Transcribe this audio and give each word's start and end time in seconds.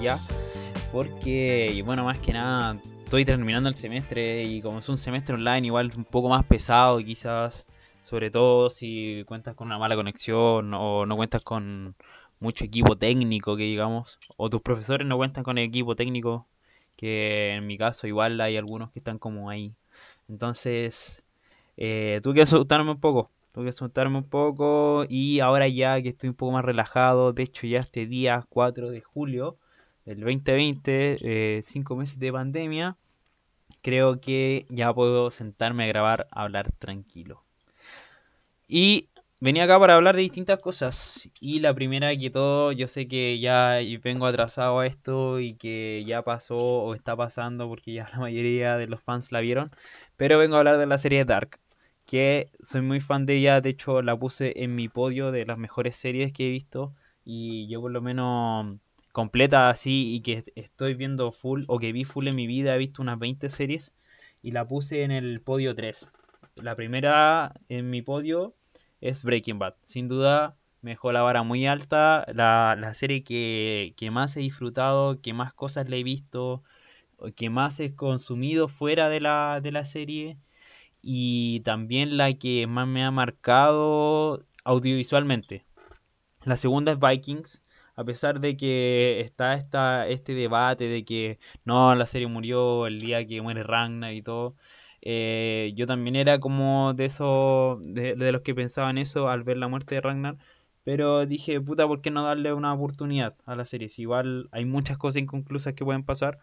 ya, 0.00 0.18
porque, 0.92 1.82
bueno, 1.84 2.04
más 2.04 2.18
que 2.18 2.32
nada, 2.32 2.76
estoy 3.04 3.24
terminando 3.24 3.68
el 3.68 3.74
semestre 3.74 4.44
y 4.44 4.62
como 4.62 4.78
es 4.78 4.88
un 4.88 4.96
semestre 4.98 5.34
online, 5.34 5.66
igual 5.66 5.92
un 5.96 6.04
poco 6.04 6.28
más 6.28 6.44
pesado, 6.44 6.98
quizás, 6.98 7.66
sobre 8.00 8.30
todo 8.30 8.70
si 8.70 9.24
cuentas 9.26 9.54
con 9.54 9.66
una 9.66 9.78
mala 9.78 9.96
conexión 9.96 10.72
o 10.74 11.06
no 11.06 11.16
cuentas 11.16 11.42
con 11.42 11.94
mucho 12.40 12.64
equipo 12.64 12.96
técnico, 12.96 13.56
que 13.56 13.64
digamos, 13.64 14.18
o 14.36 14.48
tus 14.48 14.62
profesores 14.62 15.06
no 15.06 15.16
cuentan 15.16 15.44
con 15.44 15.58
el 15.58 15.64
equipo 15.64 15.96
técnico, 15.96 16.46
que 16.96 17.54
en 17.56 17.66
mi 17.66 17.76
caso 17.78 18.06
igual 18.06 18.40
hay 18.40 18.56
algunos 18.56 18.90
que 18.92 19.00
están 19.00 19.18
como 19.18 19.50
ahí. 19.50 19.74
Entonces, 20.28 21.24
eh, 21.76 22.20
tuve 22.22 22.36
que 22.36 22.42
asustarme 22.42 22.92
un 22.92 23.00
poco, 23.00 23.30
tuve 23.52 23.64
que 23.64 23.70
asustarme 23.70 24.18
un 24.18 24.28
poco 24.28 25.04
y 25.08 25.40
ahora 25.40 25.68
ya 25.68 26.00
que 26.02 26.10
estoy 26.10 26.28
un 26.30 26.36
poco 26.36 26.52
más 26.52 26.64
relajado, 26.64 27.32
de 27.32 27.42
hecho 27.44 27.66
ya 27.66 27.80
este 27.80 28.06
día 28.06 28.46
4 28.50 28.90
de 28.90 29.00
julio 29.00 29.58
del 30.04 30.20
2020, 30.20 31.16
eh, 31.20 31.62
cinco 31.62 31.96
meses 31.96 32.18
de 32.18 32.32
pandemia, 32.32 32.96
creo 33.82 34.20
que 34.20 34.66
ya 34.68 34.92
puedo 34.92 35.30
sentarme 35.30 35.84
a 35.84 35.88
grabar, 35.88 36.26
a 36.30 36.42
hablar 36.42 36.72
tranquilo. 36.78 37.44
Y 38.68 39.08
venía 39.40 39.64
acá 39.64 39.78
para 39.80 39.94
hablar 39.96 40.16
de 40.16 40.22
distintas 40.22 40.60
cosas. 40.62 41.28
Y 41.40 41.60
la 41.60 41.74
primera 41.74 42.16
que 42.16 42.30
todo, 42.30 42.72
yo 42.72 42.86
sé 42.88 43.08
que 43.08 43.40
ya 43.40 43.78
vengo 44.02 44.26
atrasado 44.26 44.80
a 44.80 44.86
esto 44.86 45.40
y 45.40 45.54
que 45.54 46.04
ya 46.06 46.22
pasó 46.22 46.56
o 46.56 46.94
está 46.94 47.16
pasando 47.16 47.68
porque 47.68 47.92
ya 47.94 48.08
la 48.12 48.18
mayoría 48.20 48.76
de 48.76 48.86
los 48.86 49.02
fans 49.02 49.32
la 49.32 49.40
vieron. 49.40 49.70
Pero 50.16 50.38
vengo 50.38 50.56
a 50.56 50.58
hablar 50.58 50.78
de 50.78 50.86
la 50.86 50.98
serie 50.98 51.24
Dark. 51.24 51.58
Que 52.06 52.50
soy 52.62 52.82
muy 52.82 53.00
fan 53.00 53.24
de 53.26 53.36
ella, 53.36 53.60
de 53.60 53.70
hecho 53.70 54.02
la 54.02 54.16
puse 54.18 54.64
en 54.64 54.74
mi 54.74 54.88
podio 54.88 55.30
de 55.32 55.46
las 55.46 55.58
mejores 55.58 55.96
series 55.96 56.32
que 56.32 56.48
he 56.48 56.50
visto. 56.50 56.94
Y 57.24 57.68
yo 57.68 57.80
por 57.80 57.92
lo 57.92 58.00
menos 58.02 58.78
completa 59.12 59.70
así 59.70 60.14
y 60.14 60.22
que 60.22 60.44
estoy 60.54 60.94
viendo 60.94 61.32
full 61.32 61.64
o 61.68 61.78
que 61.78 61.92
vi 61.92 62.04
full 62.04 62.28
en 62.28 62.36
mi 62.36 62.46
vida, 62.46 62.74
he 62.74 62.78
visto 62.78 63.02
unas 63.02 63.18
20 63.18 63.48
series. 63.50 63.92
Y 64.42 64.52
la 64.52 64.66
puse 64.66 65.02
en 65.02 65.10
el 65.10 65.40
podio 65.42 65.74
3. 65.74 66.10
La 66.56 66.74
primera 66.76 67.54
en 67.68 67.90
mi 67.90 68.02
podio 68.02 68.54
es 69.00 69.22
Breaking 69.22 69.58
Bad. 69.58 69.74
Sin 69.82 70.08
duda, 70.08 70.56
me 70.82 70.92
dejó 70.92 71.12
la 71.12 71.22
vara 71.22 71.42
muy 71.42 71.66
alta. 71.66 72.24
La, 72.32 72.94
serie 72.94 73.22
que, 73.22 73.94
más 74.12 74.36
he 74.36 74.40
disfrutado, 74.40 75.20
que 75.20 75.32
más 75.32 75.52
cosas 75.54 75.88
le 75.88 76.00
he 76.00 76.02
visto, 76.02 76.62
que 77.36 77.50
más 77.50 77.80
he 77.80 77.94
consumido 77.94 78.68
fuera 78.68 79.08
de 79.08 79.20
la, 79.20 79.60
de 79.62 79.72
la 79.72 79.84
serie. 79.84 80.38
Y 81.02 81.60
también 81.60 82.16
la 82.16 82.32
que 82.34 82.66
más 82.66 82.86
me 82.88 83.04
ha 83.04 83.10
marcado 83.10 84.44
audiovisualmente. 84.64 85.64
La 86.44 86.56
segunda 86.56 86.92
es 86.92 86.98
Vikings. 87.00 87.62
A 88.00 88.04
pesar 88.04 88.40
de 88.40 88.56
que 88.56 89.20
está 89.20 89.54
esta, 89.56 90.08
este 90.08 90.32
debate 90.32 90.84
de 90.88 91.04
que 91.04 91.38
no, 91.66 91.94
la 91.94 92.06
serie 92.06 92.28
murió 92.28 92.86
el 92.86 92.98
día 92.98 93.26
que 93.26 93.42
muere 93.42 93.62
Ragnar 93.62 94.14
y 94.14 94.22
todo. 94.22 94.56
Eh, 95.02 95.72
yo 95.76 95.86
también 95.86 96.16
era 96.16 96.40
como 96.40 96.94
de 96.94 97.04
esos, 97.06 97.78
de, 97.82 98.14
los 98.32 98.40
que 98.40 98.54
pensaban 98.54 98.96
eso 98.96 99.28
al 99.28 99.42
ver 99.42 99.58
la 99.58 99.68
muerte 99.68 99.96
de 99.96 100.00
Ragnar. 100.00 100.38
Pero 100.82 101.26
dije, 101.26 101.60
puta, 101.60 101.86
¿por 101.86 102.00
qué 102.00 102.10
no 102.10 102.24
darle 102.24 102.54
una 102.54 102.72
oportunidad 102.72 103.36
a 103.44 103.54
la 103.54 103.66
serie? 103.66 103.90
Si 103.90 104.02
igual 104.02 104.48
hay 104.52 104.64
muchas 104.64 104.96
cosas 104.96 105.18
inconclusas 105.22 105.74
que 105.74 105.84
pueden 105.84 106.04
pasar. 106.04 106.38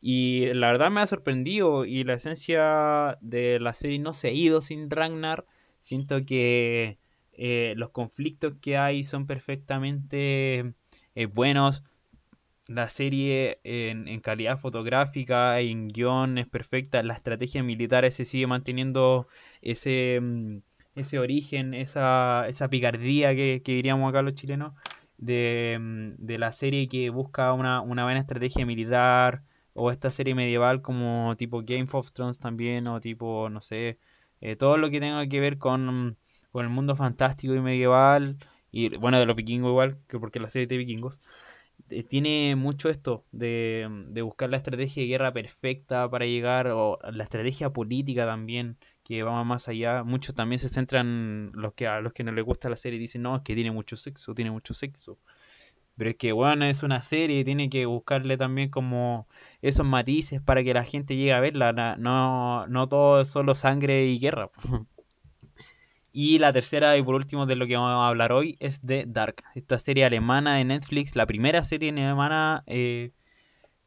Y 0.00 0.46
la 0.54 0.68
verdad 0.68 0.90
me 0.92 1.00
ha 1.00 1.06
sorprendido 1.08 1.84
y 1.84 2.04
la 2.04 2.14
esencia 2.14 3.18
de 3.22 3.58
la 3.60 3.74
serie 3.74 3.98
no 3.98 4.14
se 4.14 4.28
ha 4.28 4.32
ido 4.32 4.60
sin 4.60 4.90
Ragnar. 4.90 5.46
Siento 5.80 6.24
que 6.24 6.98
eh, 7.36 7.74
los 7.76 7.90
conflictos 7.90 8.54
que 8.60 8.76
hay 8.78 9.04
son 9.04 9.26
perfectamente 9.26 10.74
eh, 11.14 11.26
buenos. 11.26 11.82
La 12.68 12.88
serie 12.90 13.58
en, 13.64 14.20
calidad 14.20 14.58
fotográfica, 14.58 15.60
en 15.60 15.88
guion 15.88 16.38
es 16.38 16.48
perfecta, 16.48 17.02
la 17.02 17.14
estrategia 17.14 17.62
militar 17.62 18.10
se 18.10 18.24
sigue 18.24 18.46
manteniendo 18.48 19.28
ese, 19.62 20.18
mm, 20.20 20.58
ese 20.96 21.18
origen, 21.20 21.74
esa, 21.74 22.48
esa 22.48 22.68
picardía 22.68 23.34
que, 23.36 23.62
diríamos 23.64 24.08
acá 24.10 24.22
los 24.22 24.34
chilenos, 24.34 24.74
de, 25.18 25.78
mm, 25.80 26.26
de 26.26 26.38
la 26.38 26.52
serie 26.52 26.88
que 26.88 27.10
busca 27.10 27.52
una, 27.52 27.80
una, 27.82 28.04
buena 28.04 28.20
estrategia 28.20 28.66
militar, 28.66 29.42
o 29.74 29.90
esta 29.92 30.10
serie 30.10 30.34
medieval 30.34 30.82
como 30.82 31.36
tipo 31.36 31.62
Game 31.62 31.86
of 31.92 32.12
Thrones 32.12 32.38
también, 32.40 32.88
o 32.88 33.00
tipo, 33.00 33.48
no 33.50 33.60
sé, 33.60 33.98
eh, 34.40 34.56
todo 34.56 34.76
lo 34.78 34.90
que 34.90 35.00
tenga 35.00 35.26
que 35.28 35.40
ver 35.40 35.58
con, 35.58 36.16
con 36.52 36.64
el 36.64 36.70
mundo 36.70 36.96
fantástico 36.96 37.54
y 37.54 37.60
medieval, 37.60 38.36
y 38.70 38.96
bueno, 38.96 39.18
de 39.18 39.26
los 39.26 39.36
vikingos 39.36 39.70
igual, 39.70 39.98
que 40.08 40.18
porque 40.18 40.40
la 40.40 40.48
serie 40.48 40.66
de 40.66 40.76
vikingos. 40.78 41.20
Eh, 41.90 42.02
tiene 42.02 42.56
mucho 42.56 42.88
esto 42.88 43.24
de, 43.32 43.88
de, 44.08 44.22
buscar 44.22 44.50
la 44.50 44.56
estrategia 44.56 45.02
de 45.02 45.08
guerra 45.08 45.32
perfecta 45.32 46.08
para 46.10 46.26
llegar, 46.26 46.68
o 46.68 46.98
la 47.12 47.24
estrategia 47.24 47.70
política 47.70 48.26
también, 48.26 48.78
que 49.04 49.22
va 49.22 49.44
más 49.44 49.68
allá. 49.68 50.02
Muchos 50.04 50.34
también 50.34 50.58
se 50.58 50.68
centran, 50.68 51.52
los 51.54 51.74
que 51.74 51.86
a 51.86 52.00
los 52.00 52.12
que 52.12 52.24
no 52.24 52.32
les 52.32 52.44
gusta 52.44 52.68
la 52.68 52.76
serie 52.76 52.98
dicen, 52.98 53.22
no, 53.22 53.36
es 53.36 53.42
que 53.42 53.54
tiene 53.54 53.70
mucho 53.70 53.96
sexo, 53.96 54.34
tiene 54.34 54.50
mucho 54.50 54.74
sexo. 54.74 55.18
Pero 55.96 56.10
es 56.10 56.16
que, 56.16 56.32
bueno, 56.32 56.66
es 56.66 56.82
una 56.82 57.00
serie, 57.02 57.44
tiene 57.44 57.70
que 57.70 57.86
buscarle 57.86 58.36
también 58.36 58.70
como 58.70 59.28
esos 59.62 59.86
matices 59.86 60.42
para 60.42 60.62
que 60.62 60.74
la 60.74 60.84
gente 60.84 61.16
llegue 61.16 61.32
a 61.32 61.40
verla. 61.40 61.96
No, 61.98 62.66
no 62.66 62.88
todo 62.88 63.22
es 63.22 63.28
solo 63.28 63.54
sangre 63.54 64.06
y 64.06 64.18
guerra. 64.18 64.50
Y 66.18 66.38
la 66.38 66.50
tercera 66.50 66.96
y 66.96 67.02
por 67.02 67.14
último 67.14 67.44
de 67.44 67.56
lo 67.56 67.66
que 67.66 67.74
vamos 67.74 67.90
a 67.90 68.08
hablar 68.08 68.32
hoy 68.32 68.56
es 68.58 68.86
de 68.86 69.04
Dark, 69.06 69.44
esta 69.54 69.78
serie 69.78 70.06
alemana 70.06 70.56
de 70.56 70.64
Netflix, 70.64 71.14
la 71.14 71.26
primera 71.26 71.62
serie 71.62 71.90
alemana 71.90 72.64
eh, 72.66 73.10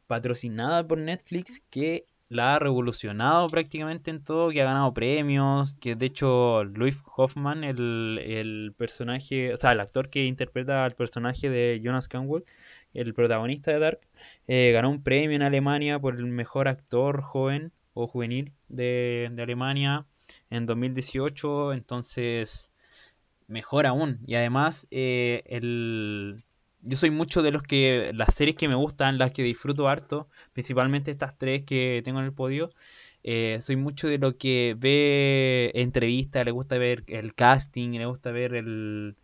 patrocinada 0.06 0.86
por 0.86 0.98
Netflix 0.98 1.60
que 1.70 2.04
la 2.28 2.54
ha 2.54 2.58
revolucionado 2.60 3.48
prácticamente 3.48 4.12
en 4.12 4.22
todo, 4.22 4.50
que 4.50 4.62
ha 4.62 4.66
ganado 4.66 4.94
premios, 4.94 5.74
que 5.80 5.96
de 5.96 6.06
hecho 6.06 6.62
Louis 6.62 6.96
Hoffman, 7.16 7.64
el, 7.64 8.74
personaje, 8.78 9.52
o 9.52 9.56
sea, 9.56 9.72
el 9.72 9.80
actor 9.80 10.08
que 10.08 10.24
interpreta 10.24 10.84
al 10.84 10.92
personaje 10.92 11.50
de 11.50 11.80
Jonas 11.82 12.06
Canwell, 12.06 12.44
el 12.94 13.12
protagonista 13.12 13.72
de 13.72 13.80
Dark, 13.80 14.00
eh, 14.46 14.70
ganó 14.72 14.90
un 14.90 15.02
premio 15.02 15.34
en 15.34 15.42
Alemania 15.42 15.98
por 15.98 16.14
el 16.14 16.26
mejor 16.26 16.68
actor 16.68 17.22
joven 17.22 17.72
o 17.92 18.06
juvenil 18.06 18.52
de, 18.68 19.30
de 19.32 19.42
Alemania 19.42 20.06
en 20.50 20.66
2018, 20.66 21.72
entonces 21.72 22.70
mejor 23.50 23.86
aún. 23.86 24.20
Y 24.26 24.34
además, 24.36 24.86
eh, 24.90 25.42
el... 25.46 26.36
yo 26.82 26.96
soy 26.96 27.10
mucho 27.10 27.42
de 27.42 27.50
los 27.50 27.62
que 27.62 28.12
las 28.14 28.34
series 28.34 28.56
que 28.56 28.68
me 28.68 28.74
gustan, 28.76 29.18
las 29.18 29.32
que 29.32 29.42
disfruto 29.42 29.88
harto, 29.88 30.28
principalmente 30.52 31.10
estas 31.10 31.36
tres 31.38 31.64
que 31.64 32.02
tengo 32.04 32.20
en 32.20 32.26
el 32.26 32.32
podio. 32.32 32.70
Eh, 33.22 33.58
soy 33.60 33.76
mucho 33.76 34.08
de 34.08 34.18
lo 34.18 34.38
que 34.38 34.74
ve 34.78 35.72
entrevistas, 35.74 36.44
le 36.44 36.52
gusta 36.52 36.78
ver 36.78 37.04
el 37.06 37.34
casting, 37.34 37.90
le 37.92 38.06
gusta 38.06 38.30
ver 38.30 38.54
el, 38.54 39.16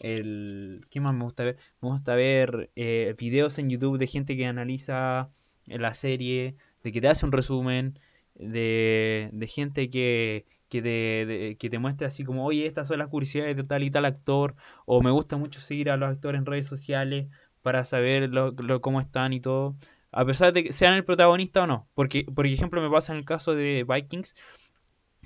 el... 0.00 0.80
¿Qué 0.90 1.00
más 1.00 1.14
me 1.14 1.24
gusta 1.24 1.44
ver? 1.44 1.58
Me 1.80 1.88
gusta 1.90 2.14
ver 2.16 2.70
eh, 2.76 3.14
videos 3.18 3.58
en 3.58 3.70
YouTube 3.70 3.98
de 3.98 4.06
gente 4.08 4.36
que 4.36 4.46
analiza 4.46 5.30
la 5.66 5.94
serie, 5.94 6.56
de 6.82 6.92
que 6.92 7.00
te 7.00 7.08
hace 7.08 7.26
un 7.26 7.32
resumen, 7.32 7.98
de, 8.34 9.30
de 9.32 9.46
gente 9.46 9.88
que, 9.90 10.44
que 10.74 10.82
te, 10.82 11.56
que 11.56 11.70
te 11.70 11.78
muestre 11.78 12.08
así 12.08 12.24
como, 12.24 12.44
oye, 12.44 12.66
estas 12.66 12.88
son 12.88 12.98
las 12.98 13.08
curiosidades 13.08 13.56
de 13.56 13.62
tal 13.62 13.84
y 13.84 13.92
tal 13.92 14.04
actor, 14.06 14.56
o 14.86 15.00
me 15.02 15.12
gusta 15.12 15.36
mucho 15.36 15.60
seguir 15.60 15.88
a 15.88 15.96
los 15.96 16.10
actores 16.10 16.40
en 16.40 16.46
redes 16.46 16.66
sociales 16.66 17.28
para 17.62 17.84
saber 17.84 18.28
lo, 18.30 18.80
cómo 18.80 19.00
están 19.00 19.32
y 19.32 19.40
todo, 19.40 19.76
a 20.10 20.24
pesar 20.24 20.52
de 20.52 20.64
que 20.64 20.72
sean 20.72 20.94
el 20.94 21.04
protagonista 21.04 21.62
o 21.62 21.68
no, 21.68 21.88
porque 21.94 22.24
por 22.24 22.44
ejemplo 22.46 22.82
me 22.82 22.90
pasa 22.90 23.12
en 23.12 23.20
el 23.20 23.24
caso 23.24 23.54
de 23.54 23.86
Vikings, 23.88 24.34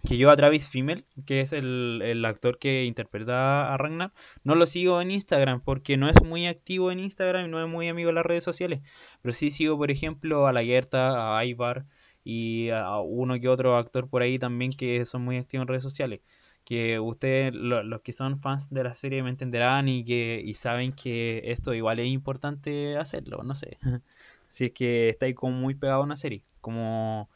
que 0.06 0.18
yo 0.18 0.30
a 0.30 0.36
Travis 0.36 0.68
Fimmel, 0.68 1.06
que 1.24 1.40
es 1.40 1.52
el, 1.54 2.02
el, 2.04 2.24
actor 2.26 2.58
que 2.58 2.84
interpreta 2.84 3.72
a 3.72 3.76
Ragnar, 3.78 4.12
no 4.44 4.54
lo 4.54 4.66
sigo 4.66 5.00
en 5.00 5.10
Instagram 5.10 5.62
porque 5.62 5.96
no 5.96 6.10
es 6.10 6.22
muy 6.22 6.46
activo 6.46 6.92
en 6.92 7.00
Instagram 7.00 7.46
y 7.46 7.48
no 7.48 7.64
es 7.64 7.68
muy 7.70 7.88
amigo 7.88 8.08
de 8.08 8.14
las 8.14 8.26
redes 8.26 8.44
sociales. 8.44 8.80
Pero 9.22 9.32
sí 9.32 9.50
sigo, 9.50 9.76
por 9.76 9.90
ejemplo, 9.90 10.46
a 10.46 10.52
La 10.52 10.62
Guerta, 10.62 11.36
a 11.36 11.44
Ivar, 11.44 11.86
y 12.28 12.69
a 12.69 12.98
uno 13.00 13.40
que 13.40 13.48
otro 13.48 13.78
actor 13.78 14.06
por 14.06 14.20
ahí 14.20 14.38
también 14.38 14.70
que 14.72 15.06
son 15.06 15.25
muy 15.25 15.38
activos 15.38 15.62
en 15.62 15.69
redes 15.69 15.82
sociales. 15.82 16.20
Que 16.62 17.00
ustedes, 17.00 17.54
los 17.54 18.02
que 18.02 18.12
son 18.12 18.38
fans 18.38 18.69
de 18.69 18.84
la 18.84 18.94
serie, 18.94 19.22
me 19.22 19.30
entenderán 19.30 19.88
y 19.88 20.04
que 20.04 20.38
y 20.44 20.52
saben 20.52 20.92
que 20.92 21.40
esto 21.46 21.72
igual 21.72 22.00
es 22.00 22.08
importante 22.08 22.98
hacerlo, 22.98 23.42
no 23.44 23.54
sé. 23.54 23.78
si 24.50 24.66
es 24.66 24.72
que 24.72 25.08
estáis 25.08 25.34
como 25.36 25.56
muy 25.56 25.75
pegado 25.75 26.02
a 26.02 26.04
una 26.04 26.16
serie, 26.16 26.42
como, 26.60 27.30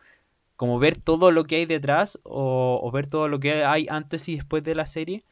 como 0.56 0.78
ver 0.78 0.98
todo 0.98 1.30
lo 1.30 1.44
que 1.44 1.56
hay 1.56 1.66
detrás 1.66 2.18
o, 2.24 2.90
ver 2.92 3.06
todo 3.06 3.28
lo 3.28 3.40
que 3.40 3.64
hay 3.64 3.86
antes 3.90 4.28
y 4.28 4.36
después 4.36 4.62
de 4.64 4.74
la 4.74 4.86
serie. 4.86 5.24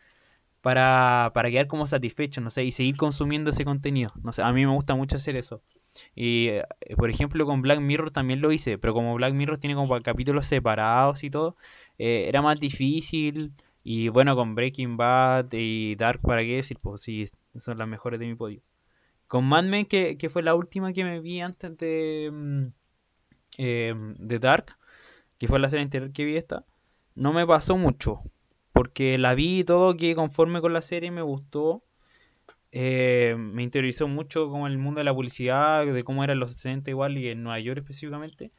para, 0.62 1.32
para 1.34 1.50
quedar 1.50 1.66
como 1.68 1.86
satisfecho, 1.86 2.40
no 2.40 2.50
sé, 2.50 2.64
y 2.64 2.72
seguir 2.72 2.96
consumiendo 2.96 3.50
ese 3.50 3.64
contenido. 3.64 4.12
No 4.22 4.32
sé, 4.32 4.42
a 4.42 4.52
mí 4.52 4.66
me 4.66 4.72
gusta 4.74 4.94
mucho 4.96 5.16
hacer 5.16 5.36
eso. 5.36 5.62
Y 6.14 6.48
eh, 6.48 6.64
por 6.96 7.10
ejemplo 7.10 7.46
con 7.46 7.62
Black 7.62 7.80
Mirror 7.80 8.10
también 8.10 8.40
lo 8.40 8.52
hice, 8.52 8.78
pero 8.78 8.94
como 8.94 9.14
Black 9.14 9.34
Mirror 9.34 9.58
tiene 9.58 9.74
como 9.76 10.00
capítulos 10.02 10.46
separados 10.46 11.24
y 11.24 11.30
todo, 11.30 11.56
eh, 11.98 12.24
era 12.28 12.42
más 12.42 12.60
difícil. 12.60 13.52
Y 13.82 14.08
bueno, 14.08 14.36
con 14.36 14.54
Breaking 14.54 14.96
Bad 14.96 15.52
y 15.52 15.94
Dark, 15.96 16.20
¿para 16.20 16.42
qué 16.42 16.56
decir? 16.56 16.76
Pues 16.82 17.02
sí, 17.02 17.24
son 17.58 17.78
las 17.78 17.88
mejores 17.88 18.20
de 18.20 18.26
mi 18.26 18.34
podio. 18.34 18.60
Con 19.28 19.46
Mad 19.46 19.64
Men, 19.64 19.86
que, 19.86 20.18
que 20.18 20.28
fue 20.30 20.42
la 20.42 20.54
última 20.54 20.92
que 20.92 21.04
me 21.04 21.20
vi 21.20 21.40
antes 21.40 21.76
de, 21.78 22.30
mm, 22.32 22.66
eh, 23.58 23.94
de 24.18 24.38
Dark, 24.38 24.76
que 25.38 25.48
fue 25.48 25.58
la 25.60 25.70
serie 25.70 25.84
anterior 25.84 26.12
que 26.12 26.24
vi 26.24 26.36
esta, 26.36 26.64
no 27.14 27.32
me 27.32 27.46
pasó 27.46 27.76
mucho. 27.76 28.22
Porque 28.72 29.18
la 29.18 29.34
vi 29.34 29.64
todo 29.64 29.96
que 29.96 30.14
conforme 30.14 30.60
con 30.60 30.72
la 30.72 30.82
serie 30.82 31.10
me 31.10 31.22
gustó. 31.22 31.82
Eh, 32.72 33.34
me 33.38 33.62
interiorizó 33.62 34.06
mucho 34.08 34.48
como 34.48 34.66
el 34.66 34.78
mundo 34.78 35.00
de 35.00 35.04
la 35.04 35.14
publicidad, 35.14 35.86
de 35.86 36.04
cómo 36.04 36.22
eran 36.24 36.38
los 36.40 36.52
60 36.52 36.90
igual 36.90 37.18
y 37.18 37.28
en 37.28 37.42
Nueva 37.42 37.60
York 37.60 37.78
específicamente. 37.78 38.52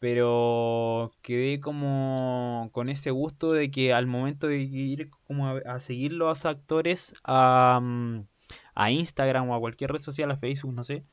Pero 0.00 1.12
quedé 1.22 1.60
como 1.60 2.70
con 2.72 2.88
ese 2.88 3.10
gusto 3.10 3.52
de 3.52 3.70
que 3.70 3.92
al 3.94 4.06
momento 4.06 4.48
de 4.48 4.58
ir 4.58 5.10
como 5.26 5.48
a, 5.48 5.80
seguir 5.80 6.12
los 6.12 6.46
actores 6.46 7.14
a, 7.24 7.80
mm, 7.82 8.26
a 8.74 8.90
Instagram 8.90 9.50
o 9.50 9.54
a 9.54 9.60
cualquier 9.60 9.92
red 9.92 10.00
social, 10.00 10.30
a 10.30 10.36
Facebook, 10.36 10.74
no 10.74 10.84
sé, 10.84 11.04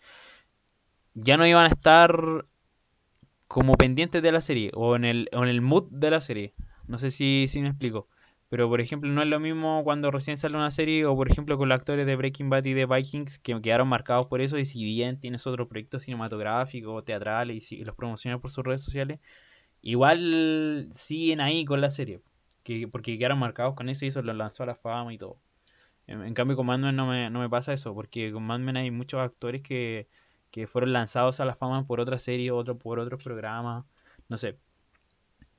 ya 1.13 1.37
no 1.37 1.47
iban 1.47 1.65
a 1.65 1.67
estar 1.67 2.45
como 3.47 3.75
pendientes 3.75 4.23
de 4.23 4.31
la 4.31 4.41
serie 4.41 4.71
o 4.73 4.95
en 4.95 5.05
el, 5.05 5.29
en 5.31 5.43
el 5.47 5.61
mood 5.61 5.89
de 5.91 6.11
la 6.11 6.21
serie. 6.21 6.53
No 6.87 6.97
sé 6.97 7.11
si, 7.11 7.47
si 7.47 7.61
me 7.61 7.69
explico. 7.69 8.07
Pero 8.51 8.67
por 8.67 8.81
ejemplo, 8.81 9.09
no 9.09 9.21
es 9.21 9.29
lo 9.29 9.39
mismo 9.39 9.81
cuando 9.85 10.11
recién 10.11 10.35
sale 10.35 10.57
una 10.57 10.71
serie 10.71 11.05
o 11.05 11.15
por 11.15 11.31
ejemplo 11.31 11.57
con 11.57 11.69
los 11.69 11.77
actores 11.77 12.05
de 12.05 12.17
Breaking 12.17 12.49
Bad 12.49 12.65
y 12.65 12.73
de 12.73 12.85
Vikings 12.85 13.39
que 13.39 13.61
quedaron 13.61 13.87
marcados 13.87 14.27
por 14.27 14.41
eso 14.41 14.57
y 14.57 14.65
si 14.65 14.83
bien 14.83 15.17
tienes 15.21 15.47
otro 15.47 15.69
proyecto 15.69 16.01
cinematográfico, 16.01 17.01
teatral 17.01 17.51
y, 17.51 17.61
si, 17.61 17.77
los 17.85 17.95
promocionas 17.95 18.41
por 18.41 18.51
sus 18.51 18.65
redes 18.65 18.83
sociales, 18.83 19.21
igual 19.81 20.89
siguen 20.93 21.39
ahí 21.41 21.65
con 21.65 21.81
la 21.81 21.89
serie. 21.89 22.21
Que, 22.63 22.89
porque 22.89 23.17
quedaron 23.17 23.39
marcados 23.39 23.75
con 23.75 23.89
eso 23.89 24.05
y 24.05 24.09
eso 24.09 24.21
los 24.21 24.35
lanzó 24.35 24.63
a 24.63 24.65
la 24.67 24.75
fama 24.75 25.13
y 25.13 25.17
todo. 25.17 25.39
En, 26.07 26.33
cambio 26.33 26.57
con 26.57 26.65
Mad 26.67 26.79
Men 26.79 26.95
no 26.97 27.07
me, 27.07 27.29
no 27.29 27.39
me 27.39 27.49
pasa 27.49 27.73
eso, 27.73 27.95
porque 27.95 28.33
con 28.33 28.43
Mad 28.43 28.59
Men 28.59 28.77
hay 28.77 28.91
muchos 28.91 29.21
actores 29.21 29.61
que, 29.61 30.09
que 30.51 30.67
fueron 30.67 30.93
lanzados 30.93 31.39
a 31.39 31.45
la 31.45 31.55
fama 31.55 31.85
por 31.87 32.01
otra 32.01 32.19
serie, 32.19 32.51
otro 32.51 32.77
por 32.77 32.99
otros 32.99 33.23
programas, 33.23 33.85
no 34.29 34.37
sé. 34.37 34.57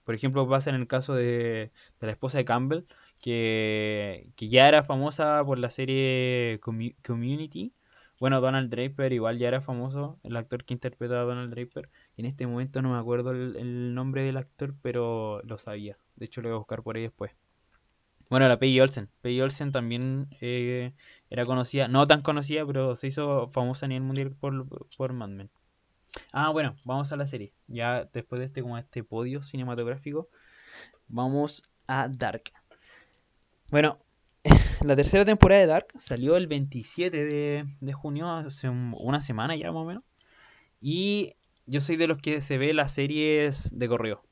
Por 0.04 0.14
ejemplo, 0.14 0.49
pasa 0.49 0.70
en 0.70 0.76
el 0.76 0.87
caso 0.87 1.14
de, 1.14 1.72
la 2.00 2.10
esposa 2.10 2.38
de 2.38 2.44
Campbell, 2.44 2.84
que, 3.20 4.31
ya 4.37 4.69
era 4.69 4.82
famosa 4.82 5.43
por 5.44 5.58
la 5.58 5.70
serie 5.70 6.60
Community. 6.60 7.72
Bueno, 8.19 8.40
Donald 8.40 8.70
Draper 8.70 9.12
igual 9.12 9.38
ya 9.38 9.49
era 9.49 9.60
famoso, 9.60 10.19
el 10.22 10.37
actor 10.37 10.64
que 10.64 10.75
interpretaba 10.75 11.22
a 11.22 11.25
Donald 11.25 11.50
Draper. 11.52 11.88
En 12.16 12.26
este 12.26 12.46
momento 12.46 12.82
no 12.82 12.93
me 12.93 12.99
acuerdo 12.99 13.32
el, 13.32 13.94
nombre 13.94 14.22
del 14.22 14.37
actor, 14.37 14.75
pero 14.82 15.43
lo 15.44 15.58
sabía. 15.58 15.99
De 16.16 16.26
hecho, 16.26 16.40
lo 16.40 16.49
voy 16.49 16.56
a 16.56 16.58
buscar 16.58 16.82
por 16.82 16.96
ahí 16.96 17.02
después. 17.02 17.32
Bueno, 18.31 18.49
la 18.49 18.58
Peggy 18.58 18.81
Olsen. 18.81 19.08
Peggy 19.20 19.40
Olsen 19.40 19.72
también 19.72 20.28
eh, 20.40 20.93
era 21.31 21.44
conocida, 21.44 21.88
no 21.88 22.06
tan 22.06 22.22
conocida, 22.22 22.64
pero 22.66 22.96
se 22.96 23.08
hizo 23.08 23.49
famosa 23.49 23.87
a 23.87 23.88
nivel 23.88 24.04
mundial 24.04 24.31
por, 24.32 24.66
por 24.96 25.12
Mad 25.12 25.28
Men. 25.28 25.50
Ah, 26.32 26.50
bueno, 26.50 26.76
vamos 26.85 27.12
a 27.12 27.17
la 27.17 27.26
serie. 27.26 27.53
Ya 27.67 28.09
después 28.12 28.41
de 28.41 28.47
este, 28.47 28.62
como 28.62 28.79
este 28.79 29.05
podio 29.05 29.43
cinematográfico, 29.43 30.29
vamos 31.09 31.62
a 31.87 32.09
Dark. 32.09 32.53
Bueno, 33.70 33.99
la 34.85 34.97
tercera 34.97 35.25
temporada 35.25 35.61
de 35.61 35.67
Dark 35.67 35.87
salió 35.97 36.37
el 36.37 36.47
27 36.47 37.25
de, 37.25 37.67
de 37.81 37.93
junio, 37.93 38.31
hace 38.31 38.69
una 38.69 39.20
semana 39.20 39.56
ya 39.56 39.73
más 39.73 39.82
o 39.82 39.87
menos. 39.87 40.05
Y 40.81 41.35
yo 41.67 41.81
soy 41.81 41.97
de 41.97 42.09
los 42.09 42.19
que 42.19 42.41
se 42.41 42.59
ve 42.59 42.75
las 42.75 42.93
series 42.93 43.76
de 43.79 43.88
correo 43.88 44.23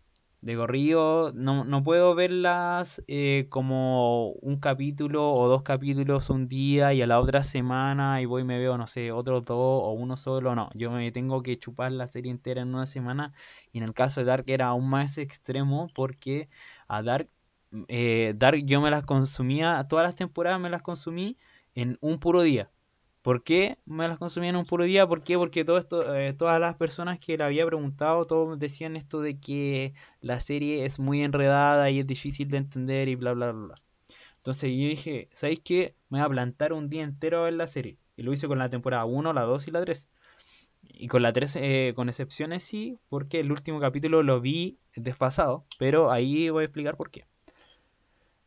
de 0.42 0.56
corrido, 0.56 1.32
no, 1.34 1.64
no 1.64 1.82
puedo 1.82 2.14
verlas 2.14 3.02
eh, 3.08 3.46
como 3.50 4.30
un 4.32 4.58
capítulo 4.58 5.32
o 5.34 5.48
dos 5.48 5.62
capítulos 5.62 6.30
un 6.30 6.48
día 6.48 6.94
y 6.94 7.02
a 7.02 7.06
la 7.06 7.20
otra 7.20 7.42
semana 7.42 8.22
y 8.22 8.24
voy 8.24 8.42
y 8.42 8.44
me 8.46 8.58
veo, 8.58 8.78
no 8.78 8.86
sé, 8.86 9.12
otros 9.12 9.44
dos 9.44 9.58
o 9.58 9.92
uno 9.92 10.16
solo, 10.16 10.54
no, 10.54 10.70
yo 10.74 10.90
me 10.90 11.12
tengo 11.12 11.42
que 11.42 11.58
chupar 11.58 11.92
la 11.92 12.06
serie 12.06 12.30
entera 12.30 12.62
en 12.62 12.74
una 12.74 12.86
semana 12.86 13.34
y 13.72 13.78
en 13.78 13.84
el 13.84 13.92
caso 13.92 14.20
de 14.20 14.26
Dark 14.26 14.44
era 14.48 14.68
aún 14.68 14.88
más 14.88 15.18
extremo 15.18 15.88
porque 15.94 16.48
a 16.88 17.02
Dark, 17.02 17.28
eh, 17.88 18.32
Dark 18.36 18.64
yo 18.64 18.80
me 18.80 18.90
las 18.90 19.04
consumía, 19.04 19.86
todas 19.88 20.04
las 20.06 20.14
temporadas 20.16 20.60
me 20.60 20.70
las 20.70 20.82
consumí 20.82 21.36
en 21.74 21.98
un 22.00 22.18
puro 22.18 22.42
día. 22.42 22.70
¿Por 23.22 23.42
qué 23.44 23.78
me 23.84 24.08
las 24.08 24.18
consumía 24.18 24.50
en 24.50 24.56
un 24.56 24.64
puro 24.64 24.84
día? 24.84 25.06
¿Por 25.06 25.22
qué? 25.22 25.36
Porque 25.36 25.64
todo 25.64 25.78
esto, 25.78 26.14
eh, 26.14 26.32
todas 26.32 26.58
las 26.60 26.76
personas 26.76 27.18
que 27.18 27.36
le 27.36 27.44
había 27.44 27.66
preguntado, 27.66 28.24
todos 28.24 28.58
decían 28.58 28.96
esto 28.96 29.20
de 29.20 29.38
que 29.38 29.94
la 30.20 30.40
serie 30.40 30.84
es 30.86 30.98
muy 30.98 31.22
enredada 31.22 31.90
y 31.90 32.00
es 32.00 32.06
difícil 32.06 32.48
de 32.48 32.58
entender 32.58 33.08
y 33.08 33.16
bla, 33.16 33.34
bla, 33.34 33.52
bla. 33.52 33.74
Entonces 34.38 34.70
yo 34.70 34.88
dije, 34.88 35.28
¿sabéis 35.34 35.60
qué? 35.60 35.94
Me 36.08 36.18
voy 36.18 36.26
a 36.26 36.30
plantar 36.30 36.72
un 36.72 36.88
día 36.88 37.04
entero 37.04 37.40
a 37.40 37.44
ver 37.44 37.54
la 37.54 37.66
serie. 37.66 37.98
Y 38.16 38.22
lo 38.22 38.32
hice 38.32 38.48
con 38.48 38.58
la 38.58 38.70
temporada 38.70 39.04
1, 39.04 39.32
la 39.34 39.42
2 39.42 39.68
y 39.68 39.70
la 39.70 39.82
3. 39.82 40.08
Y 40.82 41.08
con 41.08 41.22
la 41.22 41.32
3, 41.32 41.56
eh, 41.56 41.92
con 41.96 42.08
excepciones 42.08 42.64
sí, 42.64 42.98
porque 43.08 43.40
el 43.40 43.52
último 43.52 43.80
capítulo 43.80 44.22
lo 44.22 44.40
vi 44.40 44.78
desfasado, 44.96 45.64
pero 45.78 46.10
ahí 46.10 46.50
voy 46.50 46.62
a 46.62 46.66
explicar 46.66 46.96
por 46.96 47.10
qué. 47.10 47.26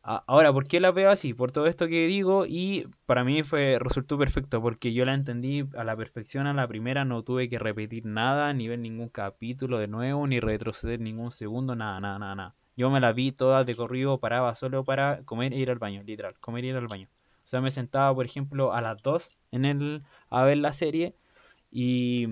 Ahora, 0.06 0.52
¿por 0.52 0.68
qué 0.68 0.80
la 0.80 0.90
veo 0.90 1.10
así? 1.10 1.32
Por 1.32 1.50
todo 1.50 1.66
esto 1.66 1.88
que 1.88 2.06
digo 2.06 2.44
y 2.44 2.86
para 3.06 3.24
mí 3.24 3.42
fue 3.42 3.78
resultó 3.80 4.18
perfecto 4.18 4.60
porque 4.60 4.92
yo 4.92 5.06
la 5.06 5.14
entendí 5.14 5.66
a 5.78 5.82
la 5.82 5.96
perfección 5.96 6.46
a 6.46 6.52
la 6.52 6.68
primera, 6.68 7.06
no 7.06 7.22
tuve 7.22 7.48
que 7.48 7.58
repetir 7.58 8.04
nada, 8.04 8.52
ni 8.52 8.68
ver 8.68 8.80
ningún 8.80 9.08
capítulo 9.08 9.78
de 9.78 9.88
nuevo, 9.88 10.26
ni 10.26 10.40
retroceder 10.40 11.00
ningún 11.00 11.30
segundo, 11.30 11.74
nada, 11.74 12.00
nada, 12.00 12.18
nada, 12.18 12.34
nada. 12.34 12.54
Yo 12.76 12.90
me 12.90 13.00
la 13.00 13.12
vi 13.12 13.32
toda 13.32 13.64
de 13.64 13.74
corrido, 13.74 14.18
paraba 14.18 14.54
solo 14.54 14.84
para 14.84 15.22
comer 15.24 15.54
e 15.54 15.58
ir 15.58 15.70
al 15.70 15.78
baño, 15.78 16.02
literal, 16.02 16.38
comer 16.38 16.64
e 16.64 16.68
ir 16.68 16.76
al 16.76 16.86
baño. 16.86 17.08
O 17.42 17.46
sea, 17.46 17.62
me 17.62 17.70
sentaba, 17.70 18.14
por 18.14 18.26
ejemplo, 18.26 18.74
a 18.74 18.82
las 18.82 19.02
2 19.02 19.30
en 19.52 19.64
el, 19.64 20.02
a 20.28 20.44
ver 20.44 20.58
la 20.58 20.74
serie 20.74 21.14
y 21.70 22.26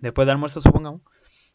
después 0.00 0.26
de 0.26 0.32
almuerzo, 0.32 0.60
supongamos, 0.60 1.00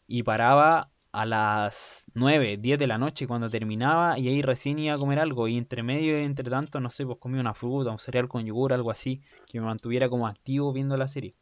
y 0.08 0.24
paraba 0.24 0.90
a 1.16 1.24
las 1.24 2.04
9, 2.12 2.58
10 2.58 2.78
de 2.78 2.86
la 2.86 2.98
noche 2.98 3.26
cuando 3.26 3.48
terminaba 3.48 4.18
y 4.18 4.28
ahí 4.28 4.42
recién 4.42 4.78
iba 4.78 4.94
a 4.94 4.98
comer 4.98 5.18
algo 5.18 5.48
y 5.48 5.56
entre 5.56 5.82
medio 5.82 6.20
y 6.20 6.24
entre 6.24 6.50
tanto, 6.50 6.78
no 6.78 6.90
sé, 6.90 7.06
pues 7.06 7.16
comía 7.18 7.40
una 7.40 7.54
fruta, 7.54 7.90
un 7.90 7.98
cereal 7.98 8.28
con 8.28 8.44
yogur, 8.44 8.74
algo 8.74 8.90
así, 8.90 9.22
que 9.46 9.58
me 9.58 9.64
mantuviera 9.64 10.10
como 10.10 10.26
activo 10.26 10.74
viendo 10.74 10.94
la 10.98 11.08
serie. 11.08 11.34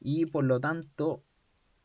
Y 0.00 0.26
por 0.26 0.44
lo 0.44 0.60
tanto, 0.60 1.24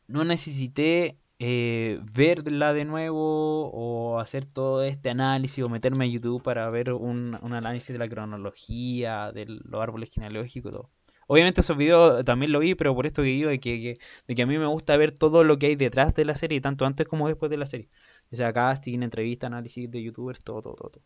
no 0.06 0.22
necesité 0.22 1.18
eh, 1.40 1.98
verla 2.12 2.72
de 2.72 2.84
nuevo 2.84 3.70
o 3.72 4.20
hacer 4.20 4.46
todo 4.46 4.84
este 4.84 5.10
análisis 5.10 5.64
o 5.64 5.68
meterme 5.68 6.04
a 6.04 6.08
YouTube 6.08 6.40
para 6.40 6.70
ver 6.70 6.92
un, 6.92 7.36
un 7.42 7.52
análisis 7.54 7.88
de 7.88 7.98
la 7.98 8.08
cronología, 8.08 9.32
de 9.32 9.46
los 9.46 9.82
árboles 9.82 10.10
genealógicos 10.10 10.70
y 10.70 10.72
todo. 10.72 10.90
Obviamente 11.26 11.60
esos 11.60 11.76
videos 11.76 12.24
también 12.24 12.52
lo 12.52 12.58
vi, 12.60 12.74
pero 12.74 12.94
por 12.94 13.06
esto 13.06 13.22
que 13.22 13.28
digo 13.28 13.50
de 13.50 13.60
que, 13.60 13.96
de 14.28 14.34
que 14.34 14.42
a 14.42 14.46
mí 14.46 14.58
me 14.58 14.66
gusta 14.66 14.96
ver 14.96 15.12
todo 15.12 15.44
lo 15.44 15.58
que 15.58 15.66
hay 15.66 15.76
detrás 15.76 16.14
de 16.14 16.24
la 16.24 16.34
serie, 16.34 16.60
tanto 16.60 16.86
antes 16.86 17.06
como 17.08 17.28
después 17.28 17.50
de 17.50 17.58
la 17.58 17.66
serie. 17.66 17.88
O 18.32 18.36
sea, 18.36 18.52
casting, 18.52 19.02
entrevista, 19.02 19.46
análisis 19.46 19.90
de 19.90 20.02
youtubers, 20.02 20.42
todo, 20.42 20.62
todo, 20.62 20.74
todo. 20.74 21.02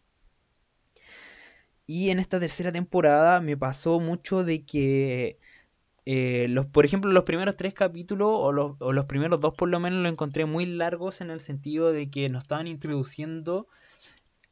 Y 1.87 2.11
en 2.11 2.19
esta 2.19 2.39
tercera 2.39 2.71
temporada 2.71 3.41
me 3.41 3.57
pasó 3.57 3.99
mucho 3.99 4.45
de 4.45 4.65
que, 4.67 5.39
eh, 6.05 6.47
los, 6.49 6.67
por 6.67 6.85
ejemplo, 6.85 7.11
los 7.13 7.25
primeros 7.25 7.57
tres 7.57 7.75
capítulos, 7.75 8.29
o 8.33 8.53
los, 8.53 8.77
o 8.81 8.93
los 8.93 9.07
primeros 9.07 9.41
dos 9.41 9.55
por 9.55 9.69
lo 9.69 9.81
menos, 9.81 10.03
los 10.03 10.13
encontré 10.13 10.45
muy 10.45 10.67
largos 10.67 11.21
en 11.21 11.31
el 11.31 11.41
sentido 11.41 11.93
de 11.93 12.11
que 12.11 12.29
nos 12.29 12.45
estaban 12.45 12.67
introduciendo 12.67 13.69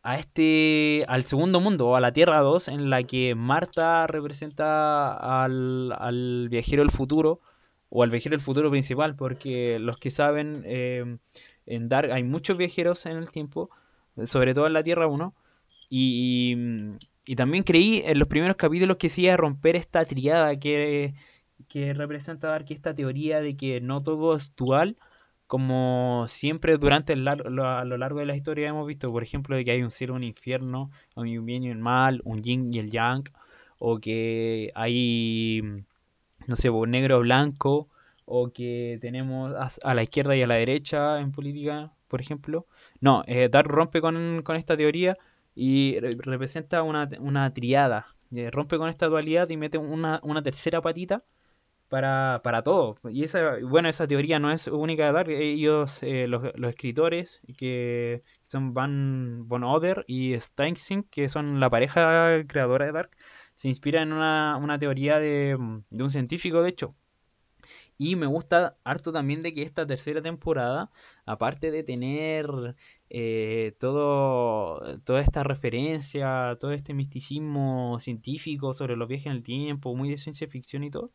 a 0.07 0.15
este 0.15 1.05
al 1.09 1.25
segundo 1.25 1.59
mundo 1.61 1.97
a 1.97 2.01
la 2.01 2.13
Tierra 2.13 2.39
2 2.41 2.69
en 2.69 2.91
la 2.91 3.03
que 3.03 3.35
Marta 3.35 4.07
representa 4.07 5.43
al, 5.43 6.49
viajero 6.49 6.83
del 6.83 6.93
futuro 6.93 7.41
o 7.91 8.05
al 8.05 8.11
viajero 8.11 8.35
del 8.35 8.41
futuro 8.41 8.71
principal 8.71 9.17
porque 9.17 9.81
los 9.81 9.99
que 9.99 10.11
saben 10.11 10.63
eh, 10.65 11.19
en 11.67 11.89
Dark 11.89 12.13
hay 12.13 12.23
muchos 12.23 12.57
viajeros 12.57 13.05
en 13.07 13.17
el 13.17 13.33
tiempo 13.33 13.69
sobre 14.27 14.55
todo 14.55 14.69
en 14.69 14.75
la 14.75 14.85
Tierra 14.85 15.09
1 15.09 15.35
y, 15.91 16.57
y, 17.27 17.35
también 17.35 17.65
creí 17.65 18.03
en 18.07 18.21
los 18.21 18.29
primeros 18.29 18.57
capítulos 18.57 18.99
que 18.99 19.09
se 19.09 19.29
a 19.29 19.37
romper 19.37 19.75
esta 19.75 20.05
triada 20.05 20.57
que, 20.57 21.15
que 21.69 21.95
representa 21.95 22.47
Dark 22.47 22.67
esta 22.69 22.95
teoría 22.95 23.41
de 23.41 23.57
que 23.57 23.81
no 23.81 24.01
todo 24.01 24.37
es 24.37 24.55
dual 24.55 24.97
como 25.47 26.25
siempre 26.29 26.77
durante 26.77 27.13
el 27.13 27.27
a 27.29 27.85
lo 27.85 27.97
largo 27.99 28.21
de 28.21 28.27
la 28.27 28.37
historia 28.37 28.69
hemos 28.69 28.87
visto, 28.87 29.09
por 29.09 29.23
ejemplo, 29.23 29.57
que 29.65 29.71
hay 29.71 29.83
un 29.83 29.91
cielo, 29.91 30.15
un 30.15 30.25
infierno, 30.25 30.91
un 31.15 31.47
bien 31.47 31.63
y 31.65 31.71
un 31.71 31.81
mal, 31.81 32.21
un 32.25 32.43
yin 32.43 32.73
y 32.75 32.79
el 32.79 32.91
yang, 32.91 33.25
o 33.79 33.99
que 33.99 34.73
hay, 34.75 35.63
no 36.47 36.57
sé, 36.57 36.71
negro 36.89 37.19
o 37.19 37.21
blanco, 37.21 37.89
o 38.25 38.51
que 38.53 38.99
tenemos 39.01 39.53
a, 39.83 39.95
la 39.95 40.03
izquierda 40.03 40.37
y 40.37 40.43
a 40.43 40.47
la 40.49 40.57
derecha 40.57 41.21
en 41.21 41.33
política, 41.33 41.93
por 42.09 42.21
ejemplo. 42.21 42.67
No, 43.01 43.23
eh, 43.27 43.49
Dar 43.51 43.67
rompe 43.67 44.01
con, 44.01 44.43
esta 44.57 44.77
teoría 44.77 45.17
y 45.55 45.99
representa 46.01 46.83
una, 46.83 47.09
triada. 47.55 48.09
Eh, 48.35 48.51
rompe 48.51 48.79
con 48.79 48.89
esta 48.89 49.07
dualidad 49.07 49.49
y 49.51 49.57
mete 49.57 49.79
una 49.79 50.43
tercera 50.43 50.81
patita 50.83 51.23
para, 51.89 52.41
para 52.43 52.63
todo. 52.63 52.97
Y 53.11 53.25
esa, 53.25 53.59
bueno, 53.63 53.89
esa 53.89 54.07
teoría 54.07 54.39
no 54.39 54.53
es 54.53 54.67
única 54.69 55.07
de 55.07 55.13
Dark. 55.13 55.31
Ellos, 55.31 56.03
eh, 56.03 56.27
los, 56.29 56.43
los, 56.57 56.71
escritores, 56.71 57.41
que 57.59 58.23
son 58.45 58.75
Van 58.75 59.49
Von 59.49 59.65
Oder 59.65 60.05
y 60.07 60.39
Steinsen, 60.41 61.05
que 61.05 61.29
son 61.29 61.61
la 61.61 61.71
pareja 61.71 62.45
creadora 62.47 62.87
de 62.87 62.93
Dark, 62.93 63.11
se 63.55 63.69
inspira 63.69 64.03
en 64.03 64.13
una, 64.13 64.57
una 64.57 64.79
teoría 64.79 65.19
de, 65.19 65.57
de 65.91 66.03
un 66.03 66.11
científico, 66.11 66.61
de 66.63 66.71
hecho, 66.71 66.95
y 67.99 68.17
me 68.17 68.27
gusta 68.27 68.77
harto 68.85 69.13
también 69.13 69.43
de 69.43 69.53
que 69.53 69.63
esta 69.63 69.87
tercera 69.87 70.21
temporada, 70.23 70.91
aparte 71.25 71.71
de 71.71 71.83
tener 71.83 72.47
eh, 73.11 73.75
todo, 73.81 74.99
toda 75.01 75.21
esta 75.21 75.43
referencia, 75.43 76.57
todo 76.61 76.73
este 76.73 76.95
misticismo 76.95 77.99
científico 78.01 78.73
sobre 78.75 78.97
los 78.97 79.09
viajes 79.09 79.27
en 79.27 79.33
el 79.33 79.43
tiempo, 79.43 79.95
muy 79.97 80.11
de 80.11 80.19
ciencia 80.19 80.47
ficción 80.49 80.85
y 80.85 80.91
todo, 80.91 81.11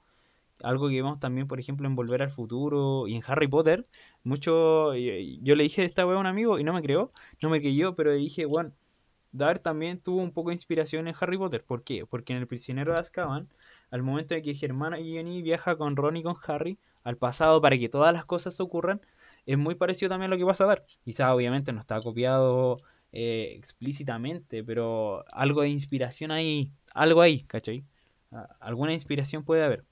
algo 0.64 0.90
que 0.90 0.96
vemos 0.96 1.20
también, 1.20 1.48
por 1.48 1.60
ejemplo, 1.60 1.88
en 1.88 1.96
Volver 1.96 2.22
al 2.22 2.32
Futuro 2.32 3.08
y 3.08 3.16
en 3.16 3.24
Harry 3.28 3.48
Potter, 3.48 3.84
mucho, 4.24 4.94
yo 4.96 5.56
le 5.56 5.64
dije 5.64 5.84
esta 5.84 6.06
wea 6.06 6.18
a 6.18 6.20
un 6.20 6.28
amigo 6.28 6.60
y 6.60 6.64
no 6.64 6.74
me 6.74 6.82
creó, 6.82 7.12
no 7.42 7.50
me 7.50 7.62
creyó, 7.62 7.96
pero 7.96 8.14
dije, 8.14 8.46
bueno, 8.46 8.72
Dar 9.34 9.60
también 9.60 10.00
tuvo 10.02 10.22
un 10.22 10.32
poco 10.32 10.50
de 10.50 10.56
inspiración 10.56 11.08
en 11.08 11.16
Harry 11.20 11.38
Potter. 11.38 11.64
¿Por 11.64 11.84
qué? 11.84 12.06
Porque 12.06 12.34
en 12.34 12.40
El 12.40 12.48
prisionero 12.48 12.94
de 12.94 13.02
Azkaban, 13.02 13.48
al 13.90 14.04
momento 14.04 14.36
de 14.36 14.42
que 14.42 14.54
Germán 14.56 15.00
y 15.00 15.14
Jenny 15.14 15.42
viaja 15.42 15.78
con 15.78 15.96
Ron 15.96 16.18
y 16.18 16.24
con 16.24 16.36
Harry 16.48 16.78
al 17.04 17.18
pasado 17.18 17.62
para 17.62 17.78
que 17.78 17.88
todas 17.90 18.14
las 18.14 18.26
cosas 18.26 18.60
ocurran, 18.60 19.02
es 19.46 19.58
muy 19.58 19.76
parecido 19.76 20.10
también 20.10 20.32
a 20.32 20.36
lo 20.36 20.40
que 20.40 20.46
pasa 20.46 20.66
a 20.66 20.68
Dar. 20.68 20.86
Quizás 21.04 21.32
obviamente 21.32 21.72
no 21.72 21.80
está 21.80 22.00
copiado 22.02 22.78
eh, 23.14 23.54
explícitamente, 23.58 24.64
pero 24.64 25.24
algo 25.32 25.62
de 25.62 25.70
inspiración 25.70 26.32
ahí, 26.32 26.72
algo 26.94 27.22
ahí, 27.22 27.44
¿cachai? 27.44 27.86
Alguna 28.60 28.94
inspiración 28.94 29.44
puede 29.44 29.64
haber. 29.64 29.86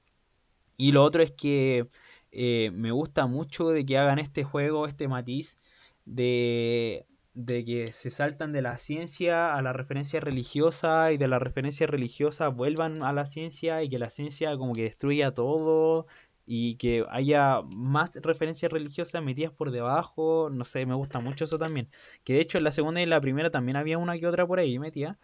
Y 0.80 0.94
lo 0.94 1.04
otro 1.04 1.22
es 1.22 1.32
que 1.34 1.88
eh, 2.32 2.72
me 2.74 2.92
gusta 2.92 3.28
mucho 3.28 3.70
de 3.70 3.86
que 3.86 3.98
hagan 3.98 4.20
este 4.20 4.44
juego, 4.46 4.88
este 4.88 5.08
matiz 5.10 5.58
de 6.06 7.06
de 7.34 7.64
que 7.66 7.88
se 7.88 8.12
saltan 8.12 8.52
de 8.52 8.62
la 8.62 8.78
ciencia 8.78 9.56
a 9.56 9.62
la 9.62 9.72
referencia 9.74 10.20
religiosa 10.20 11.12
y 11.12 11.18
de 11.18 11.28
la 11.28 11.40
referencia 11.40 11.88
religiosa 11.88 12.50
vuelvan 12.50 13.04
a 13.04 13.14
la 13.14 13.26
ciencia 13.26 13.84
y 13.84 13.90
que 13.90 14.00
la 14.00 14.10
ciencia 14.10 14.58
como 14.58 14.74
que 14.74 14.84
destruya 14.84 15.32
todo 15.34 16.08
y 16.46 16.76
que 16.78 17.06
haya 17.10 17.62
más 17.78 18.12
referencias 18.16 18.72
religiosas 18.72 19.24
metidas 19.24 19.54
por 19.54 19.72
debajo, 19.72 20.50
no 20.52 20.66
sé, 20.66 20.86
me 20.86 20.96
gusta 20.96 21.20
mucho 21.20 21.46
eso 21.46 21.58
también. 21.58 21.90
Que 22.24 22.34
de 22.34 22.42
hecho 22.42 22.58
en 22.58 22.64
la 22.64 22.72
segunda 22.72 23.00
y 23.00 23.04
en 23.04 23.12
la 23.12 23.22
primera 23.22 23.52
también 23.52 23.78
había 23.78 23.98
una 24.00 24.18
que 24.20 24.28
otra 24.28 24.48
por 24.48 24.60
ahí 24.60 24.80
metida, 24.80 25.20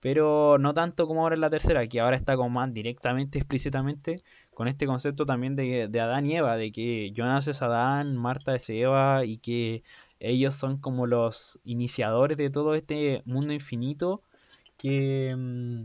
pero 0.00 0.58
no 0.58 0.74
tanto 0.74 1.06
como 1.06 1.22
ahora 1.22 1.34
en 1.34 1.40
la 1.40 1.50
tercera, 1.50 1.86
que 1.88 2.00
ahora 2.00 2.16
está 2.16 2.36
como 2.36 2.50
más 2.50 2.72
directamente, 2.72 3.38
explícitamente, 3.38 4.16
con 4.54 4.68
este 4.68 4.86
concepto 4.86 5.26
también 5.26 5.56
de, 5.56 5.88
de 5.88 6.00
Adán 6.00 6.26
y 6.26 6.36
Eva, 6.36 6.56
de 6.56 6.72
que 6.72 7.12
Jonas 7.14 7.48
es 7.48 7.62
Adán, 7.62 8.16
Marta 8.16 8.54
es 8.54 8.68
Eva 8.70 9.24
y 9.24 9.38
que 9.38 9.82
ellos 10.20 10.54
son 10.54 10.78
como 10.78 11.06
los 11.06 11.60
iniciadores 11.64 12.36
de 12.36 12.50
todo 12.50 12.74
este 12.74 13.22
mundo 13.24 13.52
infinito 13.52 14.22
que, 14.76 15.34
mm, 15.36 15.84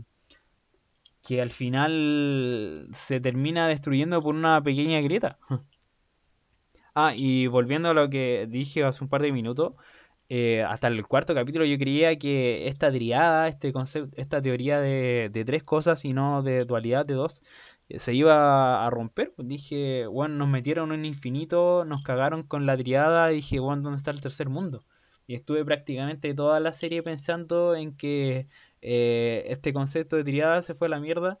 que 1.22 1.40
al 1.40 1.50
final 1.50 2.88
se 2.92 3.20
termina 3.20 3.66
destruyendo 3.68 4.20
por 4.20 4.34
una 4.34 4.62
pequeña 4.62 5.00
grieta. 5.00 5.38
Ah, 6.96 7.12
y 7.16 7.48
volviendo 7.48 7.90
a 7.90 7.94
lo 7.94 8.08
que 8.08 8.46
dije 8.48 8.84
hace 8.84 9.02
un 9.02 9.10
par 9.10 9.20
de 9.20 9.32
minutos, 9.32 9.74
eh, 10.28 10.62
hasta 10.62 10.88
el 10.88 11.06
cuarto 11.06 11.34
capítulo 11.34 11.64
yo 11.64 11.78
creía 11.78 12.16
que 12.16 12.68
esta 12.68 12.90
triada, 12.90 13.48
este 13.48 13.72
concepto, 13.72 14.14
esta 14.20 14.40
teoría 14.40 14.80
de, 14.80 15.30
de 15.32 15.44
tres 15.44 15.62
cosas 15.62 16.04
y 16.04 16.12
no 16.12 16.42
de 16.42 16.64
dualidad 16.64 17.06
de 17.06 17.14
dos, 17.14 17.42
se 17.88 18.14
iba 18.14 18.86
a 18.86 18.90
romper. 18.90 19.32
Pues 19.36 19.48
dije, 19.48 20.06
bueno, 20.06 20.36
nos 20.36 20.48
metieron 20.48 20.92
en 20.92 21.04
infinito, 21.04 21.84
nos 21.84 22.02
cagaron 22.02 22.42
con 22.42 22.66
la 22.66 22.76
triada 22.76 23.32
y 23.32 23.36
dije, 23.36 23.60
bueno, 23.60 23.82
¿dónde 23.82 23.98
está 23.98 24.10
el 24.10 24.20
tercer 24.20 24.48
mundo? 24.48 24.84
Y 25.26 25.34
estuve 25.34 25.64
prácticamente 25.64 26.34
toda 26.34 26.60
la 26.60 26.72
serie 26.72 27.02
pensando 27.02 27.74
en 27.74 27.96
que 27.96 28.46
eh, 28.82 29.44
este 29.48 29.72
concepto 29.72 30.16
de 30.16 30.24
triada 30.24 30.60
se 30.62 30.74
fue 30.74 30.88
a 30.88 30.90
la 30.90 31.00
mierda, 31.00 31.38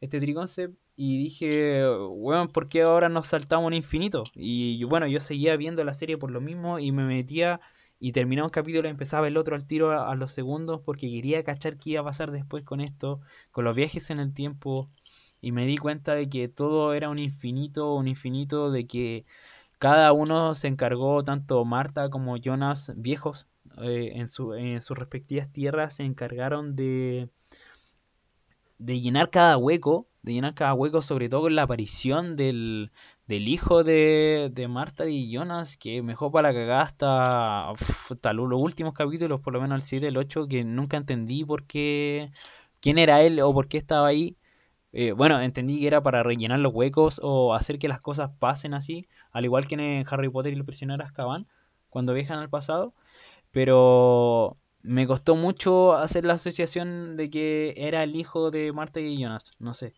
este 0.00 0.20
triconcept, 0.20 0.74
y 0.96 1.18
dije, 1.18 1.86
bueno, 1.88 2.48
¿por 2.48 2.68
qué 2.68 2.82
ahora 2.82 3.08
nos 3.08 3.26
saltamos 3.26 3.66
un 3.66 3.74
infinito? 3.74 4.24
Y 4.34 4.82
bueno, 4.84 5.06
yo 5.06 5.20
seguía 5.20 5.56
viendo 5.56 5.84
la 5.84 5.94
serie 5.94 6.16
por 6.16 6.30
lo 6.30 6.40
mismo 6.40 6.78
y 6.78 6.90
me 6.92 7.04
metía 7.04 7.60
y 8.00 8.12
terminaba 8.12 8.46
un 8.46 8.50
capítulo 8.50 8.88
y 8.88 8.90
empezaba 8.90 9.26
el 9.28 9.36
otro 9.36 9.56
al 9.56 9.66
tiro 9.66 9.90
a 9.90 10.14
los 10.14 10.30
segundos 10.32 10.80
porque 10.84 11.10
quería 11.10 11.42
cachar 11.42 11.78
qué 11.78 11.90
iba 11.90 12.00
a 12.02 12.04
pasar 12.04 12.30
después 12.30 12.64
con 12.64 12.80
esto, 12.80 13.20
con 13.50 13.64
los 13.64 13.74
viajes 13.74 14.10
en 14.10 14.20
el 14.20 14.32
tiempo. 14.34 14.88
Y 15.40 15.52
me 15.52 15.66
di 15.66 15.76
cuenta 15.76 16.14
de 16.14 16.28
que 16.28 16.48
todo 16.48 16.94
era 16.94 17.08
un 17.10 17.18
infinito, 17.18 17.94
un 17.94 18.08
infinito 18.08 18.70
de 18.70 18.86
que 18.86 19.24
cada 19.78 20.12
uno 20.12 20.54
se 20.54 20.68
encargó, 20.68 21.22
tanto 21.24 21.64
Marta 21.64 22.10
como 22.10 22.36
Jonas, 22.36 22.92
viejos, 22.96 23.46
eh, 23.82 24.12
en, 24.14 24.28
su, 24.28 24.54
en 24.54 24.82
sus 24.82 24.98
respectivas 24.98 25.52
tierras, 25.52 25.94
se 25.94 26.04
encargaron 26.04 26.74
de, 26.74 27.28
de 28.78 29.00
llenar 29.00 29.30
cada 29.30 29.56
hueco, 29.56 30.08
de 30.22 30.32
llenar 30.34 30.54
cada 30.54 30.74
hueco, 30.74 31.02
sobre 31.02 31.28
todo 31.28 31.42
con 31.42 31.54
la 31.54 31.62
aparición 31.62 32.36
del, 32.36 32.90
del 33.28 33.48
hijo 33.48 33.84
de, 33.84 34.50
de, 34.52 34.68
Marta 34.68 35.08
y 35.08 35.30
Jonas, 35.30 35.76
que 35.76 36.02
mejor 36.02 36.32
para 36.32 36.48
la 36.50 36.58
cagada 36.58 36.82
hasta, 36.82 37.70
hasta 37.70 38.32
los 38.32 38.60
últimos 38.60 38.94
capítulos, 38.94 39.40
por 39.40 39.52
lo 39.52 39.60
menos 39.60 39.76
el 39.76 39.82
7, 39.82 40.08
el 40.08 40.16
8, 40.16 40.48
que 40.48 40.64
nunca 40.64 40.96
entendí 40.96 41.44
por 41.44 41.64
qué, 41.66 42.32
quién 42.80 42.98
era 42.98 43.22
él 43.22 43.40
o 43.40 43.52
por 43.52 43.68
qué 43.68 43.78
estaba 43.78 44.08
ahí. 44.08 44.36
Eh, 44.92 45.12
bueno, 45.12 45.40
entendí 45.40 45.80
que 45.80 45.86
era 45.88 46.02
para 46.02 46.22
rellenar 46.22 46.60
los 46.60 46.72
huecos 46.74 47.20
o 47.22 47.54
hacer 47.54 47.78
que 47.78 47.88
las 47.88 48.00
cosas 48.00 48.30
pasen 48.38 48.74
así, 48.74 49.06
al 49.32 49.44
igual 49.44 49.68
que 49.68 49.74
en 49.76 50.04
Harry 50.10 50.30
Potter 50.30 50.52
y 50.54 50.56
el 50.56 50.64
prisionero 50.64 51.04
Azkaban, 51.04 51.46
cuando 51.90 52.14
viajan 52.14 52.38
al 52.40 52.50
pasado. 52.50 52.94
Pero 53.52 54.58
me 54.82 55.06
costó 55.06 55.36
mucho 55.36 55.94
hacer 55.96 56.24
la 56.24 56.34
asociación 56.34 57.16
de 57.16 57.30
que 57.30 57.74
era 57.76 58.02
el 58.04 58.16
hijo 58.16 58.50
de 58.50 58.72
Marta 58.72 59.00
y 59.00 59.20
Jonas, 59.22 59.52
no 59.58 59.74
sé. 59.74 59.94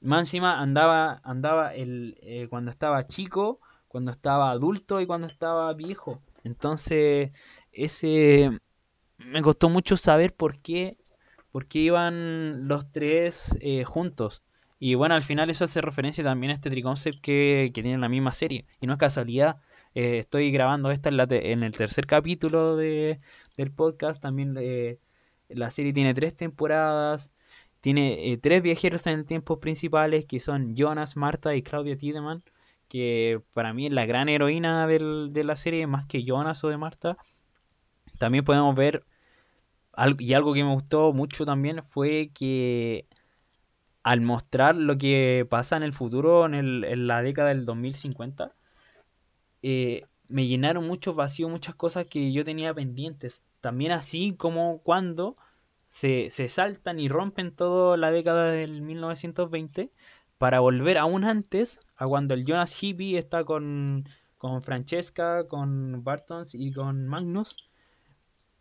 Más 0.00 0.20
encima 0.20 0.60
andaba, 0.60 1.20
andaba 1.24 1.74
el, 1.74 2.18
eh, 2.22 2.46
cuando 2.48 2.70
estaba 2.70 3.04
chico, 3.04 3.60
cuando 3.88 4.10
estaba 4.10 4.50
adulto 4.50 5.00
y 5.00 5.06
cuando 5.06 5.26
estaba 5.26 5.72
viejo. 5.74 6.20
Entonces, 6.44 7.32
ese 7.72 8.50
me 9.18 9.42
costó 9.42 9.68
mucho 9.68 9.96
saber 9.96 10.34
por 10.34 10.58
qué 10.60 10.98
porque 11.52 11.78
iban 11.78 12.68
los 12.68 12.92
tres 12.92 13.56
eh, 13.60 13.84
juntos. 13.84 14.42
Y 14.78 14.94
bueno, 14.94 15.14
al 15.14 15.22
final 15.22 15.48
eso 15.48 15.64
hace 15.64 15.80
referencia 15.80 16.22
también 16.22 16.50
a 16.50 16.54
este 16.54 16.68
triconcept 16.68 17.20
que, 17.20 17.70
que 17.74 17.82
tiene 17.82 17.98
la 17.98 18.10
misma 18.10 18.32
serie. 18.34 18.66
Y 18.80 18.86
no 18.86 18.92
es 18.92 18.98
casualidad, 18.98 19.56
eh, 19.94 20.18
estoy 20.18 20.50
grabando 20.50 20.90
esta 20.90 21.08
en, 21.08 21.16
la 21.16 21.26
en 21.30 21.62
el 21.62 21.72
tercer 21.72 22.06
capítulo 22.06 22.76
de, 22.76 23.20
del 23.56 23.72
podcast. 23.72 24.20
También 24.20 24.54
eh, 24.60 24.98
la 25.48 25.70
serie 25.70 25.94
tiene 25.94 26.12
tres 26.12 26.36
temporadas. 26.36 27.32
Tiene 27.86 28.36
tres 28.42 28.62
viajeros 28.62 29.06
en 29.06 29.20
el 29.20 29.26
tiempo 29.26 29.60
principales 29.60 30.26
que 30.26 30.40
son 30.40 30.74
Jonas, 30.74 31.16
Marta 31.16 31.54
y 31.54 31.62
Claudia 31.62 31.96
Tiedemann. 31.96 32.42
Que 32.88 33.40
para 33.52 33.72
mí 33.72 33.86
es 33.86 33.92
la 33.92 34.06
gran 34.06 34.28
heroína 34.28 34.88
de 34.88 35.44
la 35.44 35.54
serie, 35.54 35.86
más 35.86 36.04
que 36.04 36.24
Jonas 36.24 36.64
o 36.64 36.68
de 36.68 36.78
Marta. 36.78 37.16
También 38.18 38.42
podemos 38.42 38.74
ver 38.74 39.04
y 40.18 40.34
algo 40.34 40.52
que 40.52 40.64
me 40.64 40.74
gustó 40.74 41.12
mucho 41.12 41.46
también 41.46 41.84
fue 41.84 42.32
que 42.34 43.06
al 44.02 44.20
mostrar 44.20 44.74
lo 44.74 44.98
que 44.98 45.46
pasa 45.48 45.76
en 45.76 45.84
el 45.84 45.92
futuro, 45.92 46.44
en 46.46 47.06
la 47.06 47.22
década 47.22 47.50
del 47.50 47.64
2050, 47.64 48.52
eh, 49.62 50.02
me 50.26 50.48
llenaron 50.48 50.88
muchos 50.88 51.14
vacíos, 51.14 51.48
muchas 51.52 51.76
cosas 51.76 52.06
que 52.06 52.32
yo 52.32 52.42
tenía 52.42 52.74
pendientes. 52.74 53.44
También 53.60 53.92
así 53.92 54.34
como 54.36 54.80
cuando 54.82 55.36
se, 55.88 56.30
saltan 56.48 56.98
y 56.98 57.08
rompen 57.08 57.54
toda 57.54 57.96
la 57.96 58.10
década 58.10 58.50
del 58.50 58.82
1920 58.82 59.92
para 60.38 60.60
volver 60.60 60.98
aún 60.98 61.24
antes 61.24 61.78
a 61.96 62.06
cuando 62.06 62.34
el 62.34 62.44
Jonas 62.44 62.82
Hippie 62.82 63.18
está 63.18 63.44
con, 63.44 64.04
con 64.38 64.62
Francesca, 64.62 65.46
con 65.48 66.04
Bartons 66.04 66.54
y 66.54 66.72
con 66.72 67.06
Magnus 67.06 67.56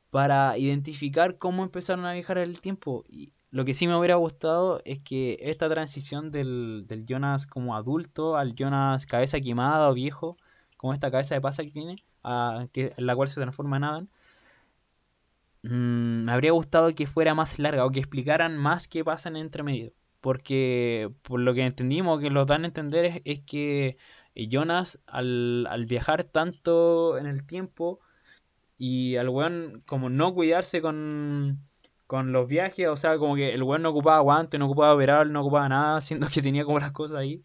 para 0.10 0.58
identificar 0.58 1.38
cómo 1.38 1.64
empezaron 1.64 2.06
a 2.06 2.14
viajar 2.14 2.38
el 2.38 2.62
tiempo. 2.62 3.04
Y 3.10 3.34
lo 3.52 3.66
que 3.66 3.74
sí 3.74 3.88
me 3.88 3.98
hubiera 3.98 4.16
gustado 4.16 4.82
es 4.86 5.00
que 5.00 5.38
esta 5.42 5.68
transición 5.70 6.32
del, 6.32 6.86
Jonas 7.08 7.48
como 7.48 7.76
adulto 7.76 8.38
al 8.38 8.56
Jonas 8.56 9.06
cabeza 9.06 9.42
quemada 9.42 9.90
o 9.90 9.94
viejo, 9.94 10.38
como 10.78 10.94
esta 10.94 11.12
cabeza 11.12 11.36
de 11.36 11.42
pasa 11.42 11.64
que 11.64 11.72
tiene, 11.72 11.96
a, 12.24 12.68
que, 12.72 12.94
la 12.98 13.16
cual 13.16 13.28
se 13.28 13.42
transforma 13.42 13.78
en 13.78 13.84
Adam, 13.84 14.10
mm, 15.70 16.26
me 16.26 16.32
habría 16.32 16.52
gustado 16.52 16.94
que 16.96 17.08
fuera 17.08 17.34
más 17.36 17.60
larga 17.60 17.86
o 17.86 17.92
que 17.92 18.00
explicaran 18.00 18.58
más 18.58 18.88
qué 18.88 19.04
pasa 19.04 19.30
en 19.30 19.38
entre 19.38 19.64
medio. 19.64 19.94
Porque 20.22 21.12
por 21.24 21.40
lo 21.40 21.54
que 21.54 21.66
entendimos, 21.66 22.22
que 22.22 22.30
lo 22.30 22.46
dan 22.46 22.64
a 22.64 22.68
entender 22.68 23.22
es, 23.26 23.42
que 23.46 23.98
Jonas 24.36 25.00
al, 25.08 25.68
viajar 25.88 26.24
tanto 26.26 27.18
en 27.18 27.28
el 27.28 27.46
tiempo, 27.46 28.00
Y 28.78 29.18
al 29.18 29.30
weón, 29.30 29.82
como 29.88 30.10
no 30.10 30.34
cuidarse 30.34 30.82
con, 30.82 31.60
con 32.08 32.32
los 32.34 32.48
viajes, 32.48 32.88
o 32.88 32.96
sea, 32.96 33.18
como 33.18 33.36
que 33.36 33.54
el 33.54 33.64
weón 33.64 33.84
no 33.84 33.90
ocupaba 33.92 34.20
guantes, 34.22 34.60
no 34.60 34.68
ocupaba 34.68 34.96
veral, 34.96 35.32
no 35.32 35.42
ocupaba 35.42 35.70
nada, 35.70 36.02
siendo 36.02 36.28
que 36.30 36.42
tenía 36.42 36.66
como 36.66 36.80
las 36.80 36.92
cosas 36.92 37.20
ahí. 37.20 37.44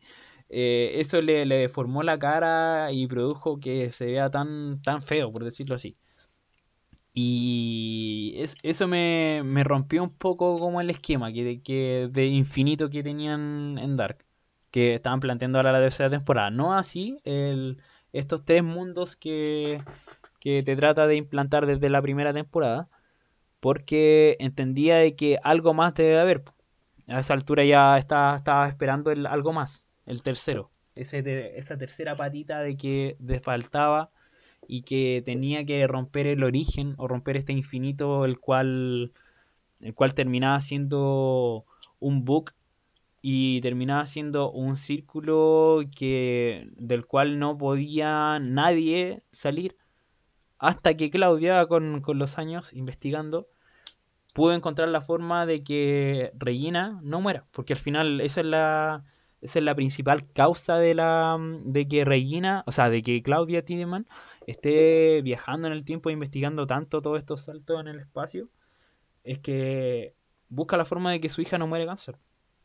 Eh, 0.49 0.95
eso 1.01 1.21
le, 1.23 1.47
le, 1.47 1.57
deformó 1.57 2.03
la 2.03 2.19
cara 2.19 2.93
y 2.93 3.07
produjo 3.07 3.61
que 3.61 3.93
se 3.93 4.07
vea 4.07 4.31
tan, 4.31 4.83
tan 4.83 5.03
feo, 5.03 5.33
por 5.33 5.45
decirlo 5.45 5.77
así. 5.77 5.97
Y 7.13 8.45
eso 8.63 8.87
me, 8.87 9.43
me, 9.45 9.65
rompió 9.65 10.03
un 10.03 10.11
poco 10.11 10.59
como 10.59 10.81
el 10.81 10.91
esquema 10.91 11.33
que, 11.33 12.09
de 12.11 12.27
infinito 12.27 12.89
que 12.89 13.03
tenían 13.03 13.79
en 13.79 13.97
Dark, 13.97 14.25
que 14.71 14.95
estaban 14.95 15.19
planteando 15.21 15.59
ahora 15.59 15.73
la 15.73 15.81
tercera 15.81 16.09
temporada. 16.09 16.51
No 16.51 16.75
así 16.75 17.17
estos 18.13 18.45
tres 18.45 18.63
mundos 18.63 19.17
que, 19.17 19.83
que 20.41 20.63
te 20.63 20.77
trata 20.77 21.07
de 21.07 21.17
implantar 21.17 21.67
desde 21.67 21.89
la 21.91 22.03
primera 22.03 22.33
temporada, 22.33 22.89
porque 23.61 24.37
entendía 24.41 24.97
de 24.97 25.17
que 25.17 25.39
algo 25.43 25.75
más 25.75 25.95
debe 25.95 26.21
haber. 26.21 26.45
A 27.09 27.21
esa 27.21 27.35
altura 27.35 27.65
ya 27.65 27.99
estaba, 27.99 28.69
esperando 28.69 29.11
el 29.11 29.27
algo 29.27 29.53
más, 29.53 29.87
el 30.07 30.23
tercero. 30.23 30.71
Ese, 30.95 31.59
esa 31.59 31.77
tercera 31.77 32.17
patita 32.17 32.61
de 32.61 32.77
que 32.77 33.17
de 33.19 33.41
faltaba 33.41 34.11
y 34.71 34.83
que 34.83 35.21
tenía 35.27 35.65
que 35.65 35.85
romper 35.89 36.29
el 36.29 36.45
origen 36.45 36.95
o 36.97 37.09
romper 37.09 37.37
este 37.37 37.53
infinito 37.53 38.25
el 38.25 38.39
cual 38.39 39.13
el 39.81 39.95
cual 39.95 40.15
terminaba 40.15 40.61
siendo 40.61 41.65
un 41.99 42.25
bug 42.25 42.53
y 43.21 43.61
terminaba 43.63 44.07
siendo 44.07 44.53
un 44.53 44.77
círculo 44.77 45.81
que 45.97 46.69
del 46.77 47.05
cual 47.05 47.41
no 47.41 47.59
podía 47.59 48.39
nadie 48.39 49.25
salir. 49.33 49.77
Hasta 50.59 50.95
que 50.95 51.11
Claudia 51.11 51.67
con, 51.67 52.05
los 52.07 52.39
años 52.39 52.73
investigando 52.73 53.49
pudo 54.35 54.55
encontrar 54.55 54.89
la 54.89 55.01
forma 55.01 55.47
de 55.47 55.65
que 55.65 56.31
Regina 56.39 57.01
no 57.03 57.21
muera 57.21 57.45
porque 57.51 57.73
al 57.73 57.81
final 57.81 58.21
esa 58.21 58.43
es 58.43 58.47
la 58.47 59.05
esa 59.41 59.59
es 59.59 59.65
la 59.65 59.75
principal 59.75 60.31
causa 60.33 60.77
de 60.77 60.95
la 60.95 61.37
de 61.65 61.89
que 61.89 62.05
Regina 62.05 62.63
o 62.67 62.73
sea 62.73 62.91
de 62.91 63.03
que 63.03 63.23
Claudia 63.23 63.65
Tiedemann 63.65 64.07
esté 64.47 65.23
viajando 65.23 65.67
en 65.67 65.73
el 65.73 65.85
tiempo 65.85 66.11
e 66.11 66.13
investigando 66.13 66.67
tanto 66.67 67.03
todos 67.03 67.19
estos 67.19 67.43
saltos 67.43 67.81
en 67.81 67.89
el 67.89 68.01
espacio 68.01 68.49
es 69.25 69.39
que 69.39 70.15
busca 70.49 70.77
la 70.77 70.85
forma 70.85 71.13
de 71.13 71.21
que 71.21 71.29
su 71.29 71.43
hija 71.43 71.59
no 71.59 71.67
muere 71.67 71.87
cáncer 71.87 72.17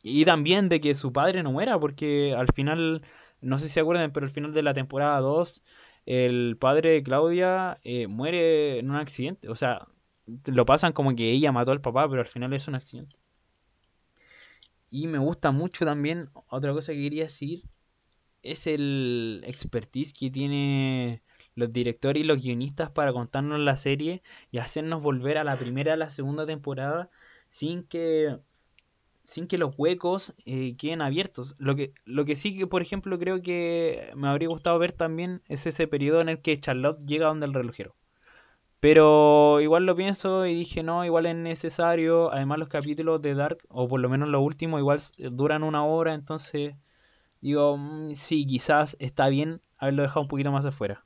y 0.07 0.23
también 0.23 0.69
de 0.69 0.79
que 0.79 0.93
su 0.93 1.11
padre 1.11 1.41
no 1.41 1.51
muera, 1.51 1.79
porque 1.79 2.35
al 2.37 2.47
final, 2.53 3.01
no 3.41 3.57
sé 3.57 3.67
si 3.67 3.73
se 3.73 3.79
acuerdan, 3.79 4.11
pero 4.11 4.27
al 4.27 4.31
final 4.31 4.53
de 4.53 4.61
la 4.61 4.75
temporada 4.75 5.19
2, 5.19 5.63
el 6.05 6.57
padre 6.59 6.91
de 6.91 7.01
Claudia 7.03 7.79
eh, 7.83 8.05
muere 8.05 8.77
en 8.77 8.91
un 8.91 8.97
accidente. 8.97 9.49
O 9.49 9.55
sea, 9.55 9.87
lo 10.45 10.63
pasan 10.63 10.93
como 10.93 11.15
que 11.15 11.31
ella 11.31 11.51
mató 11.51 11.71
al 11.71 11.81
papá, 11.81 12.07
pero 12.07 12.21
al 12.21 12.27
final 12.27 12.53
es 12.53 12.67
un 12.67 12.75
accidente. 12.75 13.15
Y 14.91 15.07
me 15.07 15.17
gusta 15.17 15.49
mucho 15.49 15.85
también, 15.85 16.29
otra 16.49 16.71
cosa 16.71 16.93
que 16.93 17.01
quería 17.01 17.23
decir, 17.23 17.63
es 18.43 18.67
el 18.67 19.43
expertise 19.47 20.13
que 20.13 20.29
tiene 20.29 21.23
los 21.55 21.73
directores 21.73 22.23
y 22.23 22.27
los 22.27 22.41
guionistas 22.41 22.91
para 22.91 23.13
contarnos 23.13 23.59
la 23.59 23.77
serie 23.77 24.21
y 24.51 24.59
hacernos 24.59 25.01
volver 25.03 25.37
a 25.37 25.43
la 25.43 25.57
primera 25.57 25.93
a 25.93 25.97
la 25.97 26.09
segunda 26.09 26.45
temporada 26.45 27.09
sin 27.49 27.83
que 27.83 28.37
sin 29.25 29.47
que 29.47 29.57
los 29.57 29.73
huecos 29.77 30.33
eh, 30.45 30.75
queden 30.77 31.01
abiertos. 31.01 31.55
Lo 31.57 31.75
que, 31.75 31.93
lo 32.05 32.25
que 32.25 32.35
sí 32.35 32.55
que, 32.57 32.67
por 32.67 32.81
ejemplo, 32.81 33.17
creo 33.19 33.41
que 33.41 34.11
me 34.15 34.27
habría 34.27 34.49
gustado 34.49 34.79
ver 34.79 34.91
también 34.93 35.41
es 35.47 35.65
ese 35.65 35.87
periodo 35.87 36.21
en 36.21 36.29
el 36.29 36.41
que 36.41 36.57
Charlotte 36.57 36.99
llega 37.05 37.27
donde 37.27 37.47
el 37.47 37.53
relojero. 37.53 37.95
Pero 38.79 39.61
igual 39.61 39.85
lo 39.85 39.95
pienso 39.95 40.45
y 40.45 40.53
dije, 40.53 40.83
no, 40.83 41.05
igual 41.05 41.25
es 41.25 41.35
necesario. 41.35 42.31
Además 42.31 42.59
los 42.59 42.69
capítulos 42.69 43.21
de 43.21 43.33
Dark, 43.33 43.59
o 43.69 43.87
por 43.87 43.99
lo 43.99 44.09
menos 44.09 44.29
los 44.29 44.41
últimos, 44.43 44.79
igual 44.79 44.99
duran 45.31 45.63
una 45.63 45.83
hora. 45.85 46.13
Entonces, 46.13 46.75
digo, 47.41 47.77
mm, 47.77 48.15
sí, 48.15 48.45
quizás 48.47 48.95
está 48.99 49.29
bien 49.29 49.61
haberlo 49.77 50.03
dejado 50.03 50.21
un 50.21 50.27
poquito 50.27 50.51
más 50.51 50.65
afuera. 50.65 51.05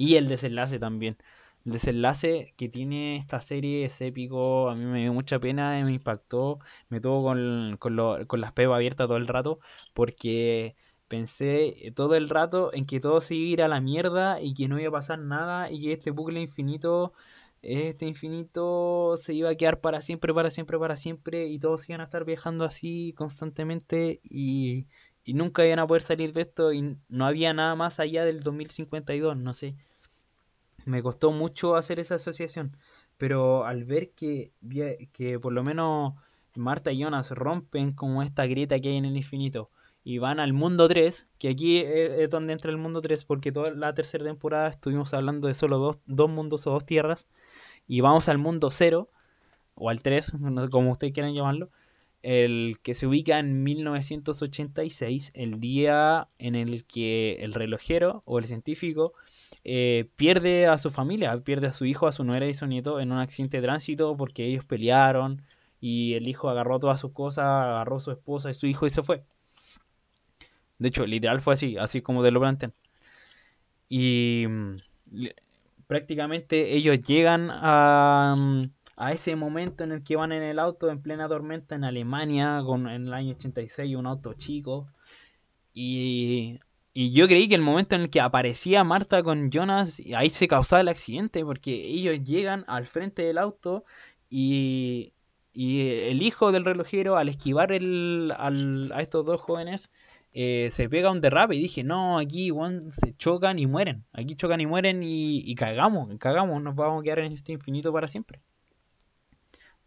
Y 0.00 0.16
el 0.16 0.28
desenlace 0.28 0.78
también. 0.78 1.18
El 1.66 1.72
desenlace 1.72 2.54
que 2.56 2.70
tiene 2.70 3.18
esta 3.18 3.40
serie 3.42 3.84
es 3.84 4.00
épico, 4.00 4.70
a 4.70 4.74
mí 4.74 4.84
me 4.86 5.00
dio 5.02 5.12
mucha 5.12 5.38
pena, 5.38 5.82
me 5.84 5.92
impactó, 5.92 6.58
me 6.88 7.00
tuvo 7.02 7.22
con, 7.22 7.76
con, 7.78 8.24
con 8.26 8.40
las 8.40 8.54
pebas 8.54 8.76
abiertas 8.76 9.08
todo 9.08 9.18
el 9.18 9.26
rato, 9.28 9.60
porque 9.92 10.74
pensé 11.08 11.92
todo 11.94 12.14
el 12.14 12.30
rato 12.30 12.72
en 12.72 12.86
que 12.86 12.98
todo 13.00 13.20
se 13.20 13.34
iba 13.34 13.50
a 13.50 13.52
ir 13.52 13.62
a 13.62 13.68
la 13.68 13.80
mierda 13.82 14.40
y 14.40 14.54
que 14.54 14.68
no 14.68 14.80
iba 14.80 14.88
a 14.88 14.92
pasar 14.92 15.18
nada 15.18 15.70
y 15.70 15.82
que 15.82 15.92
este 15.92 16.10
bucle 16.12 16.40
infinito, 16.40 17.12
este 17.60 18.06
infinito 18.06 19.16
se 19.18 19.34
iba 19.34 19.50
a 19.50 19.54
quedar 19.54 19.80
para 19.82 20.00
siempre, 20.00 20.32
para 20.32 20.50
siempre, 20.50 20.78
para 20.78 20.96
siempre 20.96 21.46
y 21.48 21.58
todos 21.58 21.86
iban 21.90 22.00
a 22.00 22.04
estar 22.04 22.24
viajando 22.24 22.64
así 22.64 23.12
constantemente 23.18 24.20
y, 24.24 24.86
y 25.24 25.34
nunca 25.34 25.66
iban 25.66 25.78
a 25.80 25.86
poder 25.86 26.02
salir 26.02 26.32
de 26.32 26.40
esto 26.40 26.72
y 26.72 26.96
no 27.10 27.26
había 27.26 27.52
nada 27.52 27.74
más 27.74 28.00
allá 28.00 28.24
del 28.24 28.40
2052, 28.42 29.36
no 29.36 29.52
sé 29.52 29.76
me 30.84 31.02
costó 31.02 31.32
mucho 31.32 31.76
hacer 31.76 32.00
esa 32.00 32.16
asociación, 32.16 32.76
pero 33.18 33.64
al 33.64 33.84
ver 33.84 34.10
que, 34.10 34.52
que 35.12 35.38
por 35.38 35.52
lo 35.52 35.62
menos 35.62 36.14
Marta 36.56 36.92
y 36.92 37.02
Jonas 37.02 37.30
rompen 37.30 37.92
como 37.92 38.22
esta 38.22 38.44
grieta 38.46 38.78
que 38.80 38.88
hay 38.88 38.96
en 38.96 39.04
el 39.04 39.16
infinito 39.16 39.70
y 40.02 40.18
van 40.18 40.40
al 40.40 40.52
mundo 40.52 40.88
3, 40.88 41.28
que 41.38 41.48
aquí 41.48 41.78
es, 41.78 42.30
donde 42.30 42.52
entra 42.52 42.70
el 42.70 42.78
mundo 42.78 43.00
3, 43.00 43.24
porque 43.24 43.52
toda 43.52 43.72
la 43.74 43.94
tercera 43.94 44.24
temporada 44.24 44.68
estuvimos 44.68 45.12
hablando 45.14 45.48
de 45.48 45.54
solo 45.54 45.78
dos, 45.78 45.98
dos 46.06 46.30
mundos 46.30 46.66
o 46.66 46.70
dos 46.70 46.86
tierras, 46.86 47.26
y 47.86 48.00
vamos 48.00 48.28
al 48.28 48.38
mundo 48.38 48.70
0, 48.70 49.10
o 49.74 49.90
al 49.90 50.02
3, 50.02 50.32
como 50.70 50.92
ustedes 50.92 51.12
quieran 51.12 51.34
llamarlo, 51.34 51.70
el 52.22 52.78
que 52.82 52.94
se 52.94 53.06
ubica 53.06 53.38
en 53.38 53.62
1986, 53.62 55.32
el 55.34 55.60
día 55.60 56.28
en 56.38 56.54
el 56.54 56.84
que 56.84 57.38
el 57.40 57.54
relojero 57.54 58.22
o 58.26 58.38
el 58.38 58.44
científico 58.44 59.14
eh, 59.64 60.08
pierde 60.16 60.66
a 60.66 60.78
su 60.78 60.90
familia, 60.90 61.38
pierde 61.40 61.68
a 61.68 61.72
su 61.72 61.84
hijo, 61.86 62.06
a 62.06 62.12
su 62.12 62.24
nuera 62.24 62.46
y 62.46 62.54
su 62.54 62.66
nieto 62.66 63.00
en 63.00 63.12
un 63.12 63.18
accidente 63.18 63.58
de 63.58 63.62
tránsito 63.62 64.16
porque 64.16 64.46
ellos 64.46 64.64
pelearon 64.64 65.42
y 65.80 66.14
el 66.14 66.28
hijo 66.28 66.48
agarró 66.50 66.78
todas 66.78 67.00
sus 67.00 67.12
cosas, 67.12 67.44
agarró 67.44 67.96
a 67.96 68.00
su 68.00 68.10
esposa 68.10 68.50
y 68.50 68.54
su 68.54 68.66
hijo 68.66 68.86
y 68.86 68.90
se 68.90 69.02
fue. 69.02 69.24
De 70.78 70.88
hecho, 70.88 71.06
literal 71.06 71.40
fue 71.40 71.54
así, 71.54 71.76
así 71.78 72.00
como 72.02 72.22
de 72.22 72.30
lo 72.30 72.40
plantean. 72.40 72.72
Y 73.88 74.46
mm, 74.48 74.76
prácticamente 75.86 76.74
ellos 76.74 77.02
llegan 77.02 77.50
a, 77.50 78.34
mm, 78.38 78.62
a 79.00 79.12
ese 79.12 79.36
momento 79.36 79.84
en 79.84 79.92
el 79.92 80.04
que 80.04 80.16
van 80.16 80.32
en 80.32 80.42
el 80.42 80.58
auto 80.58 80.90
en 80.90 81.02
plena 81.02 81.28
tormenta 81.28 81.74
en 81.74 81.84
Alemania, 81.84 82.62
con, 82.64 82.88
en 82.88 83.06
el 83.06 83.14
año 83.14 83.34
86, 83.34 83.96
un 83.96 84.06
auto 84.06 84.34
chico. 84.34 84.88
Y 85.74 86.60
y 86.92 87.12
yo 87.12 87.28
creí 87.28 87.48
que 87.48 87.54
el 87.54 87.62
momento 87.62 87.94
en 87.94 88.02
el 88.02 88.10
que 88.10 88.20
aparecía 88.20 88.82
Marta 88.82 89.22
con 89.22 89.50
Jonas, 89.50 90.02
ahí 90.16 90.28
se 90.30 90.48
causaba 90.48 90.80
el 90.80 90.88
accidente, 90.88 91.44
porque 91.44 91.82
ellos 91.84 92.22
llegan 92.24 92.64
al 92.66 92.86
frente 92.86 93.22
del 93.22 93.38
auto 93.38 93.84
y, 94.28 95.12
y 95.52 95.88
el 95.88 96.22
hijo 96.22 96.50
del 96.52 96.64
relojero, 96.64 97.16
al 97.16 97.28
esquivar 97.28 97.72
el, 97.72 98.32
al, 98.36 98.92
a 98.92 99.02
estos 99.02 99.24
dos 99.24 99.40
jóvenes, 99.40 99.90
eh, 100.34 100.68
se 100.70 100.88
pega 100.88 101.12
un 101.12 101.20
derrape 101.20 101.56
y 101.56 101.60
dije, 101.60 101.84
no, 101.84 102.18
aquí 102.18 102.50
se 102.90 103.16
chocan 103.16 103.58
y 103.58 103.66
mueren, 103.66 104.04
aquí 104.12 104.34
chocan 104.36 104.60
y 104.60 104.66
mueren 104.66 105.02
y, 105.02 105.38
y 105.50 105.54
cagamos, 105.54 106.08
cagamos, 106.18 106.60
nos 106.62 106.74
vamos 106.74 107.00
a 107.00 107.04
quedar 107.04 107.20
en 107.20 107.32
este 107.34 107.52
infinito 107.52 107.92
para 107.92 108.08
siempre. 108.08 108.40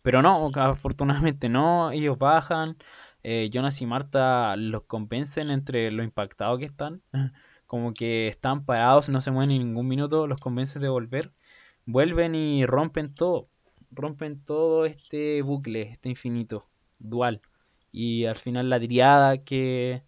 Pero 0.04 0.22
no, 0.22 0.52
afortunadamente 0.56 1.50
no, 1.50 1.92
ellos 1.92 2.18
bajan, 2.20 2.78
eh, 3.24 3.50
Jonas 3.52 3.82
y 3.82 3.86
Marta 3.86 4.56
los 4.58 4.84
convencen 4.84 5.50
entre 5.50 5.90
lo 5.92 6.04
impactados 6.04 6.60
que 6.60 6.66
están, 6.66 7.02
como 7.68 7.94
que 7.94 8.28
están 8.28 8.66
parados, 8.66 9.10
no 9.10 9.22
se 9.22 9.32
mueven 9.32 9.52
en 9.52 9.60
ningún 9.68 9.88
minuto, 9.88 10.28
los 10.28 10.42
convencen 10.42 10.82
de 10.82 10.90
volver, 10.90 11.32
vuelven 11.86 12.36
y 12.36 12.66
rompen 12.66 13.14
todo, 13.16 13.48
rompen 13.92 14.44
todo 14.44 14.86
este 14.86 15.42
bucle, 15.42 15.84
este 15.84 16.10
infinito, 16.10 16.68
dual. 17.00 17.42
Y 17.92 18.26
al 18.26 18.36
final 18.36 18.70
la 18.70 18.80
triada 18.80 19.38
que, 19.38 20.04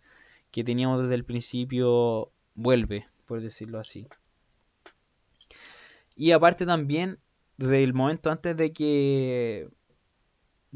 que 0.51 0.63
teníamos 0.65 1.03
desde 1.03 1.15
el 1.15 1.23
principio 1.25 2.31
vuelve, 2.53 3.07
por 3.25 3.41
decirlo 3.41 3.79
así. 3.79 4.07
Y 6.17 6.31
aparte 6.31 6.65
también, 6.65 7.19
desde 7.57 7.83
el 7.83 7.93
momento 7.93 8.31
antes 8.31 8.57
de 8.57 8.73
que 8.73 9.69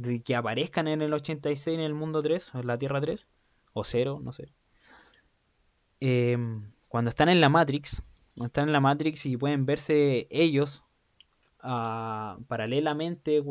de 0.01 0.21
que 0.21 0.35
aparezcan 0.35 0.87
en 0.87 1.01
el 1.01 1.13
86 1.13 1.75
en 1.75 1.81
el 1.81 1.93
mundo 1.93 2.23
3, 2.23 2.51
en 2.55 2.67
la 2.67 2.77
Tierra 2.77 3.01
3, 3.01 3.27
o 3.73 3.83
0, 3.83 4.21
no 4.23 4.31
sé. 4.31 4.49
Em, 5.99 6.71
cuando 6.87 7.09
están 7.09 7.27
en 7.27 7.41
la 7.41 7.49
Matrix, 7.49 8.01
están 8.37 8.69
en 8.69 8.73
la 8.73 8.79
Matrix 8.79 9.25
y 9.25 9.35
pueden 9.35 9.65
verse 9.65 10.27
ellos 10.29 10.83
ah, 11.59 12.37
paralelamente 12.47 13.43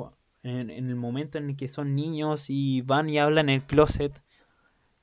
en, 0.43 0.71
el 0.71 0.97
momento 0.97 1.37
en 1.37 1.55
que 1.55 1.69
son 1.69 1.95
niños 1.95 2.47
y 2.49 2.81
van 2.81 3.11
y 3.11 3.19
hablan 3.19 3.51
en 3.51 3.57
el 3.57 3.67
closet 3.67 4.23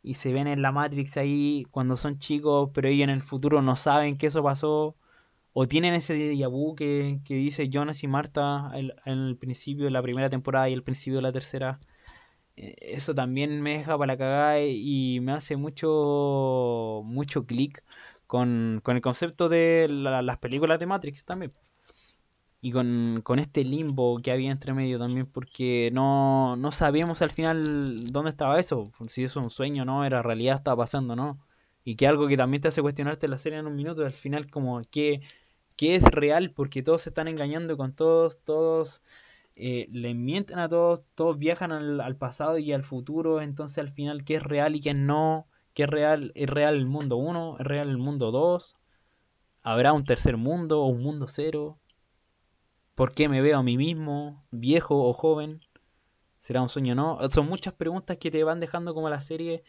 y 0.01 0.15
se 0.15 0.33
ven 0.33 0.47
en 0.47 0.63
la 0.63 0.71
Matrix 0.71 1.17
ahí 1.17 1.67
cuando 1.69 1.95
son 1.95 2.17
chicos, 2.17 2.71
pero 2.73 2.87
ellos 2.87 3.03
en 3.03 3.11
el 3.11 3.21
futuro 3.21 3.61
no 3.61 3.75
saben 3.75 4.17
que 4.17 4.27
eso 4.27 4.41
pasó 4.41 4.95
o 5.57 5.67
tienen 5.67 5.93
ese 5.95 6.15
déjà 6.15 6.49
que, 6.75 7.21
que 7.25 7.35
dice 7.35 7.69
Jonas 7.69 8.03
y 8.03 8.07
Marta 8.07 8.71
en 8.75 8.91
el 9.05 9.37
principio 9.37 9.85
de 9.85 9.91
la 9.91 10.01
primera 10.01 10.29
temporada 10.29 10.67
y 10.69 10.73
el 10.73 10.83
principio 10.83 11.17
de 11.19 11.21
la 11.23 11.31
tercera. 11.31 11.79
Eh, 12.57 12.75
eso 12.81 13.13
también 13.15 13.61
me 13.61 13.77
deja 13.77 13.97
para 13.97 14.15
la 14.17 14.59
y 14.59 15.19
me 15.21 15.31
hace 15.33 15.55
mucho, 15.57 17.01
mucho 17.05 17.45
clic 17.45 17.83
con, 18.27 18.81
con, 18.83 18.97
el 18.97 19.01
concepto 19.01 19.49
de 19.49 19.87
las 19.89 20.37
películas 20.39 20.79
de 20.79 20.87
Matrix 20.87 21.25
también. 21.25 21.53
Y 22.61 22.71
con, 22.71 23.21
con, 23.23 23.39
este 23.39 23.63
limbo 23.63 24.19
que 24.21 24.31
había 24.31 24.51
entre 24.51 24.73
medio 24.73 24.97
también, 24.99 25.27
porque 25.27 25.89
no, 25.93 26.55
no 26.57 26.71
sabíamos 26.71 27.21
al 27.21 27.31
final 27.31 27.95
dónde 28.11 28.31
estaba 28.31 28.59
eso, 28.59 28.85
si 29.07 29.23
eso 29.23 29.39
es 29.39 29.45
un 29.45 29.51
sueño, 29.51 29.85
no, 29.85 30.03
era 30.03 30.21
realidad, 30.23 30.55
estaba 30.55 30.77
pasando, 30.83 31.15
no. 31.15 31.39
Y 31.85 31.95
que 31.95 32.07
algo 32.07 32.27
que 32.27 32.37
también 32.37 32.61
te 32.61 32.69
hace 32.69 32.81
cuestionarte 32.81 33.27
la 33.27 33.37
serie 33.37 33.59
en 33.59 33.67
un 33.67 33.75
minuto, 33.75 34.03
al 34.03 34.13
final 34.13 34.49
como 34.49 34.81
que, 34.91 35.21
que 35.75 35.95
es 35.95 36.03
real, 36.05 36.51
porque 36.51 36.83
todos 36.83 37.01
se 37.03 37.09
están 37.09 37.27
engañando 37.27 37.77
con 37.77 37.93
todos, 37.93 38.39
todos 38.43 39.01
eh, 39.55 39.87
le 39.91 40.13
mienten 40.13 40.59
a 40.59 40.69
todos, 40.69 41.03
todos 41.15 41.37
viajan 41.37 41.71
al, 41.71 42.17
pasado 42.17 42.57
y 42.57 42.73
al 42.73 42.83
futuro, 42.83 43.41
entonces 43.41 43.77
al 43.79 43.91
final 43.91 44.23
qué 44.25 44.35
es 44.35 44.43
real 44.43 44.75
y 44.75 44.81
qué 44.81 44.93
no, 44.93 45.47
qué 45.73 45.83
es 45.83 45.89
real, 45.89 46.31
es 46.35 46.49
real 46.49 46.75
el 46.75 46.87
mundo 46.87 47.17
1, 47.17 47.57
es 47.59 47.65
real 47.65 47.89
el 47.89 47.97
mundo 47.97 48.31
2, 48.31 48.75
habrá 49.63 49.93
un 49.93 50.03
tercer 50.03 50.37
mundo 50.37 50.81
o 50.83 50.87
un 50.87 51.01
mundo 51.03 51.27
cero, 51.29 51.79
¿por 52.95 53.13
qué 53.13 53.29
me 53.29 53.41
veo 53.41 53.59
a 53.59 53.63
mí 53.63 53.77
mismo, 53.77 54.43
viejo 54.51 55.07
o 55.07 55.13
joven? 55.13 55.61
¿Será 56.39 56.61
un 56.61 56.69
sueño 56.69 56.93
o 56.93 56.95
no? 56.95 57.29
Son 57.31 57.47
muchas 57.47 57.73
preguntas 57.73 58.17
que 58.17 58.31
te 58.31 58.43
van 58.43 58.59
dejando 58.59 58.93
como 58.93 59.09
la 59.09 59.21
serie 59.21 59.63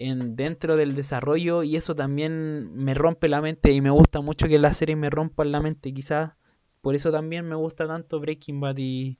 en, 0.00 0.34
dentro 0.34 0.76
del 0.76 0.94
desarrollo 0.94 1.62
y 1.62 1.76
eso 1.76 1.94
también 1.94 2.74
me 2.74 2.94
rompe 2.94 3.28
la 3.28 3.40
mente 3.40 3.70
y 3.72 3.80
me 3.80 3.90
gusta 3.90 4.20
mucho 4.22 4.48
que 4.48 4.58
la 4.58 4.72
serie 4.72 4.96
me 4.96 5.10
rompa 5.10 5.44
la 5.44 5.60
mente 5.60 5.92
quizás 5.94 6.32
por 6.80 6.94
eso 6.94 7.12
también 7.12 7.46
me 7.46 7.56
gusta 7.56 7.86
tanto 7.86 8.20
Breaking 8.20 8.60
Bad 8.60 8.76
y, 8.78 9.18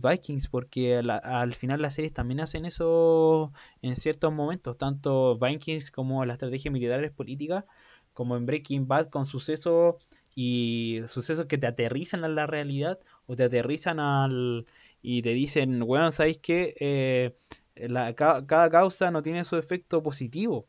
Vikings, 0.00 0.48
porque 0.48 0.96
al 0.96 1.54
final 1.54 1.80
las 1.80 1.94
series 1.94 2.12
también 2.12 2.40
hacen 2.40 2.66
eso 2.66 3.52
en 3.80 3.96
ciertos 3.96 4.32
momentos, 4.34 4.76
tanto 4.76 5.38
Vikings 5.38 5.90
como 5.90 6.24
la 6.26 6.34
estrategia 6.34 6.70
militar 6.70 7.02
es 7.02 7.10
política, 7.12 7.64
como 8.12 8.36
en 8.36 8.44
Breaking 8.46 8.86
Bad 8.86 9.08
con 9.08 9.24
sucesos 9.24 9.96
y 10.34 11.00
sucesos 11.06 11.46
que 11.46 11.58
te 11.58 11.66
aterrizan 11.66 12.24
a 12.24 12.28
la 12.28 12.46
realidad 12.46 12.98
o 13.26 13.36
te 13.36 13.44
aterrizan 13.44 13.98
al 14.00 14.66
y 15.00 15.22
te 15.22 15.30
dicen, 15.30 15.80
bueno, 15.80 16.10
¿sabéis 16.10 16.38
qué? 16.38 16.74
Eh, 16.80 17.34
cada 18.16 18.70
causa 18.70 19.10
no 19.10 19.22
tiene 19.22 19.44
su 19.44 19.56
efecto 19.56 20.02
positivo 20.02 20.68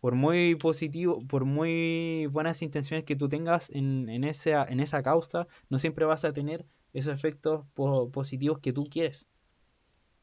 por 0.00 0.14
muy 0.14 0.54
positivo, 0.54 1.26
por 1.26 1.44
muy 1.44 2.26
buenas 2.26 2.62
intenciones 2.62 3.04
que 3.04 3.16
tú 3.16 3.28
tengas 3.28 3.70
en, 3.70 4.08
en, 4.08 4.24
esa, 4.24 4.64
en 4.64 4.80
esa 4.80 5.02
causa, 5.02 5.46
no 5.70 5.78
siempre 5.78 6.04
vas 6.04 6.24
a 6.24 6.32
tener 6.32 6.64
esos 6.92 7.14
efectos 7.14 7.66
positivos 8.12 8.60
que 8.60 8.72
tú 8.72 8.84
quieres. 8.84 9.26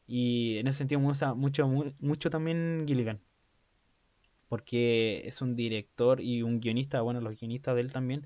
Y 0.07 0.57
en 0.59 0.67
ese 0.67 0.79
sentido 0.79 1.01
me 1.01 1.11
mucho, 1.35 1.67
mucho 1.99 2.29
también 2.29 2.85
Gilligan. 2.87 3.19
Porque 4.47 5.27
es 5.27 5.41
un 5.41 5.55
director 5.55 6.21
y 6.21 6.43
un 6.43 6.59
guionista, 6.59 7.01
bueno, 7.01 7.19
los 7.19 7.37
guionistas 7.39 7.75
de 7.75 7.81
él 7.81 7.91
también, 7.91 8.25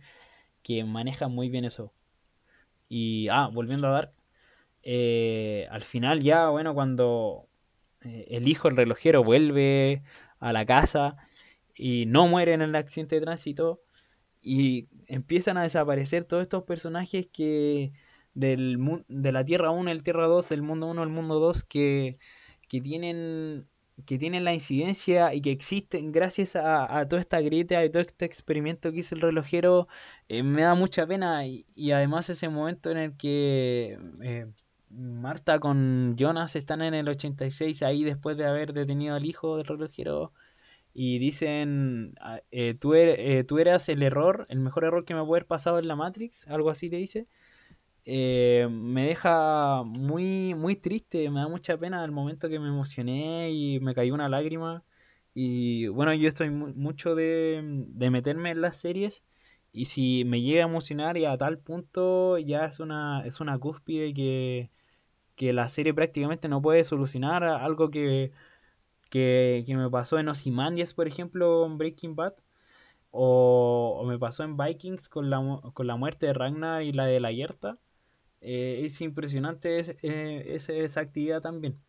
que 0.64 0.84
manejan 0.84 1.32
muy 1.32 1.50
bien 1.50 1.66
eso. 1.66 1.94
Y, 2.90 3.30
ah, 3.30 3.50
volviendo 3.52 3.88
a 3.88 3.92
dar, 3.92 4.14
eh, 4.84 5.68
al 5.72 5.84
final 5.84 6.22
ya, 6.22 6.50
bueno, 6.50 6.74
cuando 6.74 7.49
eh, 8.02 8.28
el 8.30 8.48
hijo, 8.48 8.68
el 8.68 8.78
relojero, 8.78 9.24
vuelve 9.24 10.04
a 10.40 10.54
la 10.54 10.66
casa 10.66 11.18
y 11.76 12.06
no 12.06 12.28
mueren 12.28 12.62
en 12.62 12.70
el 12.70 12.76
accidente 12.76 13.16
de 13.16 13.22
tránsito 13.22 13.82
y 14.42 14.88
empiezan 15.08 15.58
a 15.58 15.64
desaparecer 15.64 16.26
todos 16.26 16.44
estos 16.44 16.64
personajes 16.64 17.28
que 17.32 17.92
del 18.34 19.04
de 19.08 19.32
la 19.32 19.44
Tierra 19.46 19.72
1, 19.72 19.92
el 19.92 20.04
Tierra 20.04 20.28
2, 20.28 20.52
el 20.52 20.62
mundo 20.62 20.88
1, 20.88 21.04
el 21.04 21.10
mundo 21.10 21.40
2 21.40 21.64
que, 21.64 22.18
que 22.68 22.82
tienen 22.82 23.68
que 24.06 24.18
tienen 24.18 24.44
la 24.44 24.54
incidencia 24.54 25.34
y 25.34 25.42
que 25.42 25.52
existen 25.52 26.12
gracias 26.12 26.56
a, 26.56 27.06
toda 27.08 27.22
esta 27.22 27.42
grieta 27.42 27.84
y 27.84 27.90
todo 27.90 28.02
este 28.02 28.26
experimento 28.26 28.92
que 28.92 29.00
hizo 29.00 29.16
el 29.16 29.22
relojero, 29.22 29.88
eh, 30.28 30.44
me 30.44 30.62
da 30.62 30.76
mucha 30.76 31.06
pena 31.08 31.46
y, 31.46 31.92
además 31.92 32.30
ese 32.30 32.50
momento 32.50 32.92
en 32.92 32.98
el 32.98 33.18
que 33.18 33.98
eh, 34.22 34.48
Marta 34.90 35.60
con 35.60 36.16
Jonas 36.18 36.56
están 36.56 36.82
en 36.82 36.94
el 36.94 37.08
86 37.10 37.84
ahí 37.84 38.04
después 38.04 38.38
de 38.38 38.46
haber 38.46 38.74
detenido 38.74 39.16
al 39.16 39.26
hijo 39.26 39.58
del 39.58 39.66
relojero 39.66 40.34
y 40.94 41.20
dicen, 41.20 42.16
ah, 42.20 42.42
eh, 42.52 42.74
tú, 42.74 42.94
eres, 42.96 43.18
eh, 43.20 43.44
tú 43.44 43.60
eras 43.60 43.90
el 43.90 44.04
error, 44.04 44.46
el 44.50 44.60
mejor 44.60 44.86
error 44.86 45.06
que 45.06 45.14
me 45.14 45.22
puede 45.22 45.40
haber 45.42 45.48
pasado 45.48 45.80
en 45.80 45.88
la 45.88 45.96
Matrix, 45.96 46.48
algo 46.48 46.70
así 46.70 46.90
te 46.90 46.98
dice, 46.98 47.28
eh, 48.06 48.68
me 48.72 49.06
deja 49.08 49.84
muy, 49.86 50.56
muy 50.56 50.76
triste, 50.76 51.30
me 51.30 51.42
da 51.42 51.48
mucha 51.48 51.78
pena 51.78 52.04
el 52.06 52.12
momento 52.12 52.50
que 52.50 52.60
me 52.60 52.70
emocioné 52.70 53.52
y 53.52 53.80
me 53.80 53.94
cayó 53.96 54.14
una 54.14 54.30
lágrima. 54.30 54.84
Y 55.34 55.88
bueno, 55.88 56.14
yo 56.14 56.28
estoy 56.28 56.50
mucho 56.50 57.16
de, 57.16 57.62
de 57.88 58.10
meterme 58.10 58.52
en 58.52 58.62
las 58.62 58.78
series 58.78 59.24
y 59.72 59.86
si 59.86 60.26
me 60.26 60.42
llega 60.42 60.64
a 60.64 60.68
emocionar 60.68 61.18
y 61.18 61.26
a 61.26 61.38
tal 61.38 61.60
punto 61.60 62.38
ya 62.40 62.66
es 62.66 62.80
una, 62.80 63.24
es 63.26 63.40
una 63.40 63.58
cúspide 63.60 64.14
que, 64.14 64.70
que 65.40 65.54
la 65.54 65.70
serie 65.70 65.94
prácticamente 65.94 66.50
no 66.50 66.62
puede 66.62 66.84
solucionar 66.84 67.46
algo 67.46 67.90
que 67.90 68.34
que, 69.10 69.66
me 69.70 69.90
pasó 69.90 70.20
en 70.20 70.30
Ozymandias, 70.30 70.94
por 70.94 71.08
ejemplo, 71.08 71.66
en 71.66 71.78
Breaking 71.78 72.16
Bad, 72.16 72.34
o, 73.12 74.04
me 74.08 74.20
pasó 74.20 74.44
en 74.44 74.58
Vikings 74.58 75.10
con 75.10 75.30
la, 75.30 75.40
con 75.74 75.88
la 75.88 75.96
muerte 75.96 76.28
de 76.28 76.34
Ragnar 76.34 76.84
y 76.84 76.94
la 76.94 77.06
de 77.06 77.20
la 77.20 77.32
Yerta. 77.32 77.78
Eh, 78.42 78.84
es 78.86 79.02
impresionante 79.02 79.98
eh, 80.04 80.58
esa 80.58 81.02
actividad 81.02 81.42
también. 81.42 81.80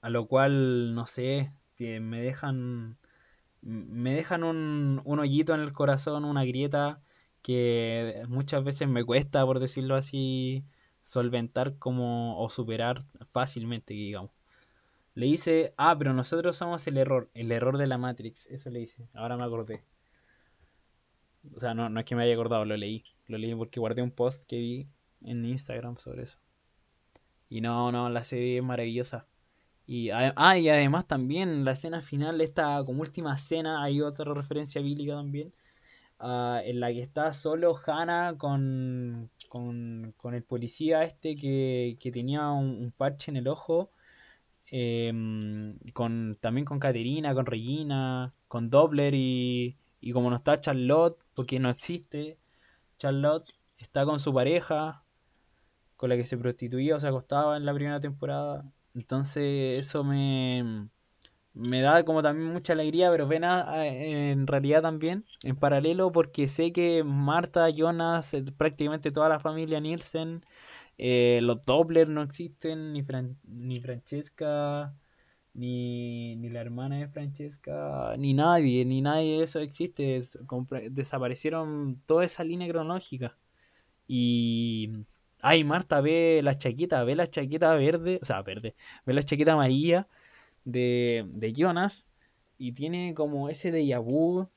A 0.00 0.10
lo 0.10 0.26
cual, 0.26 0.94
no 0.94 1.06
sé, 1.06 1.52
me 1.78 2.20
dejan, 2.22 2.98
me 3.62 4.14
dejan 4.14 4.44
un, 4.44 5.00
un 5.04 5.18
hoyito 5.20 5.54
en 5.54 5.60
el 5.60 5.72
corazón, 5.72 6.24
una 6.24 6.44
grieta 6.44 7.00
que 7.42 8.22
muchas 8.28 8.64
veces 8.64 8.88
me 8.88 9.04
cuesta, 9.04 9.44
por 9.46 9.60
decirlo 9.60 9.96
así, 9.96 10.64
solventar 11.02 11.78
como 11.78 12.42
o 12.42 12.48
superar 12.48 13.04
fácilmente, 13.32 13.94
digamos. 13.94 14.30
Le 15.14 15.26
dice, 15.26 15.74
ah, 15.76 15.94
pero 15.98 16.14
nosotros 16.14 16.56
somos 16.56 16.86
el 16.86 16.96
error, 16.96 17.28
el 17.34 17.52
error 17.52 17.76
de 17.76 17.86
la 17.86 17.98
Matrix. 17.98 18.46
Eso 18.46 18.70
le 18.70 18.80
dice. 18.80 19.08
Ahora 19.12 19.36
me 19.36 19.44
acordé. 19.44 19.82
O 21.54 21.60
sea, 21.60 21.74
no, 21.74 21.88
no 21.88 22.00
es 22.00 22.06
que 22.06 22.14
me 22.14 22.22
haya 22.22 22.34
acordado, 22.34 22.64
lo 22.64 22.76
leí. 22.76 23.02
Lo 23.26 23.36
leí 23.36 23.54
porque 23.54 23.80
guardé 23.80 24.02
un 24.02 24.10
post 24.10 24.46
que 24.46 24.56
vi 24.56 24.88
en 25.22 25.44
Instagram 25.44 25.96
sobre 25.98 26.22
eso. 26.22 26.38
Y 27.48 27.60
no, 27.60 27.92
no, 27.92 28.08
la 28.08 28.22
serie 28.22 28.58
es 28.58 28.64
maravillosa. 28.64 29.26
Y, 29.86 30.10
ah, 30.10 30.56
y 30.58 30.68
además 30.68 31.06
también 31.06 31.64
la 31.64 31.72
escena 31.72 32.00
final, 32.00 32.40
esta 32.40 32.82
como 32.84 33.02
última 33.02 33.34
escena, 33.34 33.82
hay 33.82 34.00
otra 34.00 34.32
referencia 34.32 34.80
bíblica 34.80 35.14
también. 35.14 35.52
Ah, 36.24 36.60
en 36.64 36.78
la 36.80 36.92
que 36.92 37.02
está 37.02 37.32
solo 37.32 37.76
Hannah 37.84 38.36
con, 38.38 39.28
con, 39.48 40.14
con 40.16 40.34
el 40.34 40.44
policía 40.44 41.02
este 41.02 41.34
que, 41.34 41.96
que 42.00 42.12
tenía 42.12 42.50
un 42.50 42.92
parche 42.96 43.32
en 43.32 43.38
el 43.38 43.48
ojo 43.48 43.90
Em, 44.74 45.78
con, 45.92 46.38
también 46.40 46.64
con 46.64 46.78
Caterina, 46.80 47.34
con 47.34 47.44
Regina, 47.44 48.32
con 48.48 48.70
Doppler 48.70 49.14
y, 49.14 49.76
y 50.00 50.12
como 50.12 50.30
no 50.30 50.36
está 50.36 50.60
Charlotte, 50.62 51.18
porque 51.34 51.60
no 51.60 51.68
existe, 51.68 52.38
Charlotte 52.98 53.52
está 53.76 54.06
con 54.06 54.18
su 54.18 54.32
pareja, 54.32 55.04
con 55.96 56.08
la 56.08 56.16
que 56.16 56.24
se 56.24 56.38
prostituía 56.38 56.96
o 56.96 57.00
se 57.00 57.08
acostaba 57.08 57.58
en 57.58 57.66
la 57.66 57.74
primera 57.74 58.00
temporada. 58.00 58.64
Entonces 58.94 59.78
eso 59.78 60.04
me, 60.04 60.88
me 61.54 61.80
da 61.82 62.04
como 62.04 62.22
también 62.22 62.52
mucha 62.52 62.72
alegría, 62.72 63.10
pero 63.10 63.28
pena 63.28 63.86
en 63.86 64.46
realidad 64.46 64.82
también, 64.82 65.24
en 65.44 65.56
paralelo, 65.56 66.12
porque 66.12 66.48
sé 66.48 66.72
que 66.72 67.04
Marta, 67.04 67.68
Jonas, 67.70 68.34
eh, 68.34 68.44
prácticamente 68.56 69.10
toda 69.12 69.28
la 69.28 69.40
familia 69.40 69.80
Nielsen 69.80 70.44
eh, 70.98 71.40
los 71.42 71.64
Doppler 71.64 72.08
no 72.08 72.22
existen, 72.22 72.92
ni, 72.92 73.04
ni 73.44 73.80
Francesca, 73.80 74.94
ni, 75.54 76.36
ni 76.36 76.48
la 76.50 76.60
hermana 76.60 76.98
de 76.98 77.08
Francesca, 77.08 78.14
ni 78.18 78.34
nadie, 78.34 78.84
ni 78.84 79.02
nadie 79.02 79.38
de 79.38 79.44
eso 79.44 79.60
existe. 79.60 80.20
Desaparecieron 80.90 82.00
toda 82.06 82.24
esa 82.24 82.44
línea 82.44 82.68
cronológica. 82.68 83.36
Y. 84.08 84.90
Ay, 85.40 85.64
Marta, 85.64 86.00
ve 86.00 86.40
la 86.42 86.56
chaqueta, 86.56 87.04
ve 87.04 87.16
la 87.16 87.26
chaqueta 87.26 87.74
verde, 87.74 88.20
o 88.22 88.24
sea, 88.24 88.42
verde, 88.42 88.74
ve 89.06 89.12
la 89.14 89.22
chaqueta 89.24 89.54
amarilla 89.54 90.08
de, 90.64 91.24
de 91.28 91.52
Jonas 91.52 92.06
y 92.58 92.72
tiene 92.72 93.14
como 93.14 93.48
ese 93.48 93.72
déjà 93.72 94.00
vu 94.00 94.48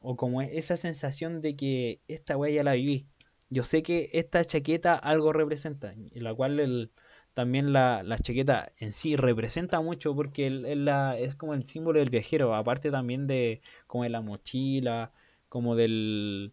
o 0.00 0.16
como 0.16 0.42
esa 0.42 0.76
sensación 0.76 1.40
de 1.40 1.56
que 1.56 2.00
esta 2.08 2.36
wea 2.36 2.52
ya 2.54 2.62
la 2.64 2.74
viví 2.74 3.06
yo 3.50 3.64
sé 3.64 3.82
que 3.82 4.10
esta 4.12 4.44
chaqueta 4.44 4.94
algo 4.94 5.32
representa, 5.32 5.92
en 5.92 6.24
la 6.24 6.34
cual 6.34 6.60
el, 6.60 6.90
también 7.34 7.72
la, 7.72 8.04
chaqueta 8.20 8.72
en 8.78 8.92
sí 8.92 9.16
representa 9.16 9.80
mucho 9.80 10.14
porque 10.14 10.50
la, 10.50 11.18
es 11.18 11.34
como 11.34 11.54
el 11.54 11.64
símbolo 11.64 11.98
del 12.00 12.10
viajero, 12.10 12.54
aparte 12.54 12.90
también 12.90 13.26
de 13.26 13.60
como 13.86 14.04
de 14.04 14.10
la 14.10 14.20
mochila, 14.20 15.12
como 15.48 15.76
del, 15.76 16.52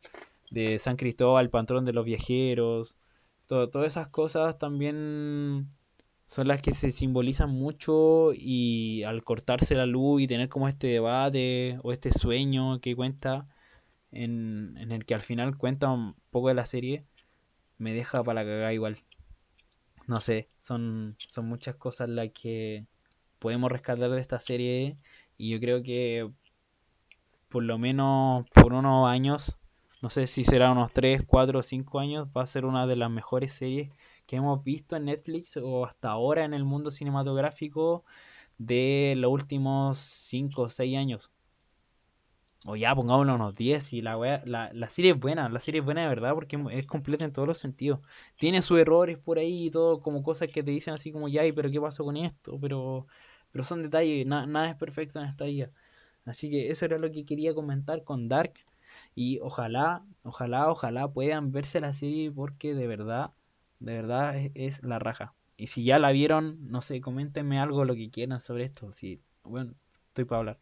de 0.52 0.80
San 0.80 0.96
Cristóbal, 0.96 1.50
patrón 1.50 1.86
de 1.86 1.94
los 1.94 2.06
viajeros. 2.06 2.98
todas 3.48 3.88
esas 3.88 4.08
cosas 4.08 4.58
también 4.58 5.68
son 6.26 6.48
las 6.48 6.62
que 6.62 6.72
se 6.72 6.92
simbolizan 6.92 7.52
mucho 7.52 8.34
y 8.34 9.04
al 9.04 9.24
cortarse 9.24 9.76
la 9.76 9.86
luz 9.86 10.22
y 10.22 10.28
tener 10.28 10.50
como 10.50 10.68
este 10.68 10.88
debate 10.88 11.80
o 11.84 11.92
este 11.92 12.12
sueño 12.12 12.80
que 12.82 12.96
cuenta 12.96 13.46
en, 14.12 14.76
en 14.78 14.92
el 14.92 15.06
que 15.06 15.14
al 15.14 15.22
final 15.22 15.58
cuenta 15.58 15.90
un 15.90 16.16
poco 16.32 16.48
de 16.48 16.56
la 16.56 16.66
serie, 16.66 17.06
me 17.78 17.94
deja 17.94 18.24
para 18.24 18.44
la 18.44 18.74
igual. 18.74 18.98
No 20.08 20.20
sé, 20.22 20.50
son, 20.58 21.16
son 21.20 21.48
muchas 21.48 21.76
cosas 21.76 22.10
las 22.10 22.30
que 22.32 22.86
podemos 23.40 23.72
rescatar 23.72 24.10
de 24.10 24.22
esta 24.22 24.40
serie 24.40 24.98
y 25.38 25.50
yo 25.52 25.60
creo 25.60 25.84
que 25.84 26.30
por 27.50 27.64
lo 27.64 27.78
menos 27.78 28.50
por 28.52 28.74
unos 28.74 29.08
años, 29.08 29.58
no 30.02 30.10
sé 30.10 30.28
si 30.28 30.44
será 30.44 30.72
unos 30.72 30.92
3, 30.94 31.24
4 31.26 31.60
o 31.60 31.64
5 31.64 32.00
años, 32.00 32.28
va 32.36 32.44
a 32.44 32.48
ser 32.48 32.66
una 32.66 32.88
de 32.88 32.96
las 32.96 33.12
mejores 33.12 33.54
series 33.54 33.92
que 34.26 34.38
hemos 34.38 34.64
visto 34.64 34.96
en 34.96 35.06
Netflix 35.06 35.58
o 35.58 35.86
hasta 35.86 36.10
ahora 36.12 36.46
en 36.46 36.54
el 36.54 36.66
mundo 36.66 36.92
cinematográfico 36.92 38.04
de 38.58 39.14
los 39.18 39.32
últimos 39.32 39.98
5 39.98 40.64
o 40.64 40.70
6 40.70 40.98
años. 40.98 41.32
O 42.68 42.76
ya, 42.76 42.96
pongámoslo 42.96 43.36
unos 43.36 43.56
10 43.56 43.94
y 43.94 44.02
la, 44.02 44.42
la, 44.46 44.72
la 44.74 44.90
serie 44.90 45.12
es 45.12 45.20
buena, 45.20 45.50
la 45.50 45.60
serie 45.60 45.80
es 45.82 45.86
buena 45.86 46.02
de 46.02 46.08
verdad 46.08 46.34
porque 46.34 46.58
es 46.72 46.88
completa 46.88 47.24
en 47.24 47.32
todos 47.32 47.48
los 47.48 47.60
sentidos. 47.60 48.00
Tiene 48.36 48.62
sus 48.64 48.80
errores 48.80 49.20
por 49.20 49.38
ahí 49.38 49.68
y 49.68 49.72
todo, 49.72 50.02
como 50.02 50.24
cosas 50.24 50.50
que 50.50 50.64
te 50.64 50.72
dicen 50.72 50.96
así 50.96 51.12
como, 51.12 51.28
ya, 51.28 51.44
pero 51.56 51.70
¿qué 51.70 51.80
pasó 51.80 52.04
con 52.04 52.18
esto? 52.18 52.58
Pero, 52.60 53.06
pero 53.52 53.64
son 53.64 53.84
detalles, 53.84 54.26
nada 54.26 54.70
es 54.70 54.76
perfecto 54.76 55.20
en 55.20 55.26
esta 55.28 55.46
vida. 55.46 55.70
Así 56.26 56.50
que 56.50 56.72
eso 56.72 56.86
era 56.86 56.98
lo 56.98 57.12
que 57.12 57.26
quería 57.26 57.54
comentar 57.54 58.04
con 58.04 58.28
Dark. 58.30 58.54
Y 59.16 59.40
ojalá, 59.42 60.04
ojalá, 60.24 60.70
ojalá 60.72 61.08
puedan 61.10 61.52
verse 61.52 61.80
la 61.82 61.94
serie 61.94 62.32
porque 62.32 62.74
de 62.76 62.88
verdad, 62.88 63.32
de 63.86 63.94
verdad 63.94 64.36
es, 64.56 64.84
la 64.84 64.98
raja. 64.98 65.36
Y 65.58 65.68
si 65.68 65.84
ya 65.86 66.00
la 66.00 66.12
vieron, 66.12 66.58
no 66.72 66.82
sé, 66.82 67.02
coméntenme 67.02 67.60
algo 67.60 67.86
lo 67.86 67.94
que 67.94 68.10
quieran 68.10 68.42
sobre 68.42 68.66
esto. 68.66 68.92
Si, 68.92 69.22
bueno, 69.44 69.76
estoy 70.08 70.26
para 70.26 70.40
hablar. 70.40 70.60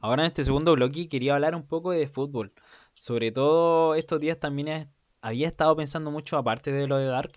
Ahora 0.00 0.22
en 0.22 0.28
este 0.28 0.44
segundo 0.44 0.72
bloque 0.72 1.08
quería 1.10 1.34
hablar 1.34 1.54
un 1.54 1.66
poco 1.66 1.90
de 1.90 2.08
fútbol. 2.08 2.54
Sobre 2.94 3.32
todo 3.32 3.94
estos 3.96 4.18
días 4.18 4.38
también 4.40 4.90
había 5.20 5.46
estado 5.48 5.76
pensando 5.76 6.10
mucho, 6.10 6.38
aparte 6.38 6.72
de 6.72 6.86
lo 6.86 6.96
de 6.96 7.06
Dark, 7.06 7.32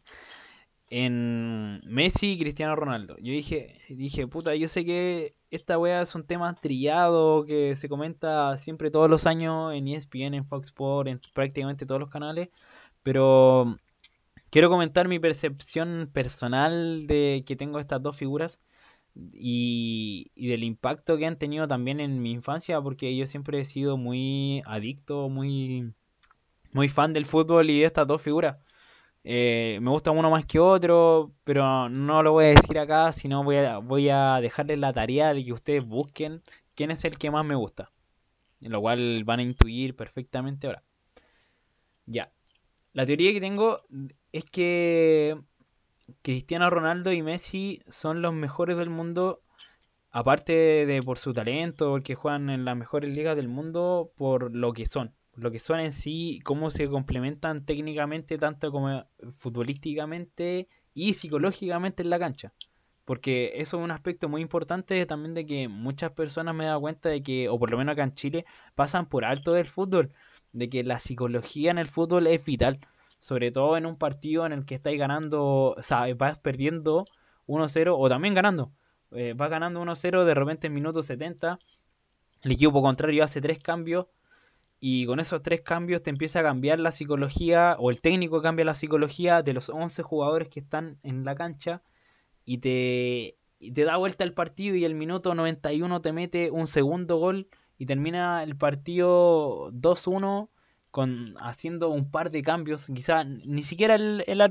en 0.91 1.79
Messi 1.87 2.33
y 2.33 2.37
Cristiano 2.37 2.75
Ronaldo. 2.75 3.15
Yo 3.19 3.31
dije, 3.31 3.79
dije, 3.89 4.27
puta, 4.27 4.55
yo 4.55 4.67
sé 4.67 4.83
que 4.85 5.35
esta 5.49 5.79
wea 5.79 6.01
es 6.01 6.13
un 6.15 6.25
tema 6.25 6.53
trillado 6.55 7.45
que 7.45 7.77
se 7.77 7.87
comenta 7.87 8.57
siempre 8.57 8.91
todos 8.91 9.09
los 9.09 9.25
años 9.25 9.73
en 9.73 9.87
ESPN, 9.87 10.33
en 10.35 10.45
Fox 10.45 10.67
Sports, 10.67 11.09
en 11.09 11.21
prácticamente 11.33 11.85
todos 11.85 12.01
los 12.01 12.09
canales, 12.09 12.49
pero 13.03 13.77
quiero 14.49 14.69
comentar 14.69 15.07
mi 15.07 15.17
percepción 15.17 16.09
personal 16.13 17.07
de 17.07 17.43
que 17.47 17.55
tengo 17.55 17.79
estas 17.79 18.03
dos 18.03 18.17
figuras 18.17 18.59
y, 19.15 20.29
del 20.35 20.63
impacto 20.65 21.17
que 21.17 21.25
han 21.25 21.37
tenido 21.37 21.67
también 21.69 22.01
en 22.01 22.21
mi 22.21 22.31
infancia, 22.31 22.81
porque 22.81 23.15
yo 23.15 23.25
siempre 23.27 23.61
he 23.61 23.65
sido 23.65 23.95
muy 23.95 24.61
adicto, 24.65 25.29
muy, 25.29 25.93
muy 26.73 26.89
fan 26.89 27.13
del 27.13 27.25
fútbol 27.25 27.69
y 27.69 27.79
de 27.79 27.85
estas 27.85 28.07
dos 28.07 28.21
figuras. 28.21 28.57
Eh, 29.23 29.77
me 29.81 29.91
gusta 29.91 30.11
uno 30.11 30.31
más 30.31 30.45
que 30.45 30.59
otro, 30.59 31.31
pero 31.43 31.89
no 31.89 32.23
lo 32.23 32.33
voy 32.33 32.45
a 32.45 32.47
decir 32.49 32.79
acá, 32.79 33.11
sino 33.11 33.43
voy 33.43 33.57
a, 33.57 33.77
voy 33.77 34.09
a 34.09 34.41
dejarles 34.41 34.79
la 34.79 34.93
tarea 34.93 35.33
de 35.33 35.45
que 35.45 35.53
ustedes 35.53 35.85
busquen 35.85 36.41
quién 36.75 36.91
es 36.91 37.05
el 37.05 37.17
que 37.17 37.31
más 37.31 37.45
me 37.45 37.55
gusta. 37.55 37.91
En 38.61 38.71
lo 38.71 38.81
cual 38.81 39.23
van 39.23 39.39
a 39.39 39.43
intuir 39.43 39.95
perfectamente 39.95 40.67
ahora. 40.67 40.83
Ya. 42.05 42.31
La 42.93 43.05
teoría 43.05 43.31
que 43.33 43.39
tengo 43.39 43.77
es 44.31 44.45
que 44.45 45.39
Cristiano 46.21 46.69
Ronaldo 46.69 47.11
y 47.11 47.21
Messi 47.21 47.81
son 47.89 48.21
los 48.21 48.33
mejores 48.33 48.77
del 48.77 48.89
mundo, 48.89 49.41
aparte 50.11 50.85
de 50.85 50.99
por 51.01 51.17
su 51.17 51.33
talento, 51.33 51.89
porque 51.91 52.15
juegan 52.15 52.49
en 52.49 52.65
las 52.65 52.77
mejores 52.77 53.15
ligas 53.15 53.35
del 53.35 53.47
mundo, 53.47 54.11
por 54.15 54.53
lo 54.55 54.73
que 54.73 54.85
son. 54.85 55.13
Lo 55.41 55.51
que 55.51 55.59
son 55.59 55.79
en 55.79 55.91
sí, 55.91 56.39
cómo 56.43 56.69
se 56.71 56.87
complementan 56.87 57.65
técnicamente, 57.65 58.37
tanto 58.37 58.71
como 58.71 59.05
futbolísticamente 59.31 60.67
y 60.93 61.13
psicológicamente 61.13 62.03
en 62.03 62.09
la 62.09 62.19
cancha. 62.19 62.53
Porque 63.05 63.53
eso 63.55 63.77
es 63.77 63.83
un 63.83 63.91
aspecto 63.91 64.29
muy 64.29 64.41
importante 64.41 65.05
también 65.05 65.33
de 65.33 65.45
que 65.45 65.67
muchas 65.67 66.11
personas 66.11 66.55
me 66.55 66.63
he 66.63 66.67
dado 66.67 66.81
cuenta 66.81 67.09
de 67.09 67.23
que, 67.23 67.49
o 67.49 67.57
por 67.59 67.71
lo 67.71 67.77
menos 67.77 67.93
acá 67.93 68.03
en 68.03 68.13
Chile, 68.13 68.45
pasan 68.75 69.09
por 69.09 69.25
alto 69.25 69.51
del 69.53 69.65
fútbol. 69.65 70.13
De 70.53 70.69
que 70.69 70.83
la 70.83 70.99
psicología 70.99 71.71
en 71.71 71.77
el 71.79 71.87
fútbol 71.87 72.27
es 72.27 72.45
vital 72.45 72.79
sobre 73.21 73.51
todo 73.51 73.77
en 73.77 73.85
un 73.85 73.97
partido 73.97 74.45
en 74.45 74.51
el 74.51 74.65
que 74.65 74.75
estáis 74.75 74.99
ganando, 74.99 75.75
o 75.77 75.83
sea, 75.83 76.11
vas 76.15 76.39
perdiendo 76.39 77.05
1-0 77.47 77.95
o 77.97 78.09
también 78.09 78.33
ganando. 78.33 78.71
Eh, 79.11 79.33
vas 79.37 79.49
ganando 79.49 79.79
1-0 79.79 80.25
de 80.25 80.33
repente 80.33 80.67
en 80.67 80.73
minuto 80.73 81.03
70, 81.03 81.59
el 82.41 82.51
equipo 82.51 82.81
contrario 82.81 83.23
hace 83.23 83.39
tres 83.39 83.59
cambios 83.59 84.07
y 84.83 85.05
con 85.05 85.19
esos 85.19 85.43
tres 85.43 85.61
cambios 85.61 86.01
te 86.01 86.09
empieza 86.09 86.39
a 86.39 86.43
cambiar 86.43 86.79
la 86.79 86.91
psicología 86.91 87.75
o 87.77 87.91
el 87.91 88.01
técnico 88.01 88.41
cambia 88.41 88.65
la 88.65 88.73
psicología 88.73 89.43
de 89.43 89.53
los 89.53 89.69
11 89.69 90.01
jugadores 90.01 90.49
que 90.49 90.59
están 90.59 90.97
en 91.03 91.23
la 91.23 91.35
cancha 91.35 91.83
y 92.45 92.57
te, 92.57 93.37
da 93.59 93.97
vuelta 93.97 94.23
el 94.23 94.33
partido 94.33 94.75
y 94.75 94.83
el 94.83 94.95
minuto 94.95 95.35
91 95.35 96.01
te 96.01 96.11
mete 96.13 96.49
un 96.49 96.65
segundo 96.65 97.17
gol 97.17 97.47
y 97.77 97.85
termina 97.85 98.41
el 98.41 98.57
partido 98.57 99.71
2-1 99.71 100.49
con 100.89 101.35
haciendo 101.39 101.89
un 101.89 102.09
par 102.09 102.31
de 102.31 102.41
cambios, 102.41 102.87
quizá 102.87 103.23
ni 103.23 103.61
siquiera 103.61 103.93
el, 103.93 104.23
el, 104.25 104.41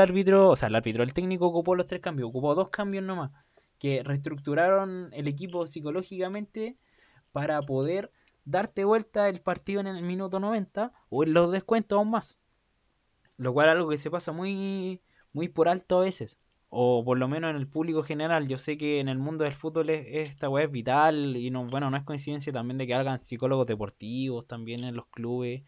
árbitro, 0.00 0.48
o 0.48 0.56
sea, 0.56 0.68
el 0.68 0.76
árbitro, 0.76 1.02
el 1.02 1.12
técnico 1.12 1.46
ocupó 1.46 1.76
los 1.76 1.86
tres 1.86 2.00
cambios, 2.00 2.30
ocupó 2.30 2.54
dos 2.54 2.70
cambios 2.70 3.04
nomás, 3.04 3.32
que 3.78 4.02
reestructuraron 4.02 5.10
el 5.12 5.28
equipo 5.28 5.66
psicológicamente 5.66 6.78
para 7.32 7.60
poder 7.60 8.10
darte 8.44 8.84
vuelta 8.84 9.28
el 9.28 9.40
partido 9.40 9.80
en 9.80 9.86
el 9.86 10.02
minuto 10.02 10.40
90 10.40 10.92
o 11.10 11.24
en 11.24 11.34
los 11.34 11.50
descuentos 11.52 11.96
aún 11.96 12.10
más. 12.10 12.38
Lo 13.36 13.52
cual 13.52 13.68
es 13.68 13.72
algo 13.72 13.88
que 13.88 13.96
se 13.96 14.10
pasa 14.10 14.32
muy, 14.32 15.00
muy 15.32 15.48
por 15.48 15.68
alto 15.68 15.98
a 15.98 16.02
veces. 16.02 16.38
O 16.68 17.04
por 17.04 17.18
lo 17.18 17.28
menos 17.28 17.50
en 17.50 17.56
el 17.56 17.68
público 17.68 18.02
general. 18.02 18.48
Yo 18.48 18.58
sé 18.58 18.76
que 18.76 19.00
en 19.00 19.08
el 19.08 19.18
mundo 19.18 19.44
del 19.44 19.52
fútbol 19.52 19.90
esta 19.90 20.48
web 20.48 20.66
es 20.66 20.72
vital. 20.72 21.36
Y 21.36 21.50
no, 21.50 21.66
bueno, 21.66 21.90
no 21.90 21.96
es 21.96 22.04
coincidencia 22.04 22.52
también 22.52 22.78
de 22.78 22.86
que 22.86 22.94
hagan 22.94 23.20
psicólogos 23.20 23.66
deportivos 23.66 24.46
también 24.46 24.84
en 24.84 24.96
los 24.96 25.06
clubes 25.06 25.62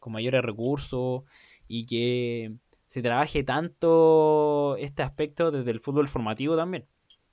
con 0.00 0.12
mayores 0.12 0.42
recursos 0.42 1.24
y 1.68 1.86
que 1.86 2.54
se 2.86 3.02
trabaje 3.02 3.42
tanto 3.44 4.76
este 4.78 5.02
aspecto 5.02 5.50
desde 5.50 5.70
el 5.70 5.80
fútbol 5.80 6.08
formativo 6.08 6.56
también. 6.56 6.86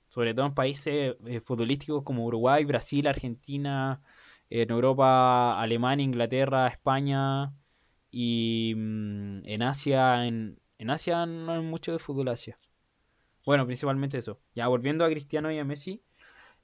Sobre 0.08 0.34
todo 0.34 0.46
en 0.46 0.54
países 0.54 1.16
eh, 1.26 1.40
futbolísticos 1.40 2.02
como 2.04 2.24
Uruguay, 2.24 2.64
Brasil, 2.64 3.06
Argentina, 3.06 4.00
en 4.50 4.70
Europa, 4.70 5.52
Alemania, 5.52 6.04
Inglaterra, 6.04 6.68
España 6.68 7.52
y 8.10 8.74
mm, 8.76 9.42
en 9.44 9.62
Asia, 9.62 10.26
en, 10.26 10.60
Asia 10.88 11.26
no 11.26 11.52
hay 11.52 11.62
mucho 11.62 11.92
de 11.92 11.98
fútbol 11.98 12.28
Asia. 12.28 12.58
Bueno, 13.46 13.66
principalmente 13.66 14.18
eso. 14.18 14.40
Ya 14.54 14.68
volviendo 14.68 15.04
a 15.04 15.10
Cristiano 15.10 15.50
y 15.50 15.58
a 15.58 15.64
Messi, 15.64 16.02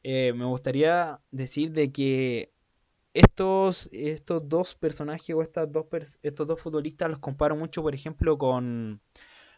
eh, 0.02 0.32
me 0.34 0.44
gustaría 0.46 1.20
decir 1.30 1.72
de 1.72 1.92
que 1.92 2.52
estos, 3.14 3.88
estos 3.92 4.48
dos 4.48 4.74
personajes 4.74 5.34
o 5.34 5.42
estas 5.42 5.70
dos 5.72 5.86
estos 6.22 6.46
dos 6.46 6.60
futbolistas 6.62 7.10
los 7.10 7.18
comparo 7.18 7.56
mucho, 7.56 7.82
por 7.82 7.94
ejemplo, 7.94 8.38
con, 8.38 9.00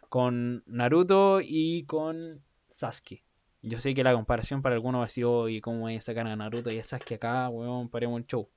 con 0.08 0.62
Naruto 0.66 1.40
y 1.42 1.84
con 1.84 2.42
Sasuke. 2.70 3.24
Yo 3.62 3.78
sé 3.78 3.94
que 3.94 4.04
la 4.04 4.14
comparación 4.14 4.62
para 4.62 4.74
algunos 4.74 5.00
va 5.00 5.04
a 5.04 5.06
decir, 5.06 5.24
oye, 5.24 5.60
¿cómo 5.60 5.88
a 5.88 6.00
sacar 6.00 6.26
a 6.26 6.36
Naruto 6.36 6.70
y 6.70 6.78
a 6.78 6.82
Sasuke 6.82 7.14
acá? 7.14 7.48
Weón, 7.48 7.88
paremos 7.88 8.20
el 8.20 8.26
show. 8.26 8.48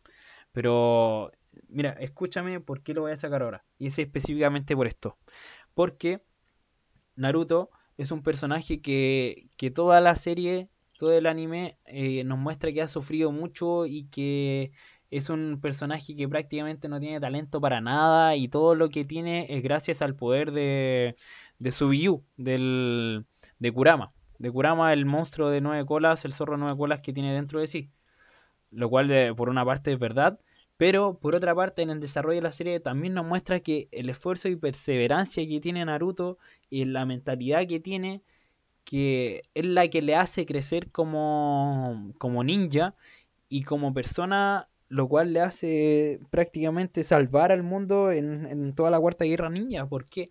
Pero, 0.52 1.32
mira, 1.70 1.92
escúchame 2.00 2.60
por 2.60 2.82
qué 2.84 2.94
lo 2.94 3.02
voy 3.02 3.12
a 3.12 3.16
sacar 3.16 3.44
ahora. 3.44 3.66
Y 3.78 3.88
es 3.88 4.00
específicamente 4.00 4.76
por 4.76 4.88
esto. 4.88 5.18
Porque 5.76 6.22
Naruto 7.16 7.70
es 7.98 8.12
un 8.12 8.24
personaje 8.24 8.82
que, 8.82 9.50
que 9.58 9.72
toda 9.72 10.02
la 10.02 10.16
serie 10.16 10.70
todo 10.98 11.14
el 11.14 11.26
anime 11.26 11.78
eh, 11.86 12.24
nos 12.24 12.40
muestra 12.40 12.72
que 12.72 12.82
ha 12.82 12.88
sufrido 12.88 13.32
mucho 13.32 13.86
y 13.86 14.06
que 14.06 14.72
es 15.12 15.30
un 15.30 15.60
personaje 15.62 16.16
que 16.16 16.28
prácticamente 16.28 16.88
no 16.90 17.00
tiene 17.00 17.20
talento 17.20 17.62
para 17.62 17.82
nada 17.82 18.36
y 18.36 18.48
todo 18.48 18.76
lo 18.76 18.90
que 18.90 19.06
tiene 19.06 19.48
es 19.50 19.64
gracias 19.64 20.02
al 20.02 20.16
poder 20.16 20.52
de, 20.52 21.16
de 21.60 21.72
Subiyu, 21.72 22.24
del, 22.38 23.26
de 23.60 23.72
Kurama. 23.72 24.15
De 24.40 24.52
Kurama, 24.52 24.94
el 24.94 25.06
monstruo 25.06 25.50
de 25.50 25.62
nueve 25.62 25.86
colas, 25.86 26.26
el 26.26 26.34
zorro 26.34 26.54
de 26.54 26.60
nueve 26.60 26.78
colas 26.78 27.02
que 27.02 27.14
tiene 27.14 27.34
dentro 27.34 27.60
de 27.60 27.68
sí. 27.68 27.90
Lo 28.72 28.90
cual, 28.90 29.36
por 29.36 29.50
una 29.50 29.66
parte, 29.66 29.94
es 29.94 30.00
verdad, 30.00 30.40
Pero 30.78 31.20
por 31.20 31.36
otra 31.36 31.56
parte, 31.56 31.82
en 31.82 31.90
el 31.90 32.00
desarrollo 32.02 32.38
de 32.38 32.42
la 32.44 32.52
serie 32.52 32.80
también 32.80 33.14
nos 33.14 33.26
muestra 33.26 33.62
que 33.62 33.88
el 33.92 34.10
esfuerzo 34.10 34.50
y 34.50 34.58
perseverancia 34.58 35.48
que 35.48 35.62
tiene 35.62 35.86
Naruto 35.86 36.38
y 36.70 36.86
la 36.86 37.06
mentalidad 37.06 37.68
que 37.68 37.80
tiene, 37.80 38.22
que 38.86 39.44
es 39.54 39.66
la 39.68 39.90
que 39.90 40.02
le 40.02 40.16
hace 40.16 40.46
crecer 40.46 40.92
como, 40.92 42.14
como 42.20 42.44
ninja 42.44 42.96
y 43.50 43.64
como 43.64 43.94
persona, 43.94 44.70
lo 44.90 45.08
cual 45.10 45.34
le 45.34 45.42
hace 45.42 46.20
prácticamente 46.32 47.04
salvar 47.04 47.52
al 47.52 47.64
mundo 47.64 48.12
en, 48.12 48.74
toda 48.76 48.92
la 48.92 49.00
cuarta 49.00 49.26
guerra 49.26 49.50
ninja. 49.50 49.88
¿Por 49.88 50.06
qué? 50.06 50.30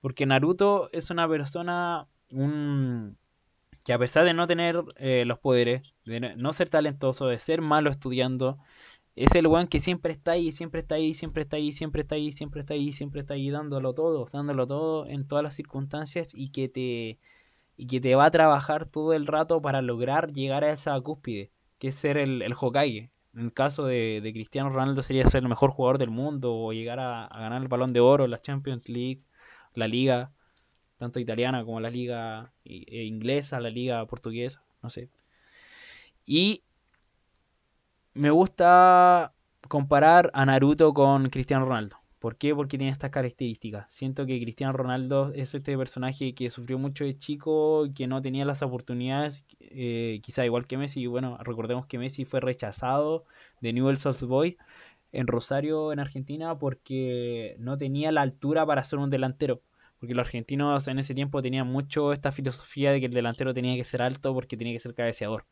Porque 0.00 0.26
Naruto 0.26 0.90
es 0.92 1.10
una 1.10 1.28
persona 1.28 2.06
un, 2.30 3.16
que 3.84 3.92
a 3.92 3.98
pesar 3.98 4.24
de 4.24 4.34
no 4.34 4.46
tener 4.46 4.82
eh, 4.96 5.24
los 5.26 5.38
poderes, 5.38 5.82
de 6.04 6.20
no 6.36 6.52
ser 6.52 6.70
talentoso, 6.70 7.26
de 7.26 7.38
ser 7.38 7.60
malo 7.60 7.90
estudiando, 7.90 8.58
es 9.16 9.34
el 9.36 9.46
one 9.46 9.68
que 9.68 9.78
siempre 9.80 10.12
está 10.12 10.32
ahí, 10.32 10.52
siempre 10.52 10.80
está 10.80 10.96
ahí, 10.96 11.14
siempre 11.14 11.42
está 11.42 11.56
ahí, 11.56 11.72
siempre 11.72 12.02
está 12.02 12.14
ahí, 12.16 12.32
siempre 12.32 12.60
está 12.62 12.74
ahí, 12.74 12.92
siempre 12.92 13.20
está 13.20 13.34
ahí 13.34 13.50
dándolo 13.50 13.94
todo, 13.94 14.26
dándolo 14.32 14.66
todo 14.66 15.06
en 15.06 15.26
todas 15.28 15.44
las 15.44 15.54
circunstancias 15.54 16.34
y 16.34 16.50
que 16.50 16.68
te 16.68 17.18
y 17.76 17.86
que 17.88 18.00
te 18.00 18.14
va 18.14 18.26
a 18.26 18.30
trabajar 18.30 18.86
todo 18.86 19.12
el 19.14 19.26
rato 19.26 19.60
para 19.62 19.82
lograr 19.82 20.32
llegar 20.32 20.64
a 20.64 20.72
esa 20.72 21.00
cúspide, 21.00 21.50
que 21.78 21.88
es 21.88 21.94
ser 21.96 22.16
el, 22.18 22.42
el 22.42 22.54
Hokage. 22.58 23.10
En 23.34 23.40
el 23.46 23.52
caso 23.52 23.84
de, 23.86 24.20
Cristiano 24.32 24.70
Ronaldo 24.70 25.02
sería 25.02 25.26
ser 25.26 25.42
el 25.42 25.48
mejor 25.48 25.70
jugador 25.70 25.98
del 25.98 26.10
mundo 26.10 26.52
o 26.52 26.72
llegar 26.72 27.00
a, 27.00 27.28
ganar 27.32 27.62
el 27.62 27.68
balón 27.68 27.92
de 27.92 28.00
oro, 28.00 28.26
la 28.28 28.40
Champions 28.40 28.88
League, 28.88 29.22
la 29.74 29.88
liga, 29.88 30.32
tanto 30.98 31.20
italiana 31.20 31.64
como 31.64 31.80
la 31.80 31.90
liga 31.90 32.52
e 32.64 33.04
inglesa, 33.04 33.60
la 33.60 33.70
liga 33.70 34.04
portuguesa, 34.06 34.62
no 34.82 34.90
sé. 34.90 35.10
Y 36.26 36.62
me 38.14 38.30
gusta 38.30 39.34
comparar 39.68 40.30
a 40.34 40.46
Naruto 40.46 40.94
con 40.94 41.28
Cristiano 41.30 41.64
Ronaldo. 41.66 41.96
¿Por 42.24 42.36
qué? 42.36 42.54
Porque 42.54 42.78
tiene 42.78 42.90
estas 42.90 43.10
características. 43.10 43.92
Siento 43.92 44.24
que 44.24 44.40
Cristiano 44.40 44.72
Ronaldo 44.72 45.32
es 45.34 45.54
este 45.54 45.76
personaje 45.76 46.34
que 46.34 46.48
sufrió 46.48 46.78
mucho 46.78 47.04
de 47.04 47.18
chico, 47.18 47.86
que 47.94 48.06
no 48.06 48.22
tenía 48.22 48.46
las 48.46 48.62
oportunidades, 48.62 49.44
eh, 49.60 50.20
quizá 50.22 50.46
igual 50.46 50.66
que 50.66 50.78
Messi. 50.78 51.06
Bueno, 51.06 51.36
recordemos 51.42 51.84
que 51.84 51.98
Messi 51.98 52.24
fue 52.24 52.40
rechazado 52.40 53.24
de 53.60 53.74
Newell's 53.74 54.06
Old 54.06 54.24
Boys 54.24 54.56
en 55.12 55.26
Rosario, 55.26 55.92
en 55.92 56.00
Argentina, 56.00 56.58
porque 56.58 57.56
no 57.58 57.76
tenía 57.76 58.10
la 58.10 58.22
altura 58.22 58.64
para 58.64 58.84
ser 58.84 59.00
un 59.00 59.10
delantero. 59.10 59.60
Porque 60.04 60.14
los 60.14 60.26
argentinos 60.26 60.86
en 60.86 60.98
ese 60.98 61.14
tiempo 61.14 61.40
tenían 61.40 61.66
mucho 61.66 62.12
esta 62.12 62.30
filosofía 62.30 62.92
de 62.92 63.00
que 63.00 63.06
el 63.06 63.12
delantero 63.14 63.54
tenía 63.54 63.74
que 63.74 63.86
ser 63.86 64.02
alto 64.02 64.34
porque 64.34 64.54
tenía 64.54 64.74
que 64.74 64.80
ser 64.80 64.92
cabeceador. 64.92 65.46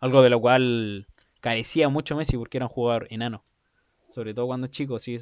Algo 0.00 0.20
de 0.20 0.28
lo 0.28 0.38
cual 0.38 1.08
carecía 1.40 1.88
mucho 1.88 2.14
Messi 2.14 2.36
porque 2.36 2.58
era 2.58 2.66
un 2.66 2.72
jugador 2.72 3.06
enano. 3.08 3.42
Sobre 4.10 4.34
todo 4.34 4.48
cuando 4.48 4.66
chico, 4.66 4.98
sí. 4.98 5.16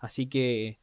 Así 0.00 0.26
que 0.26 0.80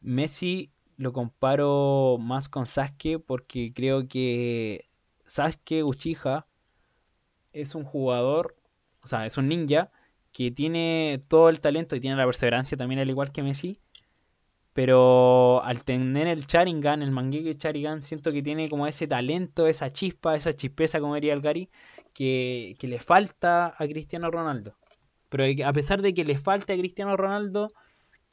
Messi 0.00 0.72
lo 0.96 1.12
comparo 1.12 2.18
más 2.18 2.48
con 2.48 2.66
Sasuke 2.66 3.20
porque 3.24 3.72
creo 3.72 4.08
que 4.08 4.88
Sasuke 5.24 5.84
Uchiha 5.84 6.48
es 7.52 7.76
un 7.76 7.84
jugador, 7.84 8.56
o 9.04 9.06
sea, 9.06 9.24
es 9.24 9.38
un 9.38 9.46
ninja 9.46 9.92
que 10.32 10.50
tiene 10.50 11.20
todo 11.28 11.48
el 11.48 11.60
talento 11.60 11.94
y 11.94 12.00
tiene 12.00 12.16
la 12.16 12.24
perseverancia 12.24 12.76
también 12.76 12.98
al 12.98 13.08
igual 13.08 13.30
que 13.30 13.44
Messi. 13.44 13.78
Pero 14.78 15.60
al 15.64 15.82
tener 15.82 16.28
el 16.28 16.46
Sharingan, 16.46 17.02
el 17.02 17.10
Mangekyo 17.10 17.50
Sharingan, 17.50 18.04
siento 18.04 18.30
que 18.30 18.44
tiene 18.44 18.68
como 18.68 18.86
ese 18.86 19.08
talento, 19.08 19.66
esa 19.66 19.92
chispa, 19.92 20.36
esa 20.36 20.52
chispeza, 20.52 21.00
como 21.00 21.16
diría 21.16 21.32
el 21.32 21.40
Gary, 21.40 21.68
que, 22.14 22.76
le 22.80 23.00
falta 23.00 23.74
a 23.76 23.88
Cristiano 23.88 24.30
Ronaldo. 24.30 24.76
Pero 25.30 25.42
a 25.66 25.72
pesar 25.72 26.00
de 26.00 26.14
que 26.14 26.24
le 26.24 26.38
falta 26.38 26.74
a 26.74 26.76
Cristiano 26.76 27.16
Ronaldo, 27.16 27.72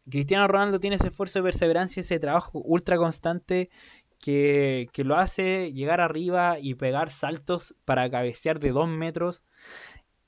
Cristiano 0.07 0.47
Ronaldo 0.47 0.79
tiene 0.79 0.97
ese 0.97 1.07
esfuerzo 1.07 1.39
de 1.39 1.43
perseverancia, 1.45 2.01
ese 2.01 2.19
trabajo 2.19 2.61
ultra 2.63 2.97
constante 2.97 3.71
que, 4.19 4.87
lo 5.03 5.15
hace 5.15 5.73
llegar 5.73 5.99
arriba 5.99 6.59
y 6.59 6.75
pegar 6.75 7.09
saltos 7.09 7.73
para 7.85 8.07
cabecear 8.11 8.59
de 8.59 8.69
2 8.69 8.87
metros 8.87 9.41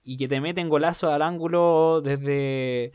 y 0.04 0.18
que 0.18 0.28
te 0.28 0.42
meten 0.42 0.68
golazos 0.68 1.12
al 1.12 1.22
ángulo 1.22 2.02
desde, 2.02 2.92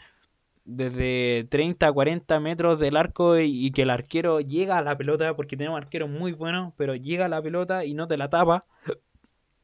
desde 0.65 1.47
30 1.51 1.89
a 1.89 1.93
40 1.93 2.41
metros 2.41 2.79
del 2.79 2.97
arco 2.97 3.39
y, 3.39 3.71
que 3.73 3.83
el 3.83 3.91
arquero 3.91 4.41
llega 4.41 4.79
a 4.79 4.83
la 4.83 4.97
pelota, 4.97 5.35
porque 5.35 5.57
tenemos 5.57 5.79
arqueros 5.79 6.09
muy 6.09 6.33
buenos, 6.33 6.73
pero 6.77 6.95
llega 6.95 7.27
a 7.27 7.29
la 7.29 7.43
pelota 7.43 7.85
y 7.85 7.95
no 7.95 8.07
te 8.07 8.17
la 8.17 8.29
tapa. 8.29 8.65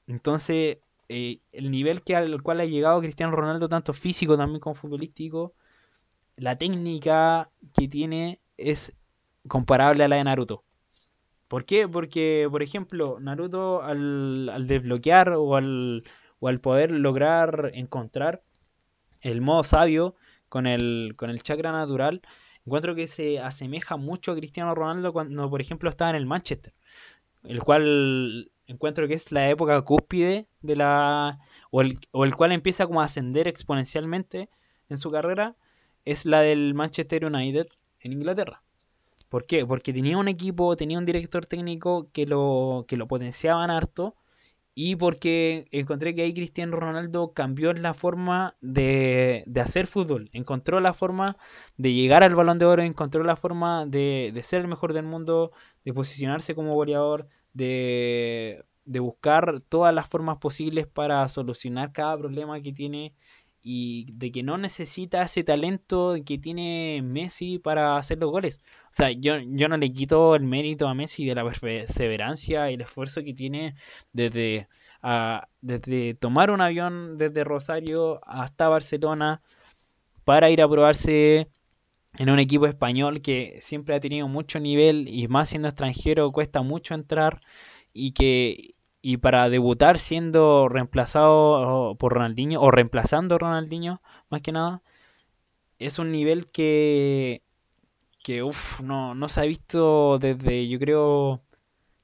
Entonces, 0.07 0.79
eh, 1.09 1.41
el 1.53 1.71
nivel 1.71 2.03
que 2.03 2.17
al 2.17 2.43
cual 2.43 2.61
ha 2.61 2.65
llegado 2.65 3.01
Cristiano 3.01 3.35
Ronaldo, 3.35 3.69
tanto 3.69 3.93
físico 3.93 4.37
también 4.37 4.61
como 4.61 4.75
futbolístico, 4.75 5.55
la 6.37 6.57
técnica 6.57 7.51
que 7.75 7.89
tiene 7.89 8.41
es 8.57 8.93
comparable 9.47 10.05
a 10.05 10.09
la 10.09 10.17
de 10.17 10.25
Naruto. 10.25 10.65
¿Por 11.49 11.65
qué? 11.65 11.89
Porque, 11.89 12.47
por 12.51 12.63
ejemplo, 12.63 13.19
Naruto 13.21 13.83
al, 13.83 14.67
desbloquear 14.67 15.33
o 15.33 15.57
al, 15.57 16.03
o 16.41 16.49
al 16.49 16.61
poder 16.61 16.93
lograr 16.93 17.71
encontrar 17.75 18.43
el 19.21 19.41
modo 19.41 19.65
sabio 19.65 20.15
con 20.49 20.67
el, 20.67 21.13
con 21.17 21.31
el 21.31 21.43
chakra 21.43 21.73
natural, 21.73 22.23
encuentro 22.67 22.95
que 22.95 23.07
se 23.07 23.41
asemeja 23.41 23.97
mucho 23.97 24.33
a 24.33 24.37
Cristiano 24.37 24.75
Ronaldo 24.75 25.13
cuando, 25.13 25.49
por 25.51 25.61
ejemplo, 25.61 25.89
estaba 25.91 26.11
en 26.11 26.17
el 26.17 26.27
Manchester, 26.27 26.73
el 27.45 27.63
cual 27.63 28.51
encuentro 28.67 29.09
que 29.09 29.15
es 29.15 29.33
la 29.33 29.49
época 29.49 29.81
cúspide 29.83 30.47
de 30.61 30.77
la 30.77 31.39
o 31.71 31.81
el, 31.81 31.99
o 32.13 32.25
el 32.25 32.37
cual 32.37 32.53
empieza 32.53 32.87
como 32.87 33.01
a 33.01 33.05
ascender 33.05 33.49
exponencialmente 33.49 34.51
en 34.89 34.99
su 34.99 35.11
carrera 35.11 35.57
es 36.05 36.25
la 36.27 36.41
del 36.41 36.75
Manchester 36.75 37.25
United 37.25 37.67
en 38.01 38.13
Inglaterra. 38.13 38.63
¿Por 39.29 39.45
qué? 39.45 39.67
Porque 39.67 39.93
tenía 39.93 40.17
un 40.17 40.29
equipo, 40.29 40.77
tenía 40.77 40.99
un 40.99 41.05
director 41.05 41.45
técnico 41.47 42.09
que 42.13 42.27
lo, 42.27 42.87
que 42.89 42.97
lo 42.97 43.07
potenciaban 43.07 43.71
harto 43.71 44.15
y 44.81 44.95
porque 44.95 45.67
encontré 45.73 46.15
que 46.15 46.23
ahí 46.23 46.33
Cristiano 46.33 46.77
Ronaldo 46.77 47.33
cambió 47.33 47.73
la 47.73 47.95
forma 47.95 48.57
de, 48.61 49.43
de, 49.49 49.61
hacer 49.61 49.89
fútbol, 49.89 50.31
encontró 50.35 50.79
la 50.79 50.95
forma 50.95 51.37
de 51.77 51.95
llegar 51.95 52.23
al 52.23 52.37
balón 52.37 52.61
de 52.61 52.67
oro, 52.67 52.83
encontró 52.83 53.25
la 53.25 53.35
forma 53.35 53.87
de, 53.87 54.31
de 54.33 54.43
ser 54.45 54.61
el 54.61 54.69
mejor 54.69 54.93
del 54.93 55.05
mundo, 55.05 55.51
de 55.85 55.93
posicionarse 55.93 56.55
como 56.55 56.75
goleador, 56.77 57.27
de, 57.53 58.65
buscar 58.85 59.63
todas 59.69 59.93
las 59.93 60.07
formas 60.07 60.39
posibles 60.39 60.87
para 60.87 61.29
solucionar 61.29 61.91
cada 61.91 62.17
problema 62.17 62.61
que 62.61 62.73
tiene 62.73 63.17
y 63.71 64.07
de 64.17 64.33
que 64.33 64.43
no 64.43 64.57
necesita 64.57 65.21
ese 65.21 65.45
talento 65.45 66.17
que 66.25 66.39
tiene 66.39 67.03
Messi 67.03 67.59
para 67.59 67.99
hacer 67.99 68.17
los 68.17 68.31
goles. 68.31 68.61
O 68.85 68.93
sea, 68.93 69.11
yo, 69.11 69.37
yo 69.41 69.69
no 69.69 69.77
le 69.77 69.93
quito 69.93 70.35
el 70.35 70.45
mérito 70.45 70.89
a 70.89 70.95
Messi 70.95 71.27
de 71.27 71.35
la 71.35 71.45
perseverancia 71.45 72.71
y 72.71 72.75
el 72.75 72.81
esfuerzo 72.81 73.23
que 73.23 73.35
tiene 73.35 73.75
desde, 74.15 74.69
desde 75.61 76.15
tomar 76.15 76.51
un 76.51 76.63
avión 76.63 77.19
desde 77.19 77.45
Rosario 77.45 78.21
hasta 78.27 78.69
Barcelona 78.69 79.43
para 80.25 80.49
ir 80.49 80.63
a 80.63 80.69
probarse 80.69 81.49
en 82.15 82.31
un 82.31 82.39
equipo 82.39 82.67
español 82.67 83.21
que 83.21 83.59
siempre 83.61 83.95
ha 83.95 84.01
tenido 84.01 84.29
mucho 84.29 84.61
nivel 84.61 85.09
y 85.09 85.29
más 85.29 85.51
siendo 85.51 85.69
extranjero 85.69 86.33
cuesta 86.33 86.63
mucho 86.63 86.95
entrar 86.95 87.39
y 87.93 88.13
que 88.13 88.77
y 89.01 89.19
para 89.19 89.49
debutar 89.49 89.99
siendo 89.99 90.69
reemplazado 90.69 91.95
por 91.99 92.15
Ronaldinho 92.15 92.61
o 92.61 92.71
reemplazando 92.71 93.37
a 93.37 93.39
Ronaldinho 93.39 94.01
más 94.31 94.43
que 94.43 94.53
nada 94.53 94.83
es 95.79 95.99
un 95.99 96.11
nivel 96.13 96.47
que 96.47 97.43
que 98.25 98.43
no, 98.83 99.15
no 99.15 99.29
se 99.29 99.41
ha 99.41 99.45
visto 99.45 100.19
desde 100.19 100.69
yo 100.69 100.79
creo 100.79 101.41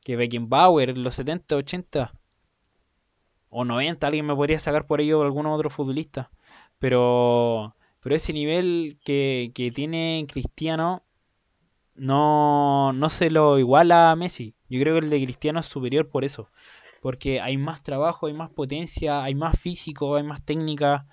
que 0.02 0.16
Beckenbauer 0.16 0.90
en 0.90 1.02
los 1.02 1.14
70, 1.14 1.56
80 1.56 2.12
o 3.50 3.64
90, 3.64 4.06
alguien 4.06 4.26
me 4.26 4.34
podría 4.34 4.58
sacar 4.58 4.86
por 4.86 5.00
ello 5.00 5.22
algún 5.22 5.46
otro 5.46 5.70
futbolista, 5.70 6.30
pero 6.78 7.74
pero 8.00 8.16
ese 8.16 8.34
nivel 8.34 8.98
que, 9.02 9.50
tiene 9.74 10.26
Cristiano 10.30 11.02
no, 11.94 12.92
no 12.92 13.08
se 13.08 13.30
lo 13.30 13.58
iguala 13.58 14.10
a 14.10 14.16
Messi. 14.16 14.54
Yo 14.68 14.78
creo 14.80 14.94
que 14.94 15.06
el 15.06 15.10
de 15.10 15.24
Cristiano 15.24 15.60
es 15.60 15.66
superior 15.66 16.10
por 16.10 16.22
eso. 16.22 16.50
Porque 17.04 17.38
hay 17.38 17.58
más 17.58 17.82
trabajo, 17.82 18.28
hay 18.28 18.32
más 18.32 18.48
potencia, 18.48 19.22
hay 19.22 19.34
más 19.34 19.60
físico, 19.60 20.16
hay 20.16 20.22
más 20.22 20.42
técnica. 20.42 21.06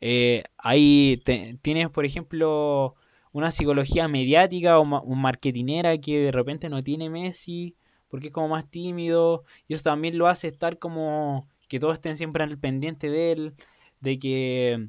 Eh, 0.00 0.42
hay, 0.58 1.22
tienes, 1.62 1.88
por 1.90 2.04
ejemplo, 2.04 2.96
una 3.30 3.52
psicología 3.52 4.08
mediática 4.08 4.80
o, 4.80 4.82
un 4.82 5.22
marketinera 5.22 5.98
que 5.98 6.18
de 6.18 6.32
repente 6.32 6.68
no 6.68 6.82
tiene 6.82 7.10
Messi 7.10 7.76
porque 8.08 8.28
es 8.28 8.32
como 8.32 8.48
más 8.48 8.68
tímido. 8.68 9.44
Y 9.68 9.74
eso 9.74 9.84
también 9.84 10.18
lo 10.18 10.26
hace 10.26 10.48
estar 10.48 10.80
como 10.80 11.46
que 11.68 11.78
todos 11.78 11.94
estén 11.94 12.16
siempre 12.16 12.42
el 12.42 12.58
pendiente 12.58 13.08
de 13.08 13.30
él. 13.30 13.54
De 14.00 14.18
que 14.18 14.88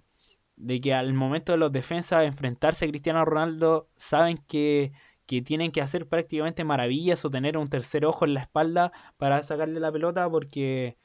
de 0.55 0.81
que 0.81 0.93
al 0.95 1.13
momento 1.13 1.51
de 1.51 1.59
los 1.59 1.71
defensas 1.71 2.25
enfrentarse 2.25 2.85
a 2.85 2.89
Cristiano 2.89 3.23
Ronaldo 3.25 3.89
saben 3.95 4.39
que, 4.47 4.91
tienen 5.27 5.71
que 5.71 5.81
hacer 5.81 6.07
prácticamente 6.07 6.63
maravillas 6.63 7.23
o 7.25 7.29
tener 7.29 7.57
un 7.57 7.69
tercer 7.69 8.05
ojo 8.05 8.25
en 8.25 8.33
la 8.33 8.41
espalda 8.41 8.91
para 9.17 9.43
sacarle 9.43 9.79
la 9.79 9.91
pelota 9.91 10.29
porque 10.29 10.97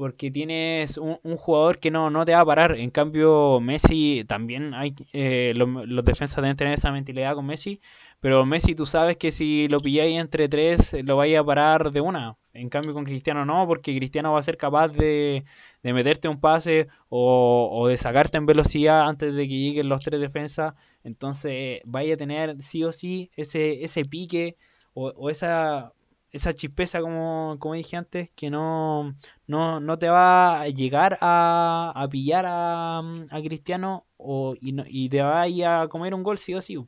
porque 0.00 0.30
tienes 0.30 0.96
un, 0.96 1.18
jugador 1.36 1.78
que 1.78 1.90
no, 1.90 2.08
no 2.08 2.24
te 2.24 2.32
va 2.32 2.40
a 2.40 2.44
parar. 2.46 2.74
En 2.78 2.88
cambio, 2.88 3.60
Messi 3.60 4.24
también 4.26 4.72
hay. 4.72 4.94
Eh, 5.12 5.52
los, 5.54 6.02
defensas 6.06 6.40
deben 6.40 6.56
tener 6.56 6.72
esa 6.72 6.90
mentalidad 6.90 7.34
con 7.34 7.44
Messi. 7.44 7.82
Pero 8.18 8.46
Messi, 8.46 8.74
tú 8.74 8.86
sabes 8.86 9.18
que 9.18 9.30
si 9.30 9.68
lo 9.68 9.78
pilláis 9.78 10.18
entre 10.18 10.48
tres, 10.48 10.96
lo 11.04 11.18
vais 11.18 11.36
a 11.36 11.44
parar 11.44 11.92
de 11.92 12.00
una. 12.00 12.38
En 12.54 12.70
cambio, 12.70 12.94
con 12.94 13.04
Cristiano 13.04 13.44
no, 13.44 13.66
porque 13.66 13.94
Cristiano 13.94 14.32
va 14.32 14.38
a 14.38 14.42
ser 14.42 14.56
capaz 14.56 14.88
de, 14.88 15.44
de 15.82 15.92
meterte 15.92 16.28
un 16.28 16.40
pase 16.40 16.88
o, 17.10 17.68
o, 17.70 17.86
de 17.88 17.98
sacarte 17.98 18.38
en 18.38 18.46
velocidad 18.46 19.06
antes 19.06 19.34
de 19.34 19.46
que 19.46 19.58
lleguen 19.58 19.90
los 19.90 20.00
tres 20.00 20.18
defensas. 20.18 20.72
Entonces, 21.04 21.82
vaya 21.84 22.14
a 22.14 22.16
tener 22.16 22.62
sí 22.62 22.84
o 22.84 22.92
sí 22.92 23.30
ese, 23.36 23.84
ese 23.84 24.06
pique 24.06 24.56
o, 24.94 25.08
o 25.10 25.28
esa 25.28 25.92
esa 26.32 26.52
chispeza, 26.52 27.00
como, 27.00 27.56
como 27.58 27.74
dije 27.74 27.96
antes, 27.96 28.30
que 28.36 28.50
no, 28.50 29.14
no, 29.46 29.80
no 29.80 29.98
te 29.98 30.08
va 30.08 30.60
a 30.60 30.68
llegar 30.68 31.18
a, 31.20 31.92
a 31.94 32.08
pillar 32.08 32.46
a, 32.48 33.02
Cristiano 33.44 34.06
o, 34.16 34.54
y, 34.60 34.72
no, 34.72 34.84
y 34.86 35.08
te 35.08 35.22
va 35.22 35.42
a 35.42 35.48
ir 35.48 35.66
a 35.66 35.88
comer 35.88 36.14
un 36.14 36.22
gol 36.22 36.38
sí 36.38 36.54
o 36.54 36.62
sí. 36.62 36.78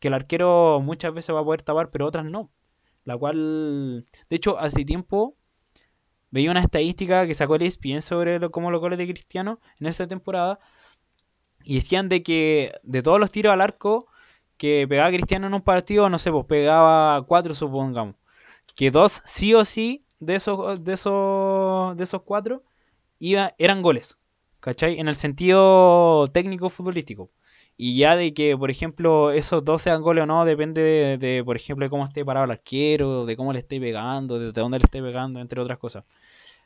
Que 0.00 0.08
el 0.08 0.14
arquero 0.14 0.80
muchas 0.82 1.14
veces 1.14 1.34
va 1.34 1.40
a 1.40 1.44
poder 1.44 1.62
tapar, 1.62 1.90
pero 1.90 2.06
otras 2.06 2.24
no. 2.24 2.50
La 3.04 3.16
cual, 3.16 4.06
de 4.30 4.36
hecho, 4.36 4.58
hace 4.58 4.84
tiempo 4.84 5.36
veía 6.30 6.50
una 6.50 6.60
estadística 6.60 7.26
que 7.26 7.34
sacó 7.34 7.56
el 7.56 7.62
ESPN 7.62 8.02
sobre 8.02 8.38
lo, 8.38 8.50
cómo 8.50 8.70
los 8.70 8.80
goles 8.80 8.98
de 8.98 9.06
Cristiano 9.08 9.60
en 9.80 9.86
esta 9.86 10.06
temporada. 10.06 10.60
Y 11.64 11.76
decían 11.76 12.08
de 12.08 12.22
que 12.22 12.74
de 12.82 13.02
todos 13.02 13.20
los 13.20 13.30
tiros 13.32 13.52
al 13.52 13.60
arco 13.60 14.06
que 14.56 14.86
pegaba 14.88 15.10
Cristiano 15.10 15.46
en 15.46 15.54
un 15.54 15.62
partido, 15.62 16.08
no 16.08 16.18
sé, 16.18 16.30
pues 16.30 16.46
pegaba 16.46 17.24
cuatro, 17.26 17.54
supongamos 17.54 18.16
que 18.76 18.90
dos 18.90 19.22
sí 19.24 19.54
o 19.54 19.64
sí 19.64 20.04
de 20.20 20.36
esos, 20.36 20.84
de 20.84 20.92
esos, 20.94 21.96
de 21.96 22.04
esos 22.04 22.22
cuatro 22.22 22.62
iba, 23.18 23.54
eran 23.58 23.82
goles. 23.82 24.16
¿Cachai? 24.60 25.00
En 25.00 25.08
el 25.08 25.16
sentido 25.16 26.26
técnico 26.28 26.68
futbolístico. 26.70 27.30
Y 27.76 27.96
ya 27.96 28.16
de 28.16 28.32
que, 28.34 28.56
por 28.56 28.70
ejemplo, 28.70 29.32
esos 29.32 29.64
dos 29.64 29.82
sean 29.82 30.02
goles 30.02 30.22
o 30.22 30.26
no, 30.26 30.44
depende 30.44 31.16
de, 31.18 31.42
por 31.44 31.56
ejemplo, 31.56 31.84
de 31.84 31.90
cómo 31.90 32.04
esté 32.04 32.24
parado 32.24 32.44
el 32.44 32.52
arquero, 32.52 33.26
de 33.26 33.36
cómo 33.36 33.52
le 33.52 33.60
esté 33.60 33.80
pegando, 33.80 34.38
desde 34.38 34.60
dónde 34.60 34.78
le 34.78 34.84
esté 34.84 35.02
pegando, 35.02 35.40
entre 35.40 35.60
otras 35.60 35.78
cosas. 35.78 36.04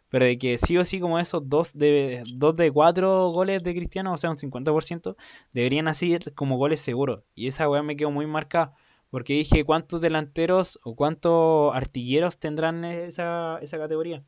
Pero 0.09 0.25
de 0.25 0.39
que 0.39 0.59
sí 0.59 0.77
o 0.79 0.85
sí, 0.85 1.01
como 1.01 1.19
esos 1.19 1.49
dos 1.49 1.73
de, 1.75 2.23
dos 2.35 2.57
de 2.57 2.71
cuatro 2.71 3.31
goles 3.31 3.63
de 3.65 3.75
Cristiano, 3.75 4.13
o 4.13 4.17
sea, 4.17 4.31
un 4.31 4.37
50%, 4.37 5.17
deberían 5.53 5.89
así 5.89 6.19
como 6.35 6.59
goles 6.59 6.81
seguros. 6.81 7.23
Y 7.35 7.49
esa 7.49 7.69
weá 7.69 7.83
me 7.83 7.97
quedó 7.97 8.11
muy 8.11 8.27
marcada. 8.27 8.75
Porque 9.17 9.33
dije, 9.33 9.65
¿cuántos 9.65 10.03
delanteros 10.03 10.79
o 10.85 10.95
cuántos 10.95 11.75
artilleros 11.75 12.39
tendrán 12.39 12.85
esa, 12.85 13.59
esa 13.63 13.79
categoría? 13.79 14.23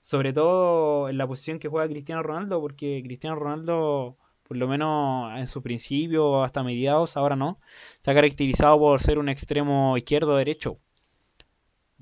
Sobre 0.00 0.32
todo 0.32 1.08
en 1.08 1.18
la 1.18 1.28
posición 1.28 1.60
que 1.60 1.68
juega 1.68 1.88
Cristiano 1.88 2.24
Ronaldo, 2.24 2.60
porque 2.60 3.00
Cristiano 3.04 3.36
Ronaldo, 3.36 4.16
por 4.42 4.56
lo 4.56 4.66
menos 4.66 5.38
en 5.38 5.46
su 5.46 5.62
principio, 5.62 6.42
hasta 6.42 6.64
mediados, 6.64 7.16
ahora 7.16 7.36
no, 7.36 7.58
se 8.00 8.10
ha 8.10 8.14
caracterizado 8.14 8.76
por 8.78 8.98
ser 8.98 9.20
un 9.20 9.28
extremo 9.28 9.96
izquierdo 9.96 10.34
derecho. 10.34 10.78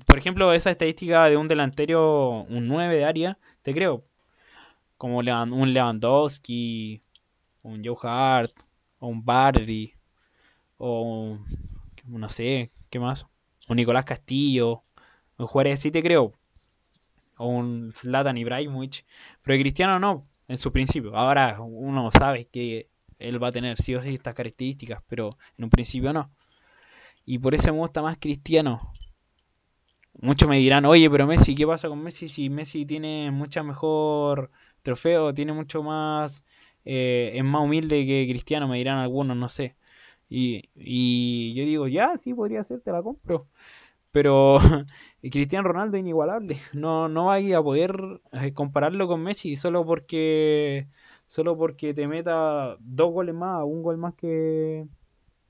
Por 0.07 0.17
ejemplo, 0.17 0.51
esa 0.53 0.71
estadística 0.71 1.25
de 1.25 1.37
un 1.37 1.47
delantero, 1.47 2.45
un 2.49 2.63
9 2.63 2.95
de 2.95 3.05
área, 3.05 3.37
te 3.61 3.75
creo. 3.75 4.03
Como 4.97 5.19
un 5.19 5.71
Lewandowski, 5.71 6.99
un 7.61 7.85
Joe 7.85 7.95
Hart, 8.01 8.53
o 8.97 9.07
un 9.07 9.23
Bardi, 9.23 9.93
o 10.79 11.37
no 12.07 12.29
sé, 12.29 12.71
¿qué 12.89 12.99
más? 12.99 13.27
Un 13.67 13.77
Nicolás 13.77 14.05
Castillo, 14.05 14.83
un 15.37 15.47
Juárez 15.47 15.79
sí 15.79 15.91
te 15.91 16.01
creo, 16.01 16.33
o 17.37 17.47
un 17.47 17.93
Zlatan 17.93 18.37
Ibrahimovic, 18.37 19.05
pero 19.43 19.59
Cristiano 19.59 19.99
no, 19.99 20.27
en 20.47 20.57
su 20.57 20.71
principio. 20.71 21.15
Ahora 21.15 21.59
uno 21.61 22.09
sabe 22.11 22.45
que 22.45 22.89
él 23.19 23.41
va 23.41 23.49
a 23.49 23.51
tener 23.51 23.77
sí 23.77 23.95
o 23.95 24.01
sí 24.01 24.13
estas 24.13 24.35
características, 24.35 25.01
pero 25.07 25.29
en 25.57 25.65
un 25.65 25.69
principio 25.69 26.13
no. 26.13 26.31
Y 27.25 27.39
por 27.39 27.53
eso 27.55 27.71
me 27.73 27.79
gusta 27.79 28.01
más 28.01 28.17
Cristiano. 28.17 28.93
Muchos 30.19 30.49
me 30.49 30.57
dirán, 30.57 30.85
oye, 30.85 31.09
pero 31.09 31.27
Messi, 31.27 31.53
¿qué 31.53 31.67
pasa 31.67 31.89
con 31.89 32.01
Messi? 32.01 32.27
Si 32.27 32.49
Messi 32.49 32.85
tiene 32.85 33.29
mucha 33.31 33.61
mejor 33.61 34.49
trofeo, 34.81 35.33
tiene 35.33 35.53
mucho 35.53 35.83
más, 35.83 36.43
eh, 36.85 37.33
es 37.35 37.43
más 37.43 37.63
humilde 37.63 38.05
que 38.05 38.25
Cristiano, 38.27 38.67
me 38.67 38.77
dirán 38.77 38.97
algunos, 38.97 39.37
no 39.37 39.47
sé. 39.47 39.75
Y, 40.29 41.53
yo 41.55 41.65
digo, 41.65 41.87
ya, 41.87 42.17
sí, 42.17 42.33
podría 42.33 42.63
ser, 42.63 42.81
te 42.81 42.91
la 42.91 43.01
compro. 43.01 43.47
Pero 44.11 44.57
Cristiano 45.21 45.67
Ronaldo 45.69 45.97
es 45.97 46.01
inigualable. 46.01 46.57
No, 46.73 47.09
no 47.09 47.31
hay 47.31 47.53
a 47.53 47.61
poder 47.61 48.21
eh, 48.33 48.53
compararlo 48.53 49.07
con 49.07 49.23
Messi 49.23 49.55
solo 49.55 49.85
porque 49.85 50.87
solo 51.27 51.57
porque 51.57 51.93
te 51.93 52.07
meta 52.07 52.77
dos 52.79 53.11
goles 53.13 53.35
más, 53.35 53.63
un 53.65 53.83
gol 53.83 53.97
más 53.97 54.13
que, 54.15 54.87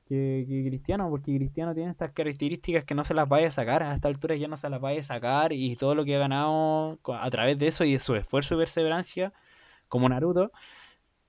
que, 0.08 0.46
Cristiano, 0.68 1.10
porque 1.10 1.36
Cristiano 1.38 1.74
tiene 1.76 1.92
estas 1.92 2.12
características 2.12 2.86
que 2.86 2.96
no 2.96 3.04
se 3.04 3.14
las 3.14 3.30
vaya 3.30 3.48
a 3.50 3.52
sacar, 3.52 3.84
a 3.84 3.96
esta 3.96 4.08
altura 4.08 4.36
ya 4.36 4.48
no 4.48 4.58
se 4.58 4.70
las 4.70 4.82
vaya 4.82 5.02
a 5.02 5.04
sacar 5.04 5.54
y 5.54 5.76
todo 5.76 5.96
lo 5.96 6.06
que 6.06 6.16
ha 6.16 6.20
ganado 6.20 7.00
a 7.06 7.30
través 7.30 7.58
de 7.60 7.68
eso 7.68 7.84
y 7.84 7.94
de 7.94 8.00
su 8.00 8.16
esfuerzo 8.16 8.56
y 8.56 8.58
perseverancia, 8.60 9.34
como 9.88 10.10
Naruto, 10.10 10.52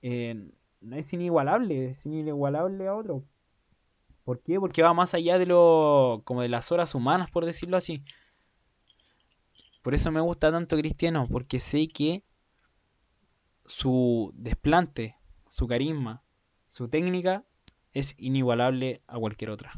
eh, 0.03 0.51
es 0.93 1.13
inigualable, 1.13 1.91
es 1.91 2.07
inigualable 2.07 2.87
a 2.89 2.95
otro. 2.95 3.25
¿Por 4.29 4.43
qué? 4.43 4.61
Porque 4.61 4.83
va 4.83 4.93
más 4.93 5.15
allá 5.15 5.39
de 5.39 5.47
lo 5.47 6.21
como 6.27 6.43
de 6.43 6.51
las 6.51 6.71
horas 6.71 6.95
humanas, 6.95 7.31
por 7.31 7.47
decirlo 7.47 7.79
así. 7.79 8.03
Por 9.81 9.95
eso 9.95 10.13
me 10.13 10.21
gusta 10.21 10.53
tanto 10.53 10.77
Cristiano, 10.77 11.27
porque 11.33 11.59
sé 11.59 11.89
que 11.89 12.23
su 13.65 14.31
desplante, 14.35 15.17
su 15.49 15.67
carisma, 15.67 16.23
su 16.67 16.91
técnica 16.91 17.47
es 17.95 18.17
inigualable 18.19 19.01
a 19.07 19.19
cualquier 19.19 19.49
otra. 19.49 19.73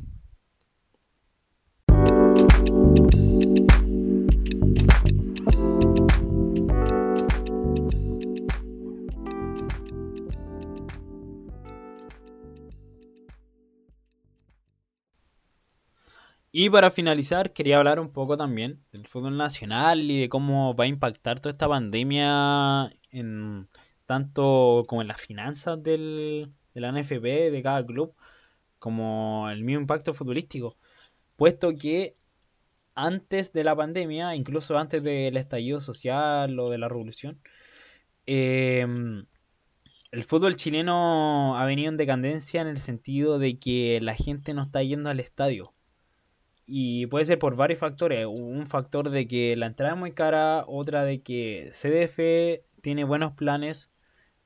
Y 16.53 16.68
para 16.70 16.90
finalizar, 16.90 17.53
quería 17.53 17.78
hablar 17.78 18.01
un 18.01 18.12
poco 18.12 18.36
también 18.36 18.84
del 18.92 19.07
fútbol 19.07 19.36
nacional 19.36 20.11
y 20.11 20.20
de 20.20 20.28
cómo 20.28 20.74
va 20.74 20.84
a 20.84 20.86
impactar 20.88 21.38
toda 21.40 21.53
esta 21.53 21.68
pandemia 21.68 22.92
en 23.11 23.68
tanto 24.07 24.82
como 24.88 25.03
en 25.03 25.09
las 25.09 25.20
finanzas 25.20 25.80
del, 25.82 26.53
de 26.74 26.80
la 26.80 26.90
NFP, 26.92 27.51
de 27.53 27.62
cada 27.62 27.86
club, 27.86 28.14
como 28.80 29.48
el 29.51 29.62
mismo 29.64 29.82
impacto 29.82 30.14
futbolístico. 30.14 30.76
Puesto 31.36 31.74
que 31.76 32.14
antes 32.94 33.53
de 33.53 33.64
la 33.64 33.76
pandemia, 33.76 34.34
incluso 34.36 34.78
antes 34.78 35.05
del 35.05 35.36
estallido 35.36 35.80
social 35.80 36.59
o 36.59 36.70
de 36.70 36.78
la 36.78 36.88
revolución, 36.88 37.40
em, 38.26 39.26
el 40.12 40.24
fútbol 40.24 40.57
chileno 40.57 41.57
ha 41.59 41.64
venido 41.66 41.90
en 41.90 41.96
decadencia 41.96 42.61
en 42.62 42.68
el 42.68 42.78
sentido 42.78 43.38
de 43.38 43.59
que 43.59 44.01
la 44.03 44.14
gente 44.14 44.55
no 44.55 44.62
está 44.62 44.82
yendo 44.82 45.11
al 45.11 45.20
estadio 45.20 45.74
y 46.72 47.06
puede 47.06 47.24
ser 47.24 47.38
por 47.40 47.56
varios 47.56 47.80
factores. 47.80 48.26
Un 48.26 48.68
factor 48.68 49.10
de 49.10 49.26
que 49.26 49.56
la 49.56 49.66
entrada 49.66 49.94
es 49.94 49.98
muy 49.98 50.12
cara, 50.12 50.64
otra 50.68 51.04
de 51.04 51.20
que 51.20 51.70
CDF 51.72 52.62
tiene 52.80 53.02
buenos 53.02 53.32
planes 53.32 53.90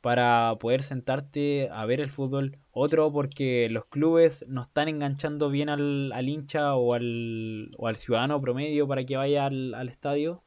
para 0.00 0.54
poder 0.58 0.82
sentarte 0.82 1.68
a 1.70 1.84
ver 1.84 2.00
el 2.00 2.10
fútbol. 2.10 2.58
Otro 2.72 3.12
porque 3.12 3.68
los 3.70 3.84
clubes 3.86 4.44
no 4.48 4.62
están 4.62 4.88
enganchando 4.88 5.50
bien 5.50 5.68
al, 5.68 6.12
hincha 6.26 6.74
o 6.76 6.94
al, 6.94 7.70
al, 7.78 7.96
ciudadano 7.96 8.40
promedio 8.40 8.88
para 8.88 9.04
que 9.04 9.16
vaya 9.18 9.44
al, 9.44 9.88
estadio. 9.90 10.42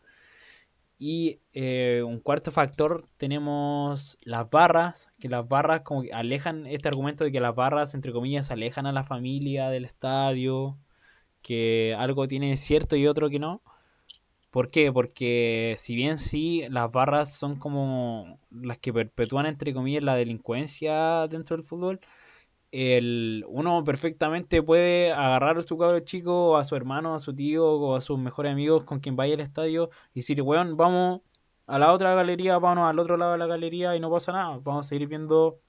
Y 0.97 1.41
eh, 1.53 2.01
un 2.03 2.19
cuarto 2.21 2.51
factor 2.51 3.07
tenemos 3.17 4.17
las 4.23 4.49
barras, 4.49 5.11
que 5.19 5.29
las 5.29 5.47
barras 5.47 5.81
como 5.81 6.01
que 6.01 6.11
alejan 6.11 6.65
este 6.65 6.87
argumento 6.89 7.23
de 7.23 7.31
que 7.31 7.39
las 7.39 7.53
barras, 7.53 7.93
entre 7.93 8.11
comillas, 8.11 8.49
alejan 8.49 8.87
a 8.87 8.91
la 8.91 9.03
familia 9.03 9.69
del 9.69 9.85
estadio 9.85 10.79
que 11.47 11.95
algo 11.97 12.27
tiene 12.27 12.57
cierto 12.57 12.97
y 12.97 13.07
otro 13.07 13.29
que 13.29 13.39
no. 13.39 13.61
¿Por 14.51 14.69
qué? 14.71 14.91
Porque 14.91 15.75
si 15.79 15.95
bien 15.95 16.17
sí, 16.17 16.65
las 16.69 16.91
barras 16.91 17.33
son 17.35 17.57
como 17.57 18.37
las 18.51 18.79
que 18.79 18.93
perpetúan, 18.93 19.45
entre 19.45 19.73
comillas, 19.73 20.03
la 20.03 20.15
delincuencia 20.15 21.27
dentro 21.29 21.55
del 21.57 21.65
fútbol, 21.65 22.01
el, 22.71 23.45
uno 23.47 23.83
perfectamente 23.85 24.61
puede 24.63 25.13
agarrar 25.13 25.57
a 25.57 25.61
su 25.61 25.77
cabro 25.77 25.99
chico, 26.01 26.57
a 26.57 26.65
su 26.65 26.75
hermano, 26.75 27.15
a 27.15 27.19
su 27.19 27.33
tío 27.35 27.65
o 27.65 27.95
a 27.95 28.01
sus 28.01 28.19
mejores 28.19 28.51
amigos 28.51 28.83
con 28.83 28.99
quien 28.99 29.15
vaya 29.15 29.35
al 29.35 29.41
estadio 29.41 29.89
y 30.13 30.21
decir, 30.21 30.41
weón, 30.41 30.77
vamos 30.77 31.21
a 31.67 31.79
la 31.79 31.93
otra 31.93 32.13
galería, 32.15 32.57
vamos 32.59 32.89
al 32.89 32.99
otro 32.99 33.17
lado 33.17 33.33
de 33.33 33.37
la 33.39 33.47
galería 33.47 33.95
y 33.95 33.99
no 34.01 34.11
pasa 34.11 34.33
nada. 34.33 34.59
Vamos 34.63 34.85
a 34.85 34.89
seguir 34.89 35.07
viendo 35.07 35.59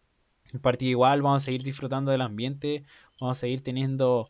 el 0.52 0.60
partido 0.60 0.90
igual, 0.90 1.22
vamos 1.22 1.42
a 1.42 1.46
seguir 1.46 1.62
disfrutando 1.62 2.10
del 2.10 2.22
ambiente, 2.22 2.84
vamos 3.20 3.38
a 3.38 3.40
seguir 3.40 3.62
teniendo 3.62 4.28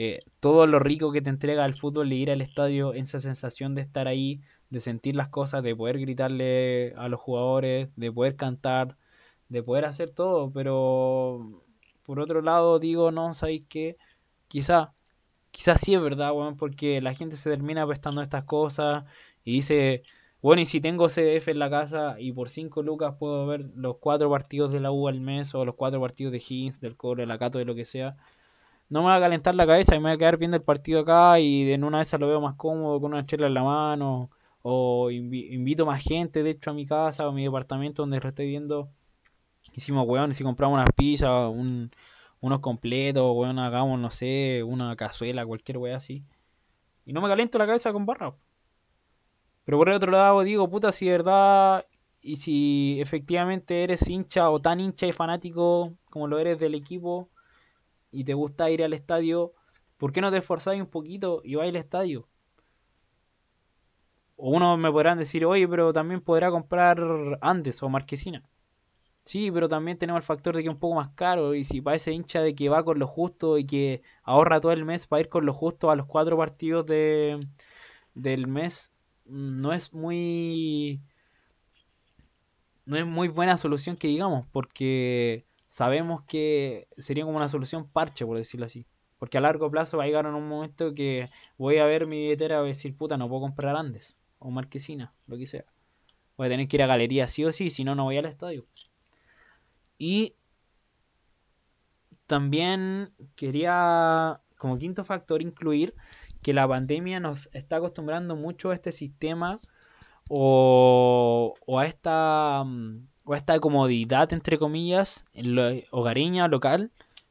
eh, 0.00 0.20
todo 0.38 0.68
lo 0.68 0.78
rico 0.78 1.10
que 1.10 1.20
te 1.20 1.28
entrega 1.28 1.66
el 1.66 1.74
fútbol 1.74 2.08
de 2.08 2.14
ir 2.14 2.30
al 2.30 2.40
estadio, 2.40 2.92
esa 2.94 3.18
sensación 3.18 3.74
de 3.74 3.82
estar 3.82 4.06
ahí, 4.06 4.40
de 4.70 4.78
sentir 4.80 5.16
las 5.16 5.28
cosas, 5.28 5.64
de 5.64 5.74
poder 5.74 5.98
gritarle 5.98 6.94
a 6.96 7.08
los 7.08 7.18
jugadores, 7.18 7.88
de 7.96 8.12
poder 8.12 8.36
cantar, 8.36 8.96
de 9.48 9.60
poder 9.64 9.84
hacer 9.86 10.10
todo, 10.10 10.52
pero 10.52 11.64
por 12.04 12.20
otro 12.20 12.42
lado 12.42 12.78
digo, 12.78 13.10
no, 13.10 13.34
¿sabéis 13.34 13.64
qué? 13.68 13.96
Quizá, 14.46 14.94
quizás 15.50 15.80
sí 15.80 15.94
es 15.94 16.00
verdad, 16.00 16.32
porque 16.58 17.00
la 17.00 17.14
gente 17.14 17.36
se 17.36 17.50
termina 17.50 17.84
prestando 17.84 18.22
estas 18.22 18.44
cosas 18.44 19.04
y 19.44 19.54
dice, 19.54 20.04
bueno, 20.42 20.62
y 20.62 20.66
si 20.66 20.80
tengo 20.80 21.08
CDF 21.08 21.48
en 21.48 21.58
la 21.58 21.70
casa 21.70 22.16
y 22.20 22.30
por 22.32 22.50
5 22.50 22.82
lucas 22.84 23.16
puedo 23.18 23.48
ver 23.48 23.70
los 23.74 23.96
4 23.98 24.30
partidos 24.30 24.72
de 24.72 24.78
la 24.80 24.92
U 24.92 25.08
al 25.08 25.20
mes 25.20 25.54
o 25.56 25.64
los 25.64 25.74
4 25.74 26.00
partidos 26.00 26.32
de 26.32 26.42
Hins, 26.48 26.80
del 26.80 26.96
Core, 26.96 27.26
la 27.26 27.38
Cato, 27.38 27.58
de 27.58 27.64
lo 27.64 27.74
que 27.74 27.84
sea, 27.84 28.16
no 28.88 29.02
me 29.02 29.08
va 29.08 29.16
a 29.16 29.20
calentar 29.20 29.54
la 29.54 29.66
cabeza 29.66 29.94
y 29.94 29.98
me 29.98 30.04
voy 30.04 30.12
a 30.14 30.18
quedar 30.18 30.38
viendo 30.38 30.56
el 30.56 30.62
partido 30.62 31.00
acá 31.00 31.38
y 31.40 31.70
en 31.72 31.84
una 31.84 31.98
vez 31.98 32.12
lo 32.18 32.26
veo 32.28 32.40
más 32.40 32.54
cómodo 32.56 33.00
con 33.00 33.12
una 33.12 33.26
chela 33.26 33.46
en 33.46 33.54
la 33.54 33.62
mano 33.62 34.30
o 34.62 35.10
invito 35.10 35.86
más 35.86 36.02
gente 36.02 36.42
de 36.42 36.50
hecho 36.50 36.70
a 36.70 36.74
mi 36.74 36.86
casa 36.86 37.26
o 37.26 37.30
a 37.30 37.32
mi 37.32 37.44
departamento 37.44 38.02
donde 38.02 38.20
lo 38.20 38.28
estoy 38.28 38.48
viendo. 38.48 38.90
Hicimos 39.74 40.06
weón, 40.08 40.32
si 40.32 40.42
compramos 40.42 40.76
unas 40.78 40.92
pizzas, 40.94 41.50
un, 41.50 41.90
unos 42.40 42.60
completos, 42.60 43.24
weón, 43.36 43.58
hagamos, 43.58 43.98
no 44.00 44.10
sé, 44.10 44.62
una 44.64 44.96
cazuela, 44.96 45.46
cualquier 45.46 45.78
weón 45.78 45.96
así. 45.96 46.24
Y 47.04 47.12
no 47.12 47.20
me 47.20 47.28
caliento 47.28 47.58
la 47.58 47.66
cabeza 47.66 47.92
con 47.92 48.06
barra. 48.06 48.34
Pero 49.64 49.78
por 49.78 49.88
el 49.90 49.96
otro 49.96 50.10
lado 50.10 50.42
digo, 50.42 50.68
puta, 50.68 50.92
si 50.92 51.06
de 51.06 51.12
verdad 51.12 51.86
y 52.20 52.36
si 52.36 53.00
efectivamente 53.00 53.84
eres 53.84 54.08
hincha 54.08 54.50
o 54.50 54.58
tan 54.58 54.80
hincha 54.80 55.06
y 55.06 55.12
fanático 55.12 55.94
como 56.10 56.26
lo 56.26 56.38
eres 56.38 56.58
del 56.58 56.74
equipo 56.74 57.30
y 58.10 58.24
te 58.24 58.34
gusta 58.34 58.70
ir 58.70 58.82
al 58.82 58.92
estadio, 58.92 59.52
¿por 59.96 60.12
qué 60.12 60.20
no 60.20 60.30
te 60.30 60.38
esforzáis 60.38 60.80
un 60.80 60.88
poquito 60.88 61.40
y 61.44 61.54
vais 61.56 61.70
al 61.70 61.76
estadio? 61.76 62.28
O 64.36 64.50
uno 64.56 64.76
me 64.76 64.90
podrán 64.90 65.18
decir, 65.18 65.44
oye, 65.44 65.66
pero 65.68 65.92
también 65.92 66.20
podrá 66.20 66.50
comprar 66.50 66.98
antes 67.40 67.82
o 67.82 67.88
marquesina. 67.88 68.42
Sí, 69.24 69.50
pero 69.52 69.68
también 69.68 69.98
tenemos 69.98 70.20
el 70.20 70.26
factor 70.26 70.56
de 70.56 70.62
que 70.62 70.68
es 70.68 70.74
un 70.74 70.80
poco 70.80 70.96
más 70.96 71.10
caro. 71.10 71.54
Y 71.54 71.64
si 71.64 71.82
ese 71.94 72.12
hincha 72.12 72.40
de 72.42 72.54
que 72.54 72.68
va 72.70 72.84
con 72.84 72.98
lo 72.98 73.06
justo 73.06 73.58
y 73.58 73.66
que 73.66 74.02
ahorra 74.22 74.60
todo 74.60 74.72
el 74.72 74.84
mes 74.86 75.06
para 75.06 75.20
ir 75.20 75.28
con 75.28 75.46
lo 75.46 75.52
justo 75.52 75.90
a 75.90 75.96
los 75.96 76.06
cuatro 76.06 76.36
partidos 76.38 76.86
de, 76.86 77.38
del 78.14 78.46
mes, 78.48 78.92
no 79.26 79.72
es 79.72 79.92
muy 79.94 81.02
no 82.86 82.96
es 82.96 83.06
muy 83.06 83.28
buena 83.28 83.56
solución 83.56 83.96
que 83.96 84.08
digamos, 84.08 84.46
porque 84.52 85.46
sabemos 85.68 86.22
que 86.24 86.88
sería 86.98 87.24
como 87.24 87.36
una 87.36 87.48
solución 87.48 87.88
parche, 87.88 88.26
por 88.26 88.36
decirlo 88.36 88.66
así. 88.66 88.86
Porque 89.18 89.38
a 89.38 89.40
largo 89.40 89.70
plazo 89.70 89.98
va 89.98 90.04
a 90.04 90.06
llegar 90.06 90.26
en 90.26 90.34
un 90.34 90.48
momento 90.48 90.94
que 90.94 91.30
voy 91.56 91.78
a 91.78 91.84
ver 91.84 92.06
mi 92.06 92.18
billetera 92.18 92.56
y 92.56 92.58
voy 92.58 92.68
a 92.68 92.68
decir, 92.68 92.96
puta, 92.96 93.16
no 93.16 93.28
puedo 93.28 93.42
comprar 93.42 93.76
Andes 93.76 94.16
o 94.38 94.50
Marquesina, 94.50 95.12
lo 95.26 95.36
que 95.36 95.46
sea. 95.46 95.64
Voy 96.36 96.46
a 96.46 96.50
tener 96.50 96.68
que 96.68 96.76
ir 96.76 96.82
a 96.82 96.86
galería 96.86 97.26
sí 97.26 97.44
o 97.44 97.52
sí, 97.52 97.70
si 97.70 97.84
no, 97.84 97.94
no 97.94 98.04
voy 98.04 98.16
al 98.16 98.26
estadio. 98.26 98.64
Y 99.98 100.34
también 102.26 103.10
quería, 103.34 104.40
como 104.56 104.78
quinto 104.78 105.04
factor, 105.04 105.42
incluir 105.42 105.94
que 106.42 106.52
la 106.52 106.68
pandemia 106.68 107.18
nos 107.18 107.50
está 107.52 107.76
acostumbrando 107.76 108.36
mucho 108.36 108.70
a 108.70 108.74
este 108.74 108.92
sistema 108.92 109.58
o, 110.30 111.54
a 111.76 111.86
esta 111.86 112.62
mm, 112.64 113.08
o 113.28 113.34
esta 113.34 113.60
comodidad 113.60 114.32
entre 114.32 114.56
comillas 114.56 115.26
hogareña 115.90 116.48
local 116.48 116.90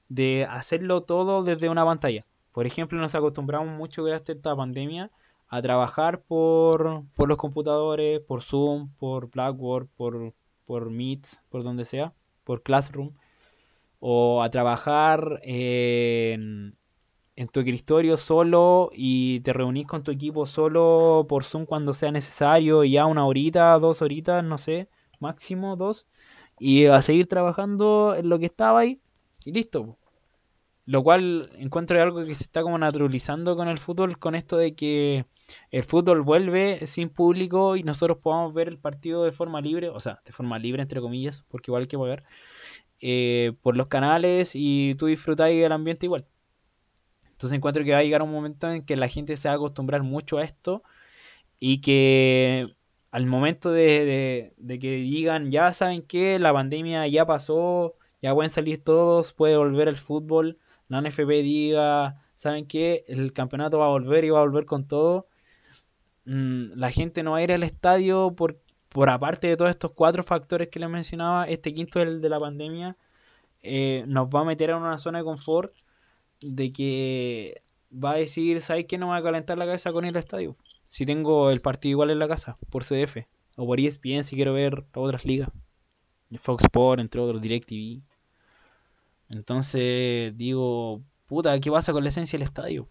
de 0.09 0.45
hacerlo 0.45 1.01
todo 1.01 1.41
desde 1.41 1.69
una 1.69 1.83
pantalla. 1.83 2.23
Por 2.51 2.67
ejemplo 2.67 2.99
nos 2.99 3.15
acostumbramos 3.15 3.75
mucho 3.75 4.05
a 4.05 4.15
esta 4.15 4.55
pandemia 4.55 5.09
a 5.49 5.59
trabajar 5.59 6.21
por, 6.21 7.03
por 7.15 7.27
los 7.27 7.39
computadores 7.39 8.21
por 8.21 8.43
Zoom 8.43 8.89
por 8.99 9.31
Blackboard 9.31 9.87
por 9.97 10.33
por 10.67 10.91
Meet 10.91 11.25
por 11.49 11.63
donde 11.63 11.83
sea 11.83 12.13
por 12.43 12.61
Classroom 12.61 13.09
o 13.99 14.43
a 14.43 14.51
trabajar 14.51 15.39
en, 15.41 16.75
tu 17.51 17.59
escritorio 17.61 18.17
solo 18.17 18.91
y 18.93 19.39
te 19.39 19.51
reunís 19.51 19.87
con 19.87 20.03
tu 20.03 20.11
equipo 20.11 20.45
solo 20.45 21.25
por 21.27 21.43
Zoom 21.43 21.65
cuando 21.65 21.95
sea 21.95 22.11
necesario, 22.11 22.83
ya 22.83 23.07
una 23.07 23.25
horita, 23.25 23.79
dos 23.79 24.03
horitas, 24.03 24.43
no 24.43 24.59
sé, 24.59 24.87
máximo 25.20 25.76
dos, 25.76 26.05
y 26.59 26.86
a 26.88 27.01
seguir 27.01 27.28
trabajando 27.28 28.15
en 28.15 28.30
lo 28.30 28.39
que 28.39 28.47
estaba 28.47 28.80
ahí 28.80 28.99
y 29.45 29.53
listo. 29.53 29.97
Lo 30.86 31.03
cual 31.03 31.51
encuentro 31.57 32.01
algo 32.01 32.24
que 32.26 32.34
se 32.36 32.43
está 32.43 32.61
como 32.61 32.78
naturalizando 32.78 33.57
con 33.57 33.68
el 33.68 33.78
fútbol, 33.78 34.18
con 34.20 34.36
esto 34.36 34.57
de 34.57 34.74
que 34.74 35.26
el 35.72 35.84
fútbol 35.84 36.22
vuelve 36.22 36.88
sin 36.88 37.09
público 37.09 37.76
y 37.76 37.84
nosotros 37.84 38.20
podamos 38.20 38.53
ver 38.53 38.70
el 38.70 38.80
partido 38.80 39.24
de 39.26 39.32
forma 39.34 39.59
libre, 39.61 39.89
o 39.89 39.99
sea, 39.99 40.22
de 40.26 40.32
forma 40.32 40.57
libre 40.59 40.82
entre 40.82 41.01
comillas, 41.01 41.43
porque 41.49 41.72
igual 41.72 41.84
hay 41.84 41.88
que 41.88 41.97
pagar, 41.97 42.24
eh, 43.01 43.53
por 43.61 43.78
los 43.78 43.88
canales 43.88 44.51
y 44.55 44.95
tú 44.95 45.07
disfrutáis 45.07 45.61
del 45.61 45.72
ambiente 45.74 46.05
igual. 46.05 46.26
Entonces 47.32 47.55
encuentro 47.55 47.84
que 47.84 47.91
va 47.91 47.99
a 47.99 48.03
llegar 48.03 48.22
un 48.24 48.32
momento 48.32 48.72
en 48.72 48.86
que 48.86 48.95
la 48.95 49.09
gente 49.09 49.38
se 49.38 49.47
va 49.49 49.53
a 49.53 49.57
acostumbrar 49.57 50.03
mucho 50.03 50.38
a 50.38 50.43
esto 50.43 50.84
y 51.59 51.82
que 51.82 52.65
al 53.12 53.26
momento 53.26 53.72
de, 53.72 54.53
que 54.68 54.91
digan, 54.95 55.51
ya 55.51 55.72
saben 55.74 56.01
que 56.01 56.39
la 56.39 56.53
pandemia 56.53 57.08
ya 57.08 57.26
pasó, 57.26 57.95
ya 58.22 58.34
pueden 58.34 58.49
salir 58.49 58.84
todos, 58.84 59.34
puede 59.34 59.58
volver 59.58 59.88
el 59.88 59.97
fútbol, 59.97 60.58
la 60.89 61.01
NFP 61.01 61.30
diga, 61.43 62.22
saben 62.36 62.68
que 62.68 63.05
el 63.08 63.34
campeonato 63.34 63.80
va 63.80 63.86
a 63.86 63.89
volver 63.89 64.26
y 64.26 64.30
va 64.30 64.39
a 64.39 64.43
volver 64.43 64.66
con 64.66 64.88
todo, 64.88 65.28
mm, 66.26 66.74
la 66.76 66.91
gente 66.91 67.24
no 67.24 67.32
va 67.32 67.38
a 67.38 67.43
ir 67.43 67.51
al 67.53 67.64
estadio 67.64 68.36
por, 68.36 68.60
aparte 69.10 69.47
de 69.47 69.58
todos 69.58 69.72
estos 69.72 69.91
cuatro 69.91 70.24
factores 70.24 70.70
que 70.70 70.80
les 70.80 70.89
mencionaba, 70.89 71.45
este 71.47 71.74
quinto 71.74 71.99
del 71.99 72.22
de 72.22 72.30
la 72.30 72.39
pandemia 72.39 72.97
eh, 73.62 74.03
nos 74.08 74.28
va 74.28 74.41
a 74.41 74.45
meter 74.45 74.70
en 74.72 74.78
una 74.78 74.97
zona 74.97 75.20
de 75.20 75.26
confort 75.26 75.74
de 76.41 76.72
que 76.74 77.62
va 77.91 78.12
a 78.14 78.16
decir, 78.18 78.62
¿sabes 78.62 78.86
qué? 78.86 78.97
No 78.97 79.08
me 79.08 79.12
va 79.14 79.18
a 79.18 79.24
calentar 79.24 79.58
la 79.58 79.66
cabeza 79.66 79.91
con 79.91 80.05
ir 80.05 80.12
al 80.12 80.20
estadio. 80.20 80.55
Si 80.88 81.05
tengo 81.05 81.51
el 81.51 81.61
partido 81.61 81.91
igual 81.91 82.11
en 82.11 82.19
la 82.19 82.27
casa, 82.27 82.57
por 82.71 82.83
CDF. 82.83 83.27
O 83.57 83.65
por 83.65 83.79
ESPN 83.79 84.23
si 84.23 84.35
quiero 84.35 84.53
ver 84.53 84.85
otras 84.95 85.25
ligas. 85.25 85.49
Fox 86.38 86.63
Sport, 86.63 87.01
entre 87.01 87.21
otros, 87.21 87.41
DirecTV. 87.41 88.01
Entonces 89.29 90.35
digo, 90.38 91.01
puta, 91.27 91.59
¿qué 91.59 91.69
pasa 91.69 91.91
con 91.91 92.03
la 92.03 92.09
esencia 92.09 92.38
del 92.38 92.43
estadio? 92.43 92.88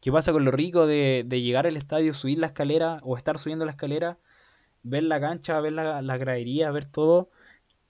¿Qué 0.00 0.12
pasa 0.12 0.32
con 0.32 0.44
lo 0.44 0.52
rico 0.52 0.86
de, 0.86 1.26
llegar 1.28 1.66
al 1.66 1.76
estadio, 1.76 2.14
subir 2.14 2.38
la 2.38 2.48
escalera 2.48 3.00
o 3.02 3.16
estar 3.16 3.38
subiendo 3.38 3.64
la 3.64 3.72
escalera, 3.72 4.18
ver 4.82 5.02
la 5.04 5.20
cancha, 5.20 5.60
ver 5.60 5.72
la, 5.72 6.02
la 6.02 6.16
gradería, 6.16 6.70
ver 6.70 6.86
todo 6.86 7.30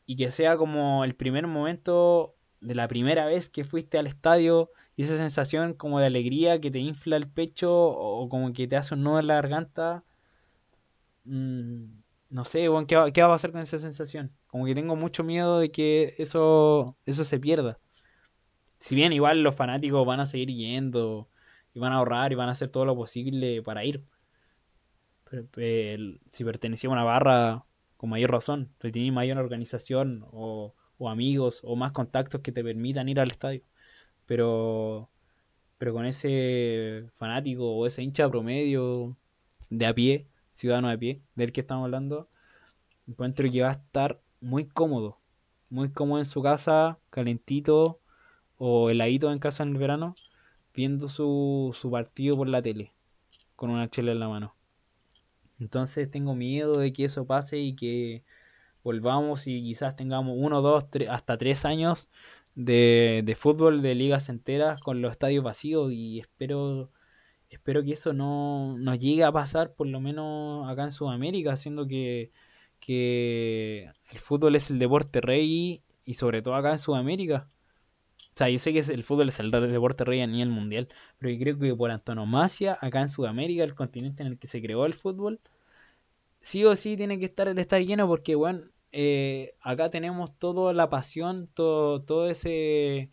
y 0.06 0.16
que 0.16 0.30
sea 0.30 0.56
como 0.56 1.04
el 1.04 1.14
primer 1.14 1.46
momento 1.46 2.34
de 2.60 2.74
la 2.74 2.88
primera 2.88 3.26
vez 3.26 3.50
que 3.50 3.64
fuiste 3.64 3.98
al 3.98 4.06
estadio 4.06 4.70
y 4.97 5.03
esa 5.03 5.16
sensación 5.18 5.74
como 5.74 6.01
de 6.01 6.07
alegría 6.07 6.61
que 6.61 6.70
te 6.70 6.78
infla 6.78 7.16
el 7.16 7.28
pecho 7.28 7.74
o 7.74 8.28
como 8.28 8.53
que 8.53 8.68
te 8.68 8.76
hace 8.76 8.95
un 8.95 9.03
nudo 9.05 9.20
en 9.20 9.26
la 9.28 9.34
garganta. 9.36 10.05
Mm, 11.24 11.84
no 12.30 12.45
sé, 12.45 12.61
¿qué, 12.88 12.97
va, 12.97 13.11
¿qué, 13.12 13.22
va, 13.22 13.28
a 13.28 13.30
pasar 13.32 13.53
con 13.53 13.61
esa 13.61 13.78
sensación? 13.78 14.32
Como 14.47 14.64
que 14.66 14.74
tengo 14.74 14.97
mucho 14.97 15.24
miedo 15.24 15.59
de 15.59 15.70
que 15.70 16.14
eso, 16.18 16.97
eso 17.07 17.24
se 17.24 17.38
pierda. 17.38 17.78
Si 18.78 18.95
bien 18.95 19.12
igual 19.12 19.43
los 19.43 19.55
fanáticos 19.55 20.07
van 20.07 20.20
a 20.20 20.26
seguir 20.26 20.49
yendo 20.51 21.28
y 21.74 21.80
van 21.80 21.93
a 21.93 21.97
ahorrar 21.97 22.32
y 22.32 22.34
van 22.36 22.49
a 22.49 22.53
hacer 22.53 22.68
todo 22.70 22.84
lo 22.84 22.97
posible 22.97 23.62
para 23.62 23.84
ir. 23.84 24.05
Pero, 25.53 26.18
si 26.32 26.45
pertenecía 26.45 26.90
a 26.90 26.93
una 26.93 27.05
barra, 27.05 27.64
con 27.97 28.11
mayor 28.11 28.30
razón, 28.30 28.70
si 28.80 28.93
tiene 28.93 29.12
mayor 29.12 29.38
organización 29.38 30.26
o 30.32 30.74
o 31.03 31.09
amigos 31.09 31.61
o 31.64 31.76
más 31.76 31.93
contactos 31.93 32.40
que 32.43 32.53
te 32.53 32.62
permitan 32.62 33.09
ir 33.09 33.20
al 33.20 33.30
estadio. 33.30 33.62
Pero, 34.26 35.08
pero 35.78 35.92
con 35.92 36.06
ese 36.06 37.06
fanático 37.16 37.64
o 37.64 37.86
ese 37.86 38.02
hincha 38.02 38.28
promedio 38.30 39.16
de 39.70 39.86
a 39.86 39.94
pie, 39.94 40.26
ciudadano 40.50 40.88
de 40.90 40.98
pie, 40.98 41.20
del 41.34 41.52
que 41.52 41.62
estamos 41.62 41.84
hablando, 41.84 42.28
encuentro 43.06 43.50
que 43.50 43.62
va 43.62 43.68
a 43.70 43.72
estar 43.72 44.20
muy 44.40 44.66
cómodo. 44.66 45.18
Muy 45.70 45.90
cómodo 45.90 46.18
en 46.18 46.26
su 46.26 46.42
casa, 46.42 46.98
calentito 47.10 48.00
o 48.58 48.90
heladito 48.90 49.32
en 49.32 49.38
casa 49.38 49.62
en 49.62 49.70
el 49.70 49.78
verano, 49.78 50.14
viendo 50.74 51.08
su, 51.08 51.74
su 51.74 51.90
partido 51.90 52.36
por 52.36 52.48
la 52.48 52.62
tele, 52.62 52.92
con 53.56 53.70
una 53.70 53.88
chela 53.88 54.12
en 54.12 54.20
la 54.20 54.28
mano. 54.28 54.54
Entonces 55.58 56.10
tengo 56.10 56.34
miedo 56.34 56.74
de 56.74 56.92
que 56.92 57.04
eso 57.04 57.26
pase 57.26 57.58
y 57.58 57.74
que 57.74 58.22
volvamos 58.82 59.46
y 59.46 59.56
quizás 59.58 59.96
tengamos 59.96 60.36
uno, 60.38 60.60
dos, 60.60 60.90
tres, 60.90 61.08
hasta 61.08 61.38
tres 61.38 61.64
años 61.64 62.08
de, 62.55 63.22
de 63.24 63.34
fútbol 63.34 63.82
de 63.82 63.94
ligas 63.94 64.28
enteras 64.28 64.80
con 64.82 65.03
los 65.03 65.12
estadios 65.12 65.44
vacíos 65.44 65.92
y 65.92 66.20
espero 66.20 66.90
espero 67.55 67.84
que 67.84 67.92
eso 67.92 68.12
no 68.12 68.76
nos 68.78 68.98
llegue 68.98 69.24
a 69.24 69.32
pasar 69.32 69.74
por 69.74 69.86
lo 69.86 70.00
menos 70.00 70.68
acá 70.68 70.84
en 70.84 70.92
Sudamérica, 70.92 71.57
siendo 71.57 71.86
que, 71.86 72.32
que 72.80 73.90
el 74.11 74.18
fútbol 74.18 74.57
es 74.57 74.70
el 74.70 74.78
deporte 74.78 75.20
rey 75.20 75.82
y 76.05 76.14
sobre 76.14 76.42
todo 76.42 76.55
acá 76.55 76.72
en 76.72 76.78
Sudamérica. 76.78 77.46
O 78.34 78.36
sea, 78.36 78.48
yo 78.48 78.59
sé 78.59 78.72
que 78.72 78.80
el 78.80 79.05
fútbol 79.05 79.28
es 79.28 79.40
el 79.40 79.50
deporte 79.50 80.05
rey 80.05 80.20
a 80.22 80.26
nivel 80.26 80.48
mundial, 80.48 80.88
pero 81.18 81.32
yo 81.32 81.38
creo 81.40 81.59
que 81.59 81.74
por 81.74 81.90
antonomasia, 81.90 82.78
acá 82.80 83.00
en 83.03 83.09
Sudamérica, 83.11 83.64
el 83.64 83.74
continente 83.74 84.22
en 84.22 84.28
el 84.30 84.38
que 84.38 84.48
se 84.48 84.62
creó 84.62 84.86
el 84.86 84.94
fútbol, 84.94 85.40
sí 86.40 86.64
o 86.64 86.74
sí 86.76 86.96
tiene 86.96 87.18
que 87.18 87.26
estar 87.26 87.48
el 87.48 87.59
estadio 87.59 87.86
lleno 87.86 88.09
porque, 88.09 88.34
bueno, 88.34 88.62
eh, 88.93 89.55
acá 89.61 89.90
tenemos 89.90 90.38
toda 90.38 90.72
la 90.74 90.90
pasión, 90.90 91.49
todo, 91.55 92.03
todo 92.03 92.28
ese, 92.28 93.11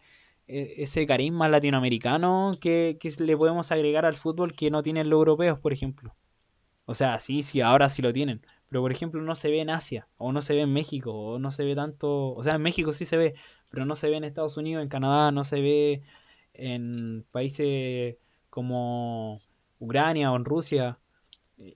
e, 0.48 0.84
ese 0.84 1.08
carisma 1.08 1.50
latinoamericano 1.50 2.52
que, 2.60 2.98
le 3.20 3.38
podemos 3.38 3.72
agregar 3.72 4.06
al 4.06 4.18
fútbol 4.18 4.54
que 4.56 4.72
no 4.72 4.84
tienen 4.84 5.10
los 5.10 5.18
europeos, 5.18 5.60
por 5.60 5.74
ejemplo. 5.74 6.16
O 6.86 6.96
sea, 6.96 7.20
sí, 7.20 7.44
sí, 7.44 7.62
ahora 7.62 7.90
sí 7.90 8.02
lo 8.02 8.14
tienen. 8.14 8.42
Pero 8.70 8.82
por 8.82 8.92
ejemplo 8.92 9.22
no 9.22 9.36
se 9.36 9.50
ve 9.50 9.62
en 9.62 9.70
Asia, 9.70 10.08
o 10.18 10.32
no 10.32 10.42
se 10.42 10.54
ve 10.56 10.62
en 10.62 10.74
México, 10.74 11.12
o 11.14 11.40
no 11.40 11.52
se 11.52 11.64
ve 11.66 11.76
tanto... 11.76 12.34
O 12.36 12.44
sea, 12.44 12.54
en 12.56 12.62
México 12.62 12.94
sí 12.94 13.06
se 13.06 13.18
ve, 13.18 13.36
pero 13.72 13.86
no 13.86 13.96
se 13.96 14.10
ve 14.10 14.18
en 14.18 14.24
Estados 14.24 14.58
Unidos, 14.58 14.84
en 14.84 14.90
Canadá, 14.90 15.32
no 15.32 15.44
se 15.44 15.62
ve 15.62 16.02
en 16.54 17.26
países 17.32 18.18
como 18.50 19.40
Ucrania 19.80 20.32
o 20.32 20.36
en 20.36 20.46
Rusia. 20.46 21.00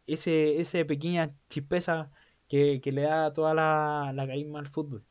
Ese, 0.08 0.60
ese 0.62 0.86
pequeña 0.86 1.32
chispeza 1.50 2.12
que, 2.48 2.82
le 2.86 3.02
da 3.02 3.32
toda 3.34 3.54
la, 3.54 4.12
la 4.14 4.24
al 4.24 4.68
fútbol. 4.68 5.04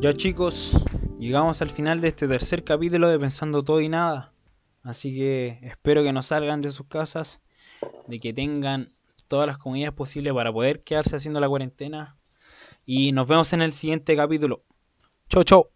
Ya 0.00 0.14
chicos, 0.14 0.82
llegamos 1.18 1.60
al 1.60 1.68
final 1.68 2.00
de 2.00 2.08
este 2.08 2.26
tercer 2.26 2.64
capítulo 2.64 3.08
de 3.08 3.18
Pensando 3.18 3.62
Todo 3.62 3.82
y 3.82 3.90
Nada. 3.90 4.32
Así 4.82 5.14
que 5.14 5.58
espero 5.62 6.02
que 6.02 6.12
no 6.12 6.22
salgan 6.22 6.62
de 6.62 6.70
sus 6.70 6.86
casas, 6.86 7.42
de 8.06 8.18
que 8.18 8.32
tengan 8.32 8.88
todas 9.28 9.46
las 9.46 9.58
comunidades 9.58 9.94
posibles 9.94 10.32
para 10.32 10.52
poder 10.52 10.80
quedarse 10.80 11.16
haciendo 11.16 11.38
la 11.38 11.48
cuarentena. 11.48 12.16
Y 12.86 13.12
nos 13.12 13.28
vemos 13.28 13.52
en 13.52 13.60
el 13.60 13.72
siguiente 13.72 14.16
capítulo. 14.16 14.62
Chau, 15.28 15.44
chau. 15.44 15.68